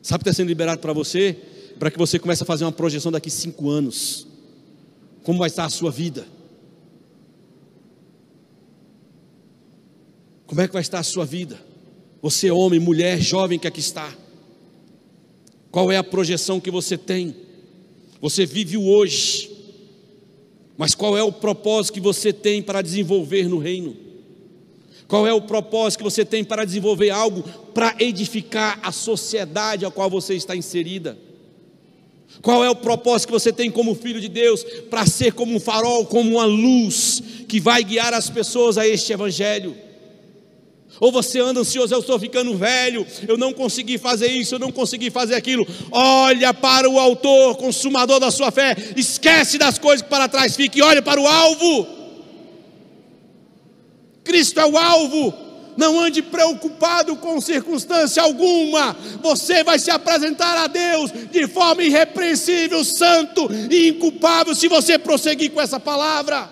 Sabe 0.04 0.22
o 0.22 0.24
que 0.24 0.30
está 0.30 0.38
sendo 0.38 0.50
liberado 0.50 0.82
para 0.82 0.94
você? 0.94 1.36
Para 1.80 1.90
que 1.90 1.98
você 1.98 2.20
comece 2.20 2.44
a 2.44 2.46
fazer 2.46 2.64
uma 2.64 2.72
projeção 2.72 3.12
daqui 3.12 3.32
cinco 3.32 3.70
anos. 3.70 4.29
Como 5.24 5.40
vai 5.40 5.48
estar 5.48 5.66
a 5.66 5.70
sua 5.70 5.92
vida? 5.92 6.26
Como 10.46 10.62
é 10.62 10.68
que 10.68 10.74
vai 10.74 10.82
estar 10.82 11.00
a 11.00 11.04
sua 11.04 11.26
vida? 11.26 11.60
Você, 12.22 12.50
homem, 12.50 12.80
mulher, 12.80 13.20
jovem 13.20 13.60
que 13.60 13.68
aqui 13.68 13.80
está. 13.80 14.12
Qual 15.72 15.92
é 15.92 15.98
a 15.98 16.04
projeção 16.04 16.60
que 16.60 16.72
você 16.72 16.98
tem? 16.98 17.36
Você 18.20 18.46
vive 18.46 18.76
o 18.76 18.88
hoje, 18.88 19.50
mas 20.78 20.96
qual 20.96 21.18
é 21.18 21.24
o 21.24 21.32
propósito 21.32 21.94
que 21.94 22.02
você 22.02 22.34
tem 22.34 22.62
para 22.62 22.82
desenvolver 22.82 23.48
no 23.48 23.60
reino? 23.60 23.96
Qual 25.08 25.26
é 25.26 25.34
o 25.34 25.42
propósito 25.42 26.00
que 26.00 26.04
você 26.04 26.26
tem 26.26 26.44
para 26.44 26.66
desenvolver 26.66 27.10
algo 27.10 27.44
para 27.74 27.96
edificar 28.00 28.80
a 28.84 28.92
sociedade 28.92 29.86
a 29.86 29.92
qual 29.92 30.10
você 30.10 30.36
está 30.36 30.56
inserida? 30.56 31.18
Qual 32.42 32.64
é 32.64 32.70
o 32.70 32.76
propósito 32.76 33.28
que 33.28 33.34
você 33.34 33.52
tem 33.52 33.70
como 33.70 33.96
filho 33.96 34.22
de 34.22 34.30
Deus 34.30 34.64
para 34.90 35.06
ser 35.06 35.34
como 35.34 35.56
um 35.56 35.60
farol, 35.60 36.06
como 36.06 36.38
uma 36.38 36.46
luz 36.46 37.22
que 37.48 37.60
vai 37.60 37.84
guiar 37.84 38.14
as 38.14 38.30
pessoas 38.30 38.78
a 38.78 38.88
este 38.88 39.12
evangelho? 39.12 39.76
Ou 41.00 41.12
você 41.12 41.40
anda 41.40 41.62
ansioso, 41.62 41.94
eu 41.94 42.00
estou 42.00 42.20
ficando 42.20 42.56
velho, 42.58 43.06
eu 43.28 43.38
não 43.38 43.54
consegui 43.54 43.98
fazer 43.98 44.28
isso, 44.28 44.56
eu 44.56 44.60
não 44.60 44.72
consegui 44.72 45.10
fazer 45.10 45.36
aquilo. 45.36 45.66
Olha 45.92 46.54
para 46.54 46.90
o 46.90 47.00
autor, 47.00 47.56
consumador 47.56 48.20
da 48.20 48.32
sua 48.32 48.52
fé, 48.52 48.76
esquece 48.98 49.58
das 49.58 49.78
coisas 49.78 50.02
que 50.02 50.10
para 50.10 50.28
trás 50.28 50.56
ficam 50.56 50.80
e 50.80 50.82
olha 50.82 51.02
para 51.02 51.20
o 51.20 51.28
alvo. 51.28 51.88
Cristo 54.24 54.60
é 54.60 54.66
o 54.66 54.78
alvo. 54.78 55.49
Não 55.80 55.98
ande 55.98 56.22
preocupado 56.22 57.16
com 57.16 57.40
circunstância 57.40 58.22
alguma. 58.22 58.92
Você 59.22 59.64
vai 59.64 59.80
se 59.80 59.90
apresentar 59.90 60.58
a 60.58 60.68
Deus 60.68 61.10
de 61.32 61.48
forma 61.48 61.82
irrepreensível, 61.82 62.84
santo 62.84 63.50
e 63.72 63.88
inculpável 63.88 64.54
se 64.54 64.68
você 64.68 65.00
prosseguir 65.00 65.52
com 65.52 65.62
essa 65.62 65.80
palavra. 65.80 66.50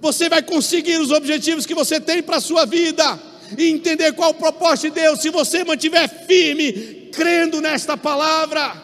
Você 0.00 0.28
vai 0.28 0.42
conseguir 0.42 0.96
os 0.96 1.12
objetivos 1.12 1.64
que 1.64 1.74
você 1.74 2.00
tem 2.00 2.20
para 2.20 2.38
a 2.38 2.40
sua 2.40 2.66
vida 2.66 3.16
e 3.56 3.68
entender 3.68 4.12
qual 4.14 4.30
o 4.30 4.34
propósito 4.34 4.92
de 4.92 5.00
Deus 5.00 5.20
se 5.20 5.30
você 5.30 5.62
mantiver 5.62 6.08
firme, 6.26 7.10
crendo 7.12 7.60
nesta 7.60 7.96
palavra. 7.96 8.74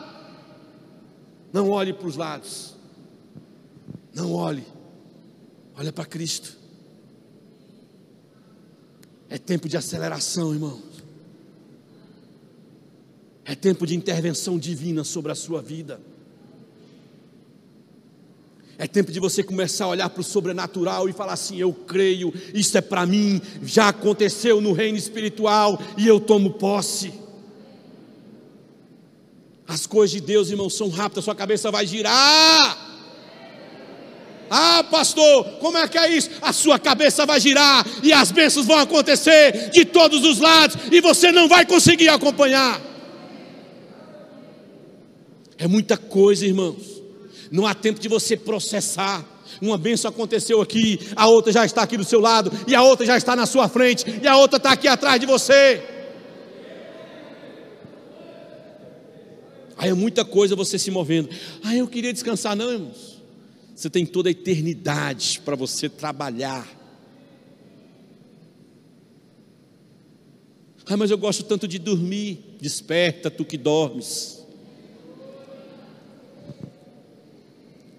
Não 1.53 1.69
olhe 1.69 1.93
para 1.93 2.07
os 2.07 2.17
lados. 2.17 2.77
Não 4.15 4.33
olhe. 4.33 4.65
Olha 5.77 5.93
para 5.93 6.05
Cristo. 6.05 6.64
É 9.35 9.39
tempo 9.39 9.69
de 9.69 9.77
aceleração, 9.77 10.55
irmãos. 10.55 10.81
É 13.45 13.53
tempo 13.57 13.85
de 13.85 13.97
intervenção 13.97 14.57
divina 14.57 15.03
sobre 15.03 15.33
a 15.33 15.35
sua 15.35 15.61
vida. 15.61 16.01
É 18.79 18.87
tempo 18.87 19.11
de 19.11 19.19
você 19.19 19.43
começar 19.43 19.87
a 19.87 19.89
olhar 19.89 20.09
para 20.09 20.21
o 20.21 20.23
sobrenatural 20.23 21.09
e 21.09 21.13
falar 21.13 21.33
assim: 21.33 21.57
eu 21.57 21.73
creio, 21.73 22.33
isso 22.55 22.79
é 22.79 22.81
para 22.81 23.05
mim, 23.05 23.43
já 23.61 23.89
aconteceu 23.89 24.61
no 24.61 24.73
reino 24.73 24.97
espiritual 24.97 25.81
e 25.99 26.07
eu 26.07 26.21
tomo 26.21 26.53
posse. 26.53 27.13
As 29.67 29.85
coisas 29.85 30.13
de 30.13 30.21
Deus, 30.21 30.49
irmãos, 30.49 30.77
são 30.77 30.89
rápidas, 30.89 31.25
sua 31.25 31.35
cabeça 31.35 31.73
vai 31.73 31.85
girar. 31.89 32.94
Ah, 34.51 34.85
pastor, 34.91 35.45
como 35.61 35.79
é 35.79 35.89
que 35.89 35.99
é 35.99 36.17
isso? 36.17 36.31
A 36.41 36.53
sua 36.53 36.79
cabeça 36.79 37.25
vai 37.27 37.41
girar 37.41 37.87
e 38.03 38.13
as 38.13 38.31
bênçãos 38.31 38.67
vão 38.67 38.79
acontecer 38.79 39.71
de 39.71 39.85
todos 39.85 40.25
os 40.25 40.39
lados 40.39 40.77
e 40.93 41.01
você 41.01 41.33
não 41.33 41.49
vai 41.49 41.65
conseguir 41.67 42.09
acompanhar. 42.09 42.81
É 45.59 45.67
muita 45.67 45.97
coisa, 45.97 46.47
irmãos. 46.47 47.03
Não 47.51 47.67
há 47.67 47.75
tempo 47.75 48.01
de 48.01 48.09
você 48.09 48.37
processar. 48.37 49.25
Uma 49.61 49.79
bênção 49.79 50.11
aconteceu 50.11 50.61
aqui, 50.61 50.99
a 51.15 51.29
outra 51.29 51.53
já 51.53 51.65
está 51.65 51.83
aqui 51.83 51.97
do 51.97 52.05
seu 52.05 52.19
lado, 52.19 52.51
e 52.67 52.75
a 52.75 52.83
outra 52.83 53.07
já 53.07 53.17
está 53.17 53.37
na 53.37 53.47
sua 53.47 53.69
frente, 53.69 54.05
e 54.21 54.27
a 54.27 54.37
outra 54.37 54.57
está 54.57 54.73
aqui 54.73 54.89
atrás 54.89 55.21
de 55.21 55.27
você. 55.27 55.81
Aí 59.77 59.91
é 59.91 59.95
muita 59.95 60.25
coisa 60.25 60.57
você 60.57 60.79
se 60.79 60.91
movendo. 60.91 61.29
Ah, 61.63 61.75
eu 61.75 61.87
queria 61.87 62.13
descansar, 62.13 62.57
não, 62.57 62.73
irmãos. 62.73 63.14
Você 63.75 63.91
tem 63.91 64.07
toda 64.07 64.29
a 64.29 64.33
eternidade 64.33 65.41
para 65.45 65.57
você 65.57 65.89
trabalhar. 65.89 66.67
Ah, 70.87 70.97
mas 70.97 71.11
eu 71.11 71.19
gosto 71.19 71.43
tanto 71.43 71.67
de 71.67 71.79
dormir. 71.79 72.57
Desperta, 72.61 73.31
tu 73.31 73.45
que 73.45 73.57
dormes. 73.59 74.45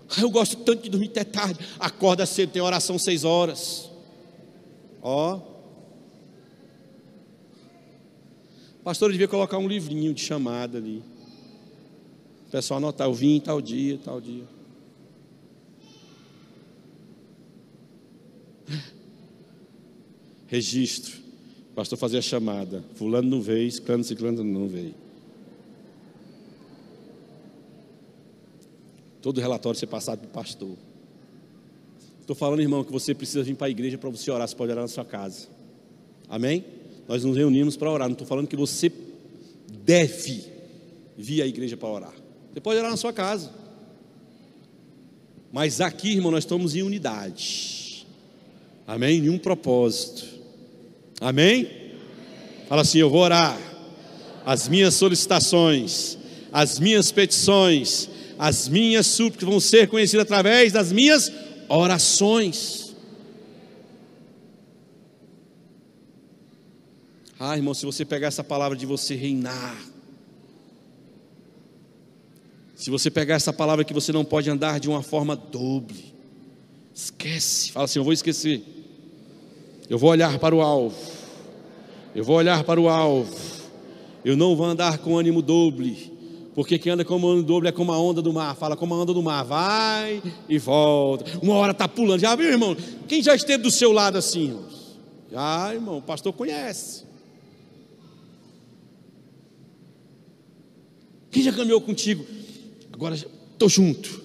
Ah, 0.09 0.21
eu 0.21 0.29
gosto 0.29 0.57
tanto 0.57 0.83
de 0.83 0.89
dormir 0.89 1.09
até 1.09 1.23
tarde. 1.23 1.59
Acorda 1.79 2.25
cedo, 2.25 2.51
tem 2.51 2.61
oração 2.61 2.97
seis 2.97 3.23
horas. 3.23 3.89
Ó. 5.01 5.41
Pastor, 8.83 9.09
eu 9.09 9.13
devia 9.13 9.27
colocar 9.27 9.57
um 9.57 9.67
livrinho 9.67 10.13
de 10.13 10.21
chamada 10.21 10.77
ali. 10.77 11.03
O 12.47 12.51
pessoal 12.51 12.77
anotar, 12.77 13.07
eu 13.07 13.13
vim 13.13 13.39
tal 13.39 13.59
dia, 13.59 13.99
tal 14.03 14.21
dia. 14.21 14.54
Registro. 20.47 21.13
O 21.71 21.75
pastor 21.75 21.97
fazia 21.97 22.19
a 22.19 22.21
chamada. 22.21 22.83
Fulano 22.95 23.29
não 23.29 23.41
veio, 23.41 23.71
ciclano, 23.71 24.03
ciclano 24.03 24.43
não 24.43 24.67
veio. 24.67 25.05
todo 29.25 29.41
relatório 29.41 29.79
ser 29.79 29.87
passado 29.87 30.19
para 30.19 30.27
o 30.27 30.29
pastor. 30.29 30.77
Estou 32.21 32.35
falando, 32.35 32.61
irmão, 32.61 32.83
que 32.83 32.91
você 32.91 33.11
precisa 33.11 33.41
vir 33.41 33.55
para 33.55 33.65
a 33.65 33.69
igreja 33.71 33.97
para 33.97 34.07
você 34.07 34.29
orar. 34.29 34.47
Você 34.47 34.55
pode 34.55 34.71
orar 34.71 34.83
na 34.83 34.87
sua 34.87 35.03
casa. 35.03 35.47
Amém? 36.29 36.63
Nós 37.07 37.23
nos 37.23 37.35
reunimos 37.35 37.75
para 37.75 37.89
orar. 37.89 38.07
Não 38.07 38.13
estou 38.13 38.27
falando 38.27 38.47
que 38.47 38.55
você 38.55 38.91
deve 39.83 40.43
vir 41.17 41.41
à 41.41 41.47
igreja 41.47 41.75
para 41.75 41.89
orar. 41.89 42.13
Você 42.53 42.61
pode 42.61 42.77
orar 42.77 42.91
na 42.91 42.97
sua 42.97 43.11
casa. 43.11 43.51
Mas 45.51 45.81
aqui, 45.81 46.11
irmão, 46.11 46.31
nós 46.31 46.43
estamos 46.43 46.75
em 46.75 46.83
unidade. 46.83 48.05
Amém? 48.85 49.25
Em 49.25 49.29
um 49.31 49.39
propósito. 49.39 50.34
Amém? 51.19 51.67
Fala 52.67 52.81
assim: 52.81 52.99
eu 52.99 53.09
vou 53.09 53.21
orar. 53.21 53.57
As 54.45 54.67
minhas 54.67 54.93
solicitações, 54.93 56.17
as 56.51 56.79
minhas 56.79 57.11
petições, 57.11 58.09
as 58.37 58.67
minhas 58.67 59.07
súplicas 59.07 59.49
vão 59.49 59.59
ser 59.59 59.87
conhecidas 59.87 60.23
através 60.23 60.71
das 60.71 60.91
minhas 60.91 61.31
orações. 61.67 62.95
Ah, 67.39 67.57
irmão, 67.57 67.73
se 67.73 67.85
você 67.85 68.05
pegar 68.05 68.27
essa 68.27 68.43
palavra 68.43 68.77
de 68.77 68.85
você 68.85 69.15
reinar, 69.15 69.77
se 72.75 72.89
você 72.89 73.09
pegar 73.09 73.35
essa 73.35 73.51
palavra 73.51 73.83
que 73.83 73.93
você 73.93 74.11
não 74.11 74.23
pode 74.23 74.49
andar 74.49 74.79
de 74.79 74.87
uma 74.87 75.01
forma 75.01 75.35
doble, 75.35 76.13
esquece, 76.93 77.71
fala 77.71 77.85
assim: 77.85 77.99
eu 77.99 78.03
vou 78.03 78.13
esquecer, 78.13 78.63
eu 79.89 79.97
vou 79.97 80.09
olhar 80.09 80.37
para 80.39 80.55
o 80.55 80.61
alvo, 80.61 80.95
eu 82.13 82.23
vou 82.23 82.37
olhar 82.37 82.63
para 82.63 82.79
o 82.79 82.89
alvo, 82.89 83.35
eu 84.23 84.35
não 84.35 84.55
vou 84.55 84.65
andar 84.65 84.97
com 84.97 85.17
ânimo 85.17 85.41
doble, 85.41 86.15
porque 86.55 86.79
quem 86.79 86.93
anda 86.93 87.03
com 87.03 87.21
o 87.21 87.43
dobro 87.43 87.67
é 87.67 87.71
como 87.71 87.91
a 87.91 87.99
onda 87.99 88.21
do 88.21 88.31
mar. 88.31 88.55
Fala 88.55 88.77
como 88.77 88.93
a 88.93 88.97
onda 88.97 89.13
do 89.13 89.21
mar. 89.21 89.43
Vai 89.43 90.23
e 90.47 90.57
volta. 90.57 91.25
Uma 91.41 91.55
hora 91.55 91.73
está 91.73 91.85
pulando. 91.85 92.21
Já 92.21 92.33
viu, 92.33 92.47
irmão? 92.47 92.77
Quem 93.09 93.21
já 93.21 93.35
esteve 93.35 93.61
do 93.61 93.69
seu 93.69 93.91
lado 93.91 94.17
assim? 94.17 94.57
Já, 95.29 95.73
irmão. 95.73 95.97
O 95.97 96.01
pastor 96.01 96.31
conhece. 96.31 97.03
Quem 101.29 101.43
já 101.43 101.51
caminhou 101.51 101.81
contigo? 101.81 102.25
Agora 102.93 103.15
estou 103.15 103.67
junto. 103.67 104.23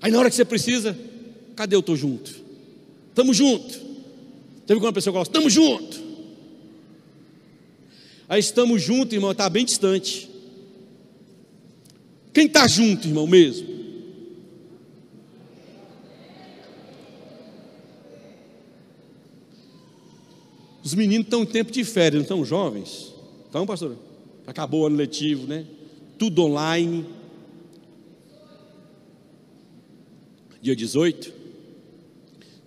Aí 0.00 0.12
na 0.12 0.20
hora 0.20 0.30
que 0.30 0.36
você 0.36 0.44
precisa, 0.44 0.96
cadê 1.56 1.74
eu 1.74 1.80
estou 1.80 1.96
junto? 1.96 2.32
Estamos 3.08 3.36
junto. 3.36 3.89
Teve 4.70 4.78
quando 4.78 4.90
a 4.90 4.92
pessoa 4.92 5.12
fala, 5.12 5.24
estamos 5.24 5.52
junto. 5.52 6.00
Aí 8.28 8.38
estamos 8.38 8.80
juntos, 8.80 9.12
irmão, 9.12 9.32
está 9.32 9.50
bem 9.50 9.64
distante. 9.64 10.30
Quem 12.32 12.46
está 12.46 12.68
junto, 12.68 13.08
irmão, 13.08 13.26
mesmo? 13.26 13.66
Os 20.84 20.94
meninos 20.94 21.26
estão 21.26 21.42
em 21.42 21.46
tempo 21.46 21.72
de 21.72 21.82
férias, 21.82 22.14
não 22.14 22.22
estão 22.22 22.44
jovens? 22.44 23.12
Estão, 23.46 23.66
pastor? 23.66 23.96
Acabou 24.46 24.82
o 24.82 24.86
ano 24.86 24.94
letivo, 24.94 25.48
né? 25.48 25.66
Tudo 26.16 26.44
online. 26.44 27.04
Dia 30.62 30.76
18. 30.76 31.32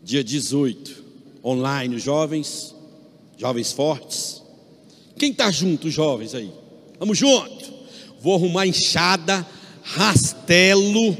Dia 0.04 0.22
18. 0.22 1.03
Online, 1.44 2.00
jovens. 2.00 2.76
Jovens 3.38 3.72
fortes. 3.72 4.42
Quem 5.18 5.32
está 5.32 5.52
junto, 5.52 5.90
jovens 5.90 6.34
aí? 6.34 6.52
Vamos 7.00 7.18
junto 7.18 7.74
vou 8.24 8.36
arrumar 8.36 8.66
enxada, 8.66 9.46
rastelo, 9.84 11.18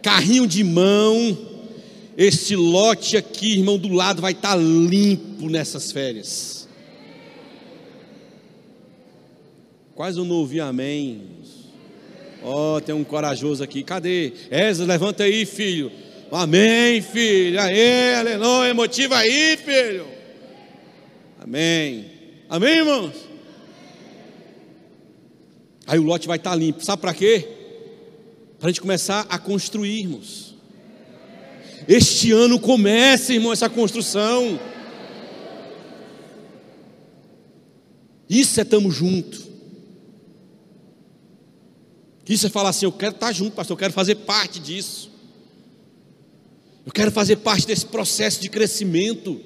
carrinho 0.00 0.46
de 0.46 0.62
mão. 0.62 1.36
Este 2.16 2.54
lote 2.54 3.16
aqui, 3.16 3.54
irmão, 3.54 3.76
do 3.76 3.88
lado 3.88 4.22
vai 4.22 4.30
estar 4.30 4.50
tá 4.50 4.56
limpo 4.56 5.48
nessas 5.48 5.90
férias. 5.90 6.68
Quase 9.96 10.16
eu 10.16 10.24
não 10.24 10.36
ouvi 10.36 10.60
amém. 10.60 11.22
Ó, 12.44 12.76
oh, 12.76 12.80
tem 12.80 12.94
um 12.94 13.02
corajoso 13.02 13.64
aqui. 13.64 13.82
Cadê? 13.82 14.32
Eza, 14.48 14.84
levanta 14.84 15.24
aí, 15.24 15.44
filho. 15.44 15.90
Amém, 16.32 17.02
filho. 17.02 17.60
Aê, 17.60 18.14
aleluia. 18.14 18.72
Motiva 18.72 19.16
aí, 19.16 19.56
filho. 19.56 20.06
Amém. 21.40 22.10
Amém, 22.48 22.78
irmãos? 22.78 23.14
Aí 25.86 25.98
o 25.98 26.02
lote 26.02 26.28
vai 26.28 26.36
estar 26.36 26.54
limpo. 26.54 26.84
Sabe 26.84 27.02
para 27.02 27.12
quê? 27.14 27.48
Para 28.58 28.68
a 28.68 28.70
gente 28.70 28.80
começar 28.80 29.26
a 29.28 29.38
construirmos. 29.38 30.54
Este 31.88 32.30
ano 32.30 32.60
começa, 32.60 33.32
irmão, 33.32 33.52
essa 33.52 33.68
construção. 33.68 34.60
Isso 38.28 38.60
é 38.60 38.62
estamos 38.62 38.94
juntos. 38.94 39.48
Isso 42.28 42.46
é 42.46 42.50
falar 42.50 42.68
assim: 42.68 42.84
eu 42.84 42.92
quero 42.92 43.14
estar 43.14 43.32
junto, 43.32 43.56
pastor, 43.56 43.74
eu 43.74 43.78
quero 43.78 43.92
fazer 43.92 44.14
parte 44.14 44.60
disso. 44.60 45.10
Eu 46.84 46.92
quero 46.92 47.10
fazer 47.10 47.36
parte 47.36 47.66
desse 47.66 47.86
processo 47.86 48.40
de 48.40 48.48
crescimento. 48.48 49.40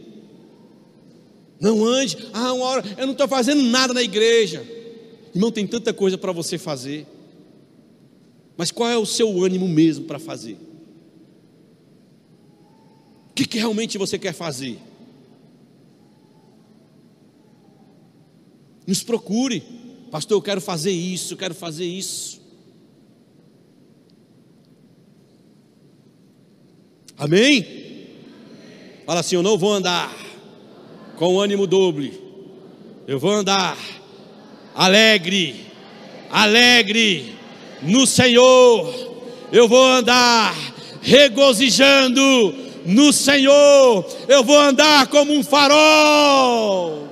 Não 1.60 1.84
ande, 1.84 2.16
ah, 2.32 2.52
uma 2.52 2.64
hora, 2.64 2.84
eu 2.96 3.06
não 3.06 3.12
estou 3.12 3.28
fazendo 3.28 3.62
nada 3.62 3.92
na 3.92 4.02
igreja. 4.02 4.64
Irmão, 5.34 5.50
tem 5.50 5.66
tanta 5.66 5.92
coisa 5.92 6.16
para 6.16 6.32
você 6.32 6.58
fazer. 6.58 7.06
Mas 8.56 8.70
qual 8.70 8.88
é 8.88 8.96
o 8.96 9.06
seu 9.06 9.42
ânimo 9.42 9.66
mesmo 9.66 10.04
para 10.04 10.18
fazer? 10.18 10.56
O 13.30 13.34
que, 13.34 13.46
que 13.46 13.58
realmente 13.58 13.98
você 13.98 14.16
quer 14.16 14.32
fazer? 14.32 14.78
Nos 18.86 19.02
procure, 19.02 19.62
pastor. 20.10 20.36
Eu 20.36 20.42
quero 20.42 20.60
fazer 20.60 20.92
isso, 20.92 21.34
eu 21.34 21.38
quero 21.38 21.54
fazer 21.54 21.84
isso. 21.84 22.43
Amém? 27.18 27.84
Fala 29.06 29.20
assim: 29.20 29.36
Eu 29.36 29.42
não 29.42 29.56
vou 29.56 29.72
andar 29.72 30.14
com 31.16 31.40
ânimo 31.40 31.66
doble, 31.66 32.20
eu 33.06 33.18
vou 33.18 33.30
andar 33.30 33.76
alegre, 34.74 35.64
alegre 36.30 37.34
no 37.82 38.06
Senhor. 38.06 39.12
Eu 39.52 39.68
vou 39.68 39.84
andar 39.84 40.54
regozijando 41.00 42.54
no 42.84 43.12
Senhor. 43.12 44.04
Eu 44.26 44.42
vou 44.42 44.58
andar 44.58 45.06
como 45.06 45.32
um 45.32 45.44
farol. 45.44 47.08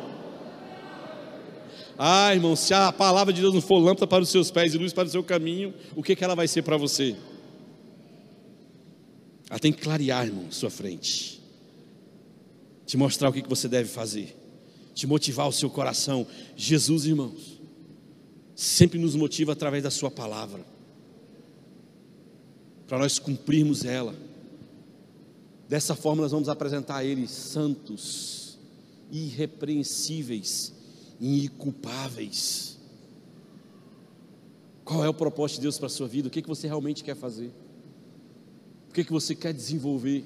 Ah, 1.96 2.34
irmão, 2.34 2.56
se 2.56 2.74
a 2.74 2.90
palavra 2.90 3.32
de 3.32 3.40
Deus 3.40 3.54
não 3.54 3.60
for 3.60 3.78
lâmpada 3.78 4.08
para 4.08 4.22
os 4.22 4.28
seus 4.28 4.50
pés 4.50 4.74
e 4.74 4.78
luz 4.78 4.92
para 4.92 5.06
o 5.06 5.10
seu 5.10 5.22
caminho, 5.22 5.72
o 5.94 6.02
que, 6.02 6.16
que 6.16 6.24
ela 6.24 6.34
vai 6.34 6.48
ser 6.48 6.62
para 6.62 6.76
você? 6.76 7.14
Ela 9.52 9.60
tem 9.60 9.72
que 9.72 9.82
clarear, 9.82 10.26
irmão, 10.26 10.50
sua 10.50 10.70
frente. 10.70 11.40
Te 12.84 12.96
mostrar 12.96 13.28
o 13.28 13.32
que, 13.32 13.48
você 13.48 13.68
deve 13.68 13.88
fazer. 13.88 14.36
Te 14.96 15.06
motivar 15.06 15.46
o 15.46 15.52
seu 15.52 15.70
coração. 15.70 16.26
Jesus, 16.56 17.04
irmãos 17.04 17.62
sempre 18.54 18.98
nos 18.98 19.16
motiva 19.16 19.52
através 19.52 19.82
da 19.82 19.90
Sua 19.90 20.10
palavra, 20.10 20.64
para 22.86 22.98
nós 22.98 23.18
cumprirmos 23.18 23.84
ela. 23.84 24.14
Dessa 25.68 25.96
forma, 25.96 26.22
nós 26.22 26.32
vamos 26.32 26.48
apresentar 26.48 26.96
a 26.96 27.04
Ele 27.04 27.26
santos, 27.26 28.58
irrepreensíveis 29.10 30.72
inculpáveis. 31.20 32.78
Qual 34.84 35.04
é 35.04 35.08
o 35.08 35.14
propósito 35.14 35.58
de 35.58 35.62
Deus 35.62 35.78
para 35.78 35.86
a 35.86 35.90
sua 35.90 36.08
vida? 36.08 36.26
O 36.26 36.30
que, 36.30 36.42
que 36.42 36.48
você 36.48 36.66
realmente 36.66 37.04
quer 37.04 37.14
fazer? 37.14 37.52
O 38.92 38.94
que, 38.94 39.00
é 39.00 39.04
que 39.04 39.12
você 39.12 39.34
quer 39.34 39.52
desenvolver? 39.52 40.24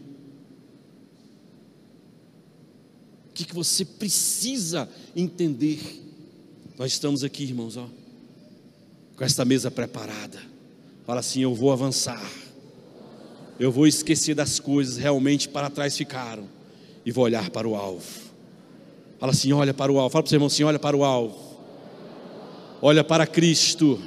O 3.31 3.33
que, 3.33 3.45
é 3.45 3.47
que 3.47 3.55
você 3.55 3.85
precisa 3.85 4.89
entender? 5.15 6.03
Nós 6.77 6.93
estamos 6.93 7.23
aqui, 7.23 7.45
irmãos, 7.45 7.77
ó 7.77 7.89
com 9.17 9.25
esta 9.25 9.45
mesa 9.45 9.71
preparada. 9.71 10.39
Fala 11.07 11.21
assim: 11.21 11.41
Eu 11.41 11.55
vou 11.55 11.73
avançar. 11.73 12.31
Eu 13.59 13.73
vou 13.73 13.87
esquecer 13.87 14.35
das 14.35 14.61
coisas 14.61 14.99
realmente 14.99 15.49
para 15.49 15.71
trás 15.71 15.97
ficaram 15.97 16.47
e 17.05 17.11
vou 17.11 17.25
olhar 17.25 17.49
para 17.51 17.67
o 17.67 17.75
alvo. 17.75 18.05
Fala 19.19 19.33
assim: 19.33 19.53
Olha 19.53 19.73
para 19.73 19.91
o 19.91 19.99
alvo. 19.99 20.11
Fala 20.11 20.23
para 20.23 20.29
o 20.29 20.31
seu 20.31 20.37
irmão 20.37 20.47
assim: 20.47 20.65
Olha 20.65 20.79
para 20.79 20.97
o 20.97 21.05
alvo. 21.05 21.57
Olha 22.83 23.03
para 23.03 23.27
Cristo. 23.27 24.01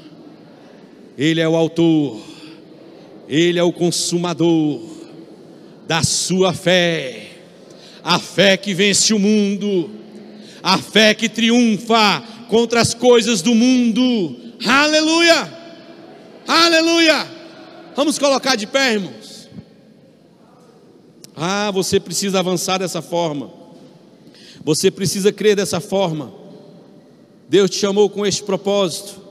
Ele 1.17 1.41
é 1.41 1.49
o 1.49 1.55
autor. 1.55 2.28
Ele 3.29 3.59
é 3.59 3.63
o 3.63 3.71
consumador 3.71 4.81
da 5.87 6.03
sua 6.03 6.51
fé. 6.51 7.27
A 8.03 8.19
fé 8.19 8.57
que 8.57 8.73
vence 8.73 9.13
o 9.13 9.19
mundo. 9.19 9.89
A 10.61 10.77
fé 10.77 11.13
que 11.13 11.29
triunfa 11.29 12.23
contra 12.49 12.81
as 12.81 12.93
coisas 12.93 13.41
do 13.41 13.55
mundo 13.55 14.49
Aleluia! 14.65 15.59
Aleluia! 16.45 17.27
Vamos 17.95 18.19
colocar 18.19 18.55
de 18.55 18.67
pé, 18.67 18.93
irmãos. 18.93 19.47
Ah, 21.35 21.71
você 21.71 21.99
precisa 21.99 22.39
avançar 22.39 22.77
dessa 22.79 23.01
forma. 23.01 23.51
Você 24.63 24.91
precisa 24.91 25.31
crer 25.31 25.55
dessa 25.55 25.79
forma. 25.79 26.33
Deus 27.47 27.69
te 27.69 27.77
chamou 27.77 28.09
com 28.09 28.25
este 28.25 28.43
propósito. 28.43 29.21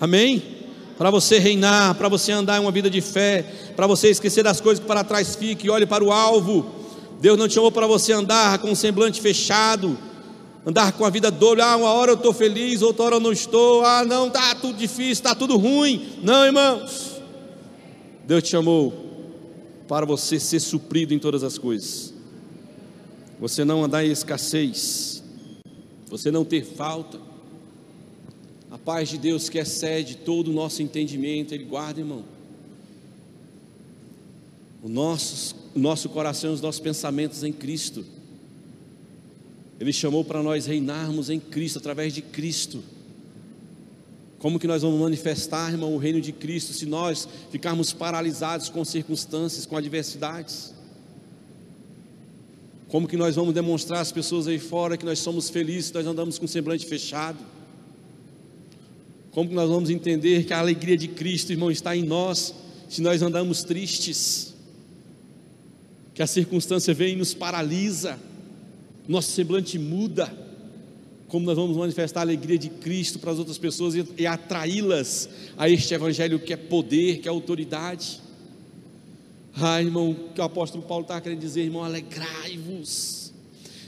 Amém? 0.00 0.55
Para 0.96 1.10
você 1.10 1.38
reinar, 1.38 1.94
para 1.94 2.08
você 2.08 2.32
andar 2.32 2.56
em 2.56 2.60
uma 2.60 2.70
vida 2.70 2.88
de 2.88 3.00
fé, 3.00 3.42
para 3.74 3.86
você 3.86 4.08
esquecer 4.08 4.42
das 4.42 4.60
coisas 4.60 4.80
que 4.80 4.86
para 4.86 5.04
trás 5.04 5.36
fiquem 5.36 5.66
e 5.66 5.70
olhe 5.70 5.86
para 5.86 6.02
o 6.02 6.10
alvo. 6.10 6.66
Deus 7.20 7.38
não 7.38 7.48
te 7.48 7.54
chamou 7.54 7.70
para 7.70 7.86
você 7.86 8.12
andar 8.12 8.58
com 8.58 8.70
um 8.70 8.74
semblante 8.74 9.20
fechado, 9.20 9.98
andar 10.64 10.92
com 10.92 11.04
a 11.04 11.10
vida 11.10 11.30
doida. 11.30 11.64
Ah, 11.64 11.76
uma 11.76 11.92
hora 11.92 12.12
eu 12.12 12.16
estou 12.16 12.32
feliz, 12.32 12.82
outra 12.82 13.04
hora 13.04 13.16
eu 13.16 13.20
não 13.20 13.32
estou. 13.32 13.84
Ah, 13.84 14.04
não, 14.04 14.28
está 14.28 14.54
tudo 14.54 14.76
difícil, 14.76 15.12
está 15.12 15.34
tudo 15.34 15.56
ruim. 15.56 16.20
Não, 16.22 16.44
irmãos. 16.44 17.20
Deus 18.26 18.42
te 18.42 18.50
chamou 18.50 18.92
para 19.86 20.04
você 20.04 20.40
ser 20.40 20.60
suprido 20.60 21.14
em 21.14 21.18
todas 21.18 21.44
as 21.44 21.58
coisas. 21.58 22.12
Você 23.38 23.64
não 23.64 23.84
andar 23.84 24.04
em 24.04 24.10
escassez, 24.10 25.22
você 26.08 26.30
não 26.30 26.44
ter 26.44 26.64
falta. 26.64 27.25
Paz 28.86 29.08
de 29.08 29.18
Deus 29.18 29.48
que 29.48 29.58
excede 29.58 30.16
todo 30.16 30.46
o 30.46 30.52
nosso 30.52 30.80
entendimento, 30.80 31.52
Ele 31.52 31.64
guarda, 31.64 31.98
irmão. 31.98 32.24
O 34.80 34.88
nosso, 34.88 35.56
o 35.74 35.78
nosso 35.80 36.08
coração, 36.08 36.52
os 36.52 36.60
nossos 36.60 36.80
pensamentos 36.80 37.42
em 37.42 37.52
Cristo. 37.52 38.04
Ele 39.80 39.92
chamou 39.92 40.24
para 40.24 40.40
nós 40.40 40.66
reinarmos 40.66 41.30
em 41.30 41.40
Cristo, 41.40 41.80
através 41.80 42.14
de 42.14 42.22
Cristo. 42.22 42.80
Como 44.38 44.56
que 44.56 44.68
nós 44.68 44.82
vamos 44.82 45.00
manifestar, 45.00 45.72
irmão, 45.72 45.92
o 45.92 45.98
reino 45.98 46.20
de 46.20 46.30
Cristo 46.30 46.72
se 46.72 46.86
nós 46.86 47.28
ficarmos 47.50 47.92
paralisados 47.92 48.68
com 48.68 48.84
circunstâncias, 48.84 49.66
com 49.66 49.76
adversidades? 49.76 50.72
Como 52.86 53.08
que 53.08 53.16
nós 53.16 53.34
vamos 53.34 53.52
demonstrar 53.52 54.00
às 54.00 54.12
pessoas 54.12 54.46
aí 54.46 54.60
fora 54.60 54.96
que 54.96 55.04
nós 55.04 55.18
somos 55.18 55.50
felizes, 55.50 55.90
nós 55.90 56.06
andamos 56.06 56.38
com 56.38 56.46
semblante 56.46 56.86
fechado? 56.86 57.55
Como 59.36 59.52
nós 59.52 59.68
vamos 59.68 59.90
entender 59.90 60.46
que 60.46 60.54
a 60.54 60.58
alegria 60.58 60.96
de 60.96 61.08
Cristo, 61.08 61.52
irmão, 61.52 61.70
está 61.70 61.94
em 61.94 62.02
nós, 62.02 62.54
se 62.88 63.02
nós 63.02 63.20
andamos 63.20 63.62
tristes? 63.62 64.54
Que 66.14 66.22
a 66.22 66.26
circunstância 66.26 66.94
vem 66.94 67.12
e 67.12 67.16
nos 67.16 67.34
paralisa, 67.34 68.18
nosso 69.06 69.32
semblante 69.32 69.78
muda 69.78 70.34
como 71.28 71.44
nós 71.44 71.54
vamos 71.54 71.76
manifestar 71.76 72.20
a 72.20 72.22
alegria 72.22 72.56
de 72.56 72.70
Cristo 72.70 73.18
para 73.18 73.30
as 73.30 73.38
outras 73.38 73.58
pessoas 73.58 73.94
e, 73.94 74.06
e 74.16 74.26
atraí-las 74.26 75.28
a 75.58 75.68
este 75.68 75.92
Evangelho 75.92 76.38
que 76.38 76.54
é 76.54 76.56
poder, 76.56 77.18
que 77.18 77.28
é 77.28 77.30
autoridade. 77.30 78.22
Ah, 79.54 79.82
irmão, 79.82 80.12
o 80.12 80.32
que 80.32 80.40
o 80.40 80.44
apóstolo 80.44 80.82
Paulo 80.82 81.02
está 81.02 81.20
querendo 81.20 81.40
dizer, 81.40 81.60
irmão, 81.60 81.84
alegrai-vos 81.84 83.15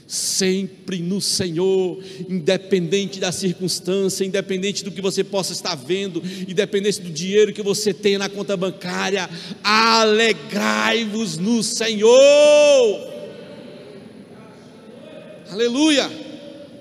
sempre 0.09 0.97
no 1.03 1.21
Senhor, 1.21 2.03
independente 2.27 3.19
da 3.19 3.31
circunstância, 3.31 4.25
independente 4.25 4.83
do 4.83 4.89
que 4.89 5.03
você 5.03 5.23
possa 5.23 5.53
estar 5.53 5.75
vendo, 5.75 6.23
independente 6.47 6.99
do 6.99 7.11
dinheiro 7.11 7.53
que 7.53 7.61
você 7.61 7.93
tem 7.93 8.17
na 8.17 8.27
conta 8.27 8.57
bancária, 8.57 9.29
alegrai-vos 9.63 11.37
no 11.37 11.61
Senhor. 11.61 12.09
Aleluia. 15.51 16.28